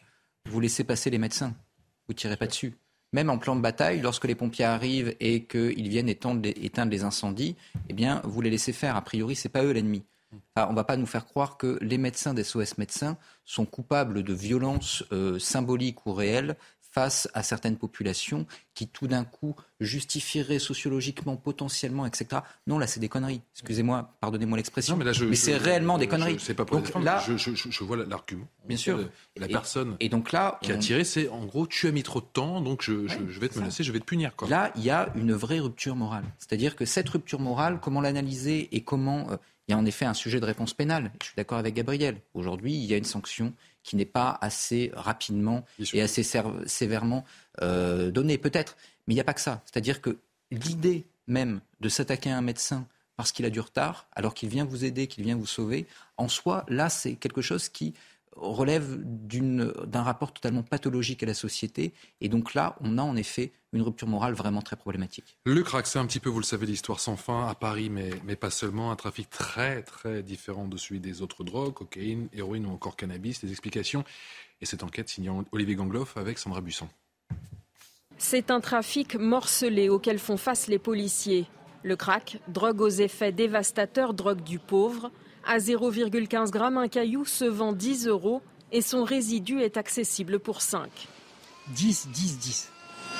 [0.48, 1.52] vous laissez passer les médecins.
[2.06, 2.76] Vous tirez pas dessus
[3.16, 6.42] même en plan de bataille, lorsque les pompiers arrivent et qu'ils viennent éteindre
[6.90, 7.56] les, incendies,
[7.88, 8.94] eh bien, vous les laissez faire.
[8.94, 10.04] A priori, c'est pas eux l'ennemi.
[10.54, 13.16] on ne va pas nous faire croire que les médecins des SOS médecins
[13.46, 16.56] sont coupables de violences euh, symboliques ou réelles
[16.96, 22.40] face à certaines populations qui tout d'un coup justifieraient sociologiquement, potentiellement, etc.
[22.66, 23.42] Non, là, c'est des conneries.
[23.52, 24.96] Excusez-moi, pardonnez-moi l'expression.
[24.96, 26.38] Mais, c'est réellement des conneries.
[26.38, 28.48] Je, pas pour donc, là, je, vois l'argument.
[28.66, 29.10] Bien sûr.
[29.36, 32.20] La personne et donc là, qui a tiré, c'est en gros, tu as mis trop
[32.20, 32.92] de temps, donc je,
[33.38, 34.34] vais te menacer, je vais te punir.
[34.34, 34.48] Quoi.
[34.48, 36.24] Là, il y a une vraie rupture morale.
[36.38, 39.30] C'est-à-dire que cette rupture morale, comment l'analyser et comment...
[39.30, 39.36] Euh,
[39.68, 41.10] il y a en effet un sujet de réponse pénale.
[41.20, 42.18] Je suis d'accord avec Gabriel.
[42.34, 43.52] Aujourd'hui, il y a une sanction
[43.86, 45.64] qui n'est pas assez rapidement
[45.94, 46.24] et assez
[46.66, 47.24] sévèrement
[47.62, 48.76] euh, donnée, peut-être.
[49.06, 49.62] Mais il n'y a pas que ça.
[49.64, 50.18] C'est-à-dire que
[50.50, 52.86] l'idée même de s'attaquer à un médecin
[53.16, 55.86] parce qu'il a du retard, alors qu'il vient vous aider, qu'il vient vous sauver,
[56.16, 57.94] en soi, là, c'est quelque chose qui
[58.36, 61.92] relève d'un rapport totalement pathologique à la société.
[62.20, 65.38] Et donc là, on a en effet une rupture morale vraiment très problématique.
[65.44, 68.10] Le crack, c'est un petit peu, vous le savez, l'histoire sans fin à Paris, mais,
[68.24, 68.90] mais pas seulement.
[68.90, 73.42] Un trafic très, très différent de celui des autres drogues, cocaïne, héroïne ou encore cannabis.
[73.42, 74.04] Les explications
[74.60, 76.88] et cette enquête signée Olivier Gangloff avec Sandra Busson.
[78.18, 81.46] C'est un trafic morcelé auquel font face les policiers.
[81.82, 85.10] Le crack, drogue aux effets dévastateurs, drogue du pauvre.
[85.48, 88.42] À 0,15 g, un caillou se vend 10 euros
[88.72, 90.90] et son résidu est accessible pour 5.
[91.68, 92.72] 10, 10, 10.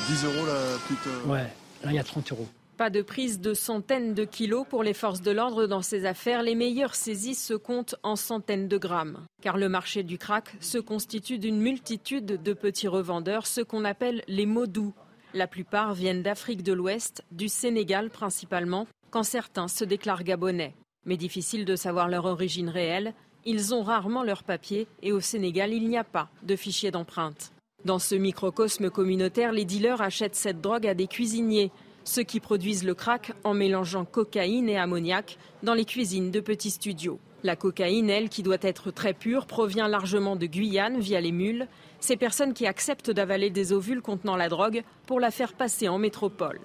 [0.09, 1.27] 10 euros la petite.
[1.27, 1.47] Ouais,
[1.85, 2.49] là il y a 30 euros.
[2.77, 6.43] Pas de prise de centaines de kilos pour les forces de l'ordre dans ces affaires.
[6.43, 9.25] Les meilleures saisies se comptent en centaines de grammes.
[9.41, 14.25] Car le marché du crack se constitue d'une multitude de petits revendeurs, ce qu'on appelle
[14.27, 14.95] les doux.
[15.33, 20.75] La plupart viennent d'Afrique de l'Ouest, du Sénégal principalement, quand certains se déclarent gabonais
[21.07, 23.15] mais difficile de savoir leur origine réelle.
[23.45, 27.53] Ils ont rarement leurs papiers et au Sénégal, il n'y a pas de fichier d'empreinte.
[27.85, 31.71] Dans ce microcosme communautaire, les dealers achètent cette drogue à des cuisiniers,
[32.03, 36.71] ceux qui produisent le crack en mélangeant cocaïne et ammoniac dans les cuisines de petits
[36.71, 37.21] studios.
[37.45, 41.69] La cocaïne, elle, qui doit être très pure, provient largement de Guyane via les mules,
[42.01, 45.99] ces personnes qui acceptent d'avaler des ovules contenant la drogue pour la faire passer en
[45.99, 46.61] métropole.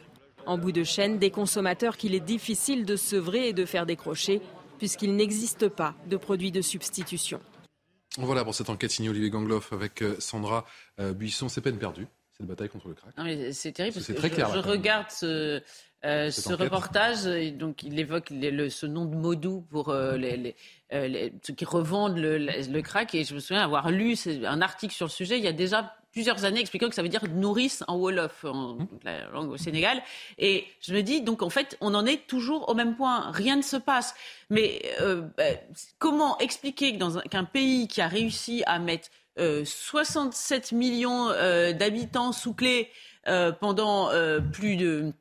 [0.46, 4.42] En bout de chaîne, des consommateurs qu'il est difficile de sevrer et de faire décrocher,
[4.78, 7.40] puisqu'il n'existe pas de produits de substitution.
[8.18, 10.66] Voilà pour cette enquête signée Olivier Gangloff avec euh, Sandra
[11.00, 11.48] euh, Buisson.
[11.48, 13.14] C'est peine perdue, cette bataille contre le crack.
[13.54, 15.62] C'est terrible parce que très clair, je, regarde ce,
[16.06, 20.56] euh, ce reportage, et donc il évoque ce nom de Modou pour les,
[20.92, 23.14] ceux qui revendent le, le, crack.
[23.16, 24.16] Et je me souviens avoir lu
[24.46, 27.10] un article sur le sujet il y a déjà plusieurs années expliquant que ça veut
[27.10, 28.88] dire nourrice en Wolof, en mmh.
[29.04, 30.02] la langue au Sénégal.
[30.38, 33.32] Et je me dis, donc en fait, on en est toujours au même point.
[33.32, 34.14] Rien ne se passe.
[34.50, 35.44] Mais euh, bah,
[36.00, 36.98] comment expliquer
[37.30, 42.90] qu'un pays qui a réussi à mettre 67 euh, millions euh, d'habitants sous clé
[43.60, 44.10] pendant
[44.52, 45.14] plus de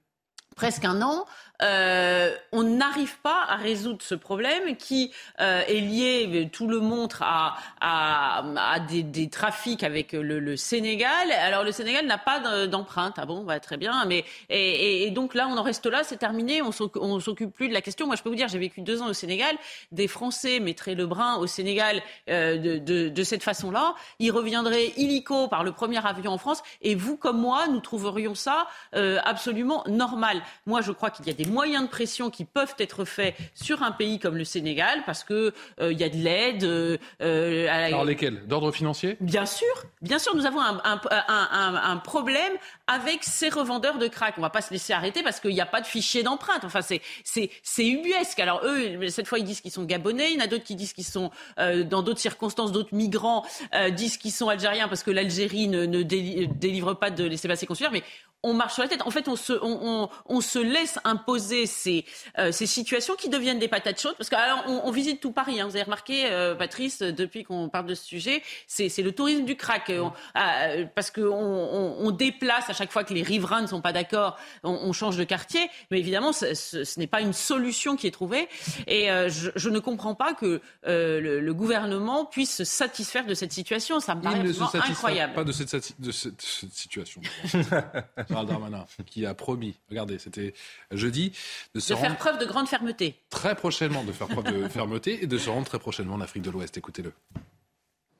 [0.61, 1.25] presque un an,
[1.63, 7.23] euh, on n'arrive pas à résoudre ce problème qui euh, est lié, tout le montre,
[7.23, 11.31] à, à, des, trafics avec le, Sénégal.
[11.33, 13.15] Alors le Sénégal n'a pas d'empreinte.
[13.19, 14.05] Ah bon, bah, très bien.
[14.07, 16.63] Mais et, donc là, on en reste là, c'est terminé.
[16.63, 18.07] On s'occupe plus de la question.
[18.07, 19.57] Moi, je peux vous dire, j'ai vécu deux ans au Sénégal.
[19.93, 23.95] Des Français mettraient le brin au Sénégal euh, de, de, cette façon-là.
[24.19, 26.63] Ils reviendraient illico par le premier avion en France.
[26.83, 30.43] Et vous, comme moi, nous trouverions ça absolument normal.
[30.67, 33.83] Moi, je crois qu'il y a des moyens de pression qui peuvent être faits sur
[33.83, 36.65] un pays comme le Sénégal parce que euh, il y a de l'aide.
[36.65, 39.17] Euh, euh, Alors lesquels D'ordre financier?
[39.21, 39.67] Bien sûr,
[40.01, 42.53] bien sûr, nous avons un, un, problème
[42.87, 44.35] avec ces revendeurs de crack.
[44.39, 46.65] On va pas se laisser arrêter parce qu'il n'y a pas de fichier d'empreinte.
[46.65, 48.39] Enfin, c'est c'est ubuesque.
[48.41, 50.31] Alors eux, cette fois, ils disent qu'ils sont gabonais.
[50.31, 53.45] Il y en a d'autres qui disent qu'ils sont dans d'autres circonstances, d'autres migrants
[53.93, 57.93] disent qu'ils sont algériens parce que l'Algérie ne, ne délivre pas de laisser-passer consulaire.
[57.93, 58.03] Mais
[58.43, 59.03] on marche sur la tête.
[59.03, 62.05] En fait, on se, on, on, se laisse imposer ces,
[62.39, 64.17] euh, ces situations qui deviennent des patates chaudes.
[64.17, 65.61] Parce que alors, on, on visite tout Paris.
[65.61, 65.67] Hein.
[65.67, 69.57] Vous avez remarqué, euh, Patrice, depuis qu'on parle de ce sujet, c'est le tourisme du
[69.57, 69.91] crack.
[69.91, 73.81] Euh, euh parce qu'on on, on, déplace à chaque fois que les riverains ne sont
[73.81, 75.69] pas d'accord, on, change de quartier.
[75.91, 78.49] Mais évidemment, ce, ce, n'est pas une solution qui est trouvée.
[78.87, 83.53] Et je, je, ne comprends pas que le, le, gouvernement puisse se satisfaire de cette
[83.53, 84.01] situation.
[84.01, 84.43] Ça me paraît
[84.91, 85.35] incroyable.
[85.35, 87.21] Pas de cette, de cette situation.
[88.31, 90.55] Gérald Darmanin, qui a promis, regardez, c'était
[90.93, 91.33] jeudi,
[91.75, 93.17] de se faire preuve de grande fermeté.
[93.29, 96.45] Très prochainement, de faire preuve de fermeté et de se rendre très prochainement en Afrique
[96.45, 96.79] de l'Ouest.
[96.79, 97.13] Écoutez-le.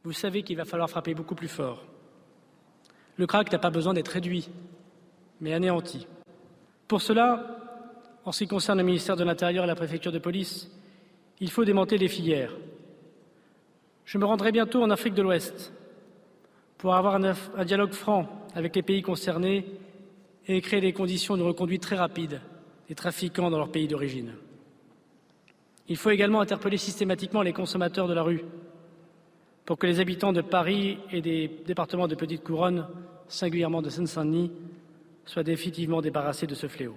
[0.03, 1.85] Vous savez qu'il va falloir frapper beaucoup plus fort.
[3.17, 4.49] Le crack n'a pas besoin d'être réduit,
[5.41, 6.07] mais anéanti.
[6.89, 7.59] Pour cela,
[8.25, 10.69] en ce qui concerne le ministère de l'Intérieur et la préfecture de police,
[11.39, 12.53] il faut démonter les filières.
[14.05, 15.73] Je me rendrai bientôt en Afrique de l'Ouest
[16.79, 19.67] pour avoir un, dialogue franc avec les pays concernés
[20.47, 22.41] et créer des conditions de reconduite très rapide
[22.89, 24.33] des trafiquants dans leur pays d'origine.
[25.89, 28.45] Il faut également interpeller systématiquement les consommateurs de la rue
[29.65, 32.87] pour que les habitants de Paris et des départements de Petite Couronne
[33.31, 34.51] singulièrement de Seine-Saint-Denis,
[35.25, 36.97] soit définitivement débarrassé de ce fléau.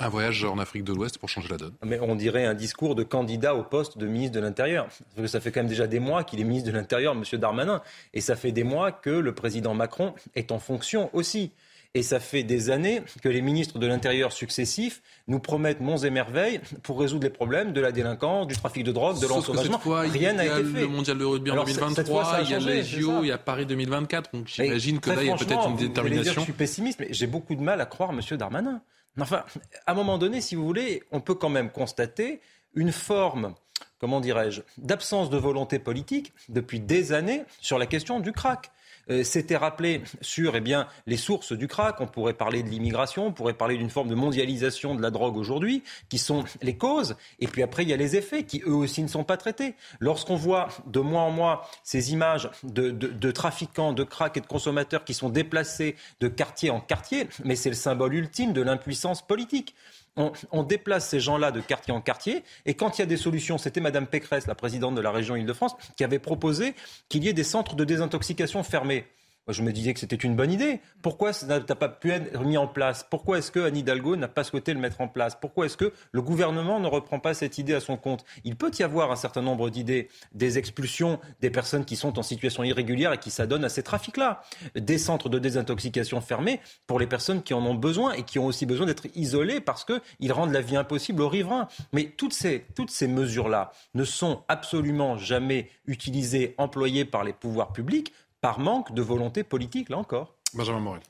[0.00, 1.74] Un voyage en Afrique de l'Ouest pour changer la donne.
[1.84, 4.86] Mais on dirait un discours de candidat au poste de ministre de l'Intérieur.
[4.86, 7.22] Parce que ça fait quand même déjà des mois qu'il est ministre de l'Intérieur, M.
[7.38, 7.80] Darmanin.
[8.12, 11.52] Et ça fait des mois que le président Macron est en fonction aussi.
[11.96, 16.10] Et ça fait des années que les ministres de l'Intérieur successifs nous promettent monts et
[16.10, 19.80] merveilles pour résoudre les problèmes de la délinquance, du trafic de drogue, de l'ensauvagement.
[19.84, 20.62] Rien n'a été fait.
[20.62, 23.28] Il y a le mondial de rugby en 2023, il y a les JO, il
[23.28, 24.32] y a Paris 2024.
[24.32, 26.40] Donc j'imagine que là, il y a peut-être une détermination.
[26.40, 28.20] je suis pessimiste, mais j'ai beaucoup de mal à croire M.
[28.36, 28.82] Darmanin.
[29.20, 29.44] Enfin,
[29.86, 32.40] à un moment donné, si vous voulez, on peut quand même constater
[32.74, 33.54] une forme,
[34.00, 38.72] comment dirais-je, d'absence de volonté politique depuis des années sur la question du crack.
[39.10, 42.00] Euh, s'était rappelé sur eh bien, les sources du crack.
[42.00, 45.36] On pourrait parler de l'immigration, on pourrait parler d'une forme de mondialisation de la drogue
[45.36, 47.16] aujourd'hui, qui sont les causes.
[47.38, 49.74] Et puis après, il y a les effets qui, eux aussi, ne sont pas traités.
[50.00, 54.46] Lorsqu'on voit de mois en mois ces images de, de trafiquants, de crack et de
[54.46, 59.26] consommateurs qui sont déplacés de quartier en quartier, mais c'est le symbole ultime de l'impuissance
[59.26, 59.74] politique
[60.16, 62.44] on, déplace ces gens-là de quartier en quartier.
[62.66, 65.36] Et quand il y a des solutions, c'était Madame Pécresse, la présidente de la région
[65.36, 66.74] Île-de-France, qui avait proposé
[67.08, 69.06] qu'il y ait des centres de désintoxication fermés
[69.48, 70.80] je me disais que c'était une bonne idée.
[71.02, 73.06] Pourquoi ça n'a pas pu être mis en place?
[73.08, 75.36] Pourquoi est-ce que Anne Hidalgo n'a pas souhaité le mettre en place?
[75.38, 78.24] Pourquoi est-ce que le gouvernement ne reprend pas cette idée à son compte?
[78.44, 82.22] Il peut y avoir un certain nombre d'idées, des expulsions des personnes qui sont en
[82.22, 84.40] situation irrégulière et qui s'adonnent à ces trafics-là,
[84.74, 88.46] des centres de désintoxication fermés pour les personnes qui en ont besoin et qui ont
[88.46, 91.68] aussi besoin d'être isolées parce qu'ils rendent la vie impossible aux riverains.
[91.92, 97.72] Mais toutes ces, toutes ces mesures-là ne sont absolument jamais utilisées, employées par les pouvoirs
[97.72, 98.12] publics
[98.44, 100.34] par manque de volonté politique, là encore.
[100.52, 101.00] Benjamin Morel.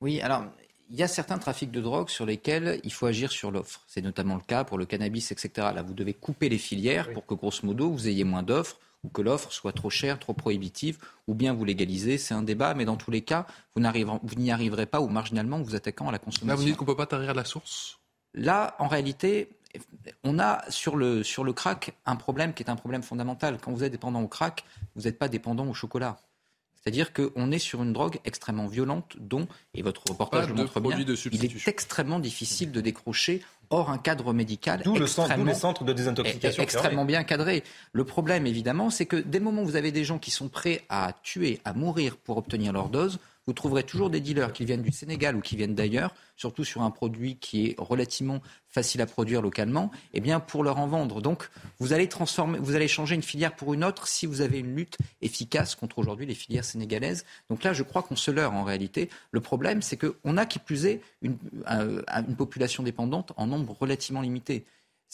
[0.00, 0.44] Oui, alors
[0.88, 3.82] il y a certains trafics de drogue sur lesquels il faut agir sur l'offre.
[3.88, 5.50] C'est notamment le cas pour le cannabis, etc.
[5.74, 9.08] Là, vous devez couper les filières pour que, grosso modo, vous ayez moins d'offres ou
[9.08, 12.16] que l'offre soit trop chère, trop prohibitive, ou bien vous légalisez.
[12.16, 13.82] C'est un débat, mais dans tous les cas, vous
[14.36, 16.46] n'y arriverez pas ou marginalement vous attaquant à la consommation.
[16.46, 17.98] Là, vous dites qu'on ne peut pas tarir à la source?
[18.34, 19.50] Là, en réalité,
[20.22, 23.58] on a sur le, sur le crack un problème qui est un problème fondamental.
[23.60, 24.64] Quand vous êtes dépendant au crack,
[24.94, 26.20] vous n'êtes pas dépendant au chocolat.
[26.84, 30.98] C'est-à-dire qu'on est sur une drogue extrêmement violente dont, et votre reportage le montre bien,
[31.32, 36.62] il est extrêmement difficile de décrocher hors un cadre médical D'où le centre, de désintoxication
[36.62, 37.64] extrêmement bien cadré.
[37.92, 40.48] Le problème, évidemment, c'est que dès le moment où vous avez des gens qui sont
[40.48, 44.64] prêts à tuer, à mourir pour obtenir leur dose, vous trouverez toujours des dealers qui
[44.64, 49.00] viennent du Sénégal ou qui viennent d'ailleurs, surtout sur un produit qui est relativement facile
[49.00, 51.20] à produire localement, eh bien pour leur en vendre.
[51.20, 54.58] Donc vous allez transformer, vous allez changer une filière pour une autre si vous avez
[54.58, 57.24] une lutte efficace contre aujourd'hui les filières sénégalaises.
[57.50, 59.10] Donc là, je crois qu'on se leurre en réalité.
[59.30, 61.36] Le problème, c'est qu'on a qui plus est une,
[61.68, 64.64] une population dépendante en nombre relativement limité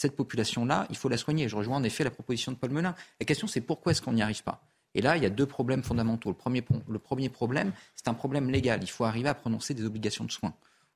[0.01, 1.49] cette population-là, il faut la soigner.
[1.49, 2.95] Je rejoins en effet la proposition de Paul Melun.
[3.21, 4.63] La question, c'est pourquoi est-ce qu'on n'y arrive pas?
[4.95, 6.31] Et là, il y a deux problèmes fondamentaux.
[6.31, 8.81] Le premier, le premier problème, c'est un problème légal.
[8.83, 10.55] Il faut arriver à prononcer des obligations de soins.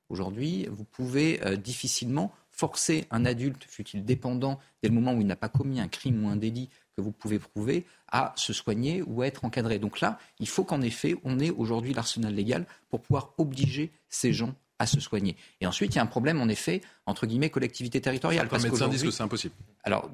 [0.09, 5.27] Aujourd'hui, vous pouvez euh, difficilement forcer un adulte, fut-il dépendant, dès le moment où il
[5.27, 9.01] n'a pas commis un crime ou un délit que vous pouvez prouver, à se soigner
[9.01, 9.79] ou à être encadré.
[9.79, 14.31] Donc là, il faut qu'en effet, on ait aujourd'hui l'arsenal légal pour pouvoir obliger ces
[14.31, 15.35] gens à se soigner.
[15.61, 18.47] Et ensuite, il y a un problème, en effet, entre guillemets, collectivité territoriale.
[18.47, 19.55] Parce médecins disent que c'est impossible.
[19.83, 20.09] Alors,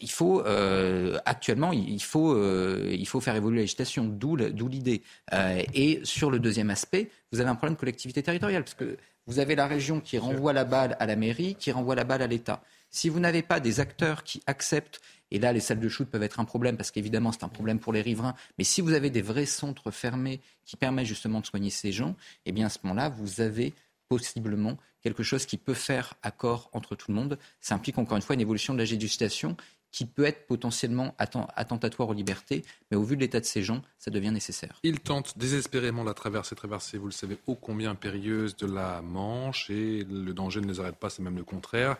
[0.00, 5.02] il faut euh, actuellement, il faut, euh, il faut faire évoluer la législation, d'où l'idée.
[5.32, 8.96] Euh, et sur le deuxième aspect, vous avez un problème de collectivité territoriale, parce que
[9.26, 12.22] vous avez la région qui renvoie la balle à la mairie, qui renvoie la balle
[12.22, 12.62] à l'État.
[12.90, 15.00] Si vous n'avez pas des acteurs qui acceptent,
[15.30, 17.78] et là les salles de shoot peuvent être un problème, parce qu'évidemment c'est un problème
[17.78, 21.46] pour les riverains, mais si vous avez des vrais centres fermés qui permettent justement de
[21.46, 23.72] soigner ces gens, eh bien à ce moment-là, vous avez
[24.16, 27.38] possiblement quelque chose qui peut faire accord entre tout le monde.
[27.60, 29.56] Ça implique encore une fois une évolution de la législation
[29.90, 33.82] qui peut être potentiellement attentatoire aux libertés, mais au vu de l'état de ces gens,
[33.98, 34.78] ça devient nécessaire.
[34.82, 39.68] Il tente désespérément la traversée, traversée, vous le savez, ô combien périlleuse de la Manche,
[39.70, 41.96] et le danger ne les arrête pas, c'est même le contraire.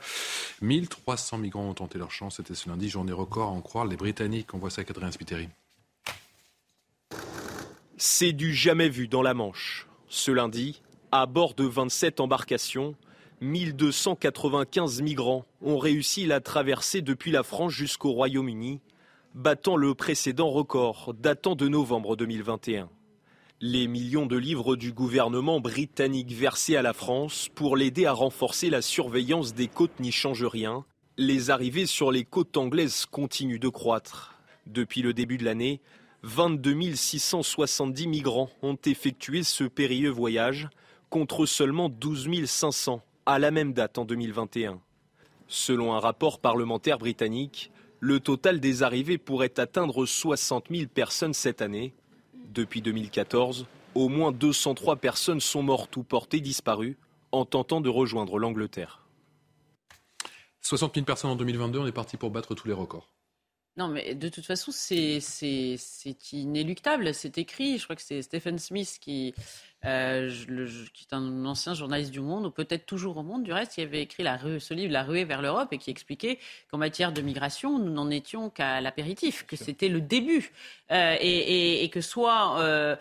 [0.63, 3.97] 1300 migrants ont tenté leur chance, c'était ce lundi, journée record à en croire les
[3.97, 4.55] Britanniques.
[4.55, 5.49] On voit ça à Catherine Spiteri.
[7.99, 9.87] C'est du jamais vu dans la Manche.
[10.09, 10.83] Ce lundi,
[11.13, 12.95] à bord de 27 embarcations,
[13.43, 18.81] 1295 migrants ont réussi la traversée depuis la France jusqu'au Royaume-Uni,
[19.35, 22.89] battant le précédent record datant de novembre 2021.
[23.61, 28.71] Les millions de livres du gouvernement britannique versés à la France pour l'aider à renforcer
[28.71, 30.87] la surveillance des côtes n'y changent rien.
[31.19, 34.39] Les arrivées sur les côtes anglaises continuent de croître.
[34.67, 35.83] Depuis le début de l'année,
[36.23, 40.71] 22 670 migrants ont effectué ce périlleux voyage,
[41.13, 44.81] contre seulement 12 500 à la même date en 2021.
[45.47, 47.71] Selon un rapport parlementaire britannique,
[48.01, 51.93] le total des arrivées pourrait atteindre 60 000 personnes cette année,
[52.55, 56.97] Depuis 2014, au moins 203 personnes sont mortes ou portées disparues
[57.31, 59.07] en tentant de rejoindre l'Angleterre.
[60.63, 63.13] 60 000 personnes en 2022, on est parti pour battre tous les records.
[63.77, 65.19] Non, mais de toute façon, c'est
[66.33, 67.15] inéluctable.
[67.15, 67.79] C'est écrit.
[67.79, 69.35] Je crois que c'est Stephen Smith qui,
[69.85, 70.31] euh,
[70.93, 73.81] qui est un ancien journaliste du Monde, ou peut-être toujours au Monde, du reste, qui
[73.81, 76.39] avait écrit la rue, ce livre, La ruée vers l'Europe, et qui expliquait
[76.71, 80.53] qu'en matière de migration, nous n'en étions qu'à l'apéritif, que c'était le début.
[80.91, 82.97] Euh, et, et, que soit, euh,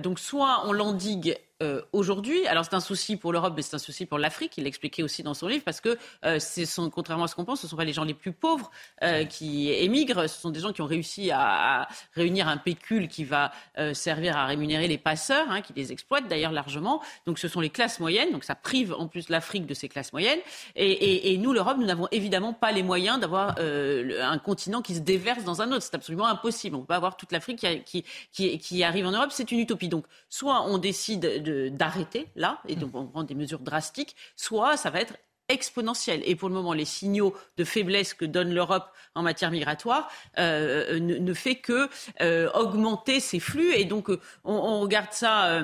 [0.00, 2.46] donc soit on l'endigue euh, aujourd'hui.
[2.46, 4.56] Alors c'est un souci pour l'Europe, mais c'est un souci pour l'Afrique.
[4.58, 7.62] Il l'expliquait aussi dans son livre parce que euh, sont, contrairement à ce qu'on pense,
[7.62, 8.70] ce ne sont pas les gens les plus pauvres
[9.02, 10.28] euh, qui émigrent.
[10.28, 13.50] Ce sont des gens qui ont réussi à, réunir un pécule qui va
[13.92, 17.02] servir à rémunérer les passeurs, hein, qui les exploitent d'ailleurs largement.
[17.26, 18.32] Donc ce sont les classes moyennes.
[18.32, 20.40] Donc ça prive en plus l'Afrique de ses classes moyennes.
[20.74, 25.44] Et, nous, l'Europe, nous n'avons évidemment pas les moyens d'avoir un continent qui se déverse
[25.44, 25.82] dans un autre.
[25.82, 26.74] C'est absolument impossible.
[26.76, 29.30] On ne peut pas avoir toute l'Afrique qui, arrive en Europe.
[29.30, 29.88] C'est une utopie.
[29.88, 35.00] Donc soit on décide d'arrêter là et de prendre des mesures drastiques, soit ça va
[35.00, 35.14] être
[35.48, 36.22] exponentiel.
[36.24, 41.00] Et pour le moment, les signaux de faiblesse que donne l'Europe en matière migratoire euh,
[41.00, 41.88] ne, fait que
[42.20, 43.72] euh, augmenter ces flux.
[43.72, 45.62] Et donc, euh, on, regarde ça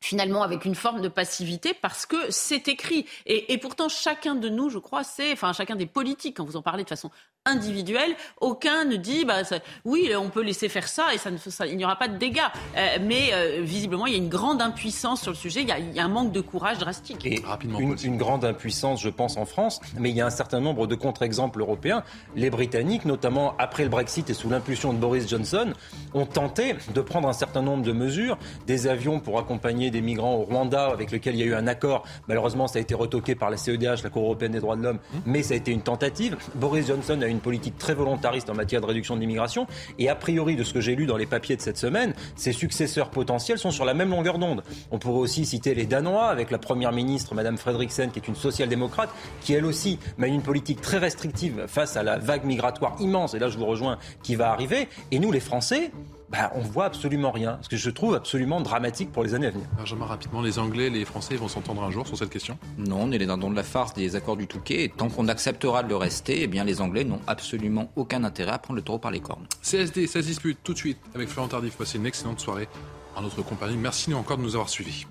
[0.00, 3.06] finalement avec une forme de passivité parce que c'est écrit.
[3.26, 6.56] Et, et, pourtant, chacun de nous, je crois, c'est, enfin, chacun des politiques, quand vous
[6.56, 7.10] en parlez de façon
[7.48, 9.42] individuelle, aucun ne dit, bah,
[9.84, 12.18] oui, on peut laisser faire ça et ça ne, ça, il n'y aura pas de
[12.18, 12.40] dégâts.
[12.76, 15.72] Euh, mais euh, visiblement, il y a une grande impuissance sur le sujet, il y
[15.72, 17.24] a, il y a un manque de courage drastique.
[17.24, 20.30] Et rapidement, une, une, grande impuissance, je pense, en France, mais il y a un
[20.30, 22.04] certain nombre de contre-exemples européens.
[22.36, 25.72] Les Britanniques, notamment après le Brexit et sous l'impulsion de Boris Johnson,
[26.12, 30.34] ont tenté de prendre un certain nombre de mesures, des avions pour accompagner des migrants
[30.36, 32.04] au Rwanda, avec lequel il y a eu un accord.
[32.28, 34.98] Malheureusement, ça a été retoqué par la CEDH, la Cour européenne des droits de l'homme,
[35.26, 36.36] mais ça a été une tentative.
[36.54, 39.66] Boris Johnson a une politique très volontariste en matière de réduction de l'immigration,
[39.98, 42.52] et a priori, de ce que j'ai lu dans les papiers de cette semaine, ses
[42.52, 44.62] successeurs potentiels sont sur la même longueur d'onde.
[44.90, 48.36] On pourrait aussi citer les Danois, avec la première ministre, Madame Frederiksen, qui est une
[48.36, 49.10] social-démocrate,
[49.40, 53.38] qui elle aussi mène une politique très restrictive face à la vague migratoire immense, et
[53.38, 54.88] là je vous rejoins, qui va arriver.
[55.10, 55.90] Et nous, les Français,
[56.30, 57.58] bah, on voit absolument rien.
[57.62, 59.66] Ce que je trouve absolument dramatique pour les années à venir.
[59.76, 62.58] Benjamin, rapidement, les Anglais, les Français vont s'entendre un jour sur cette question?
[62.76, 64.84] Non, on est les dindons de la farce des accords du Touquet.
[64.84, 68.52] Et tant qu'on acceptera de le rester, eh bien, les Anglais n'ont absolument aucun intérêt
[68.52, 69.46] à prendre le taureau par les cornes.
[69.62, 71.76] CSD, ça se dispute tout de suite avec Florent Tardif.
[71.76, 72.68] Passez une excellente soirée
[73.16, 73.76] en notre compagnie.
[73.76, 75.06] Merci encore de nous avoir suivis.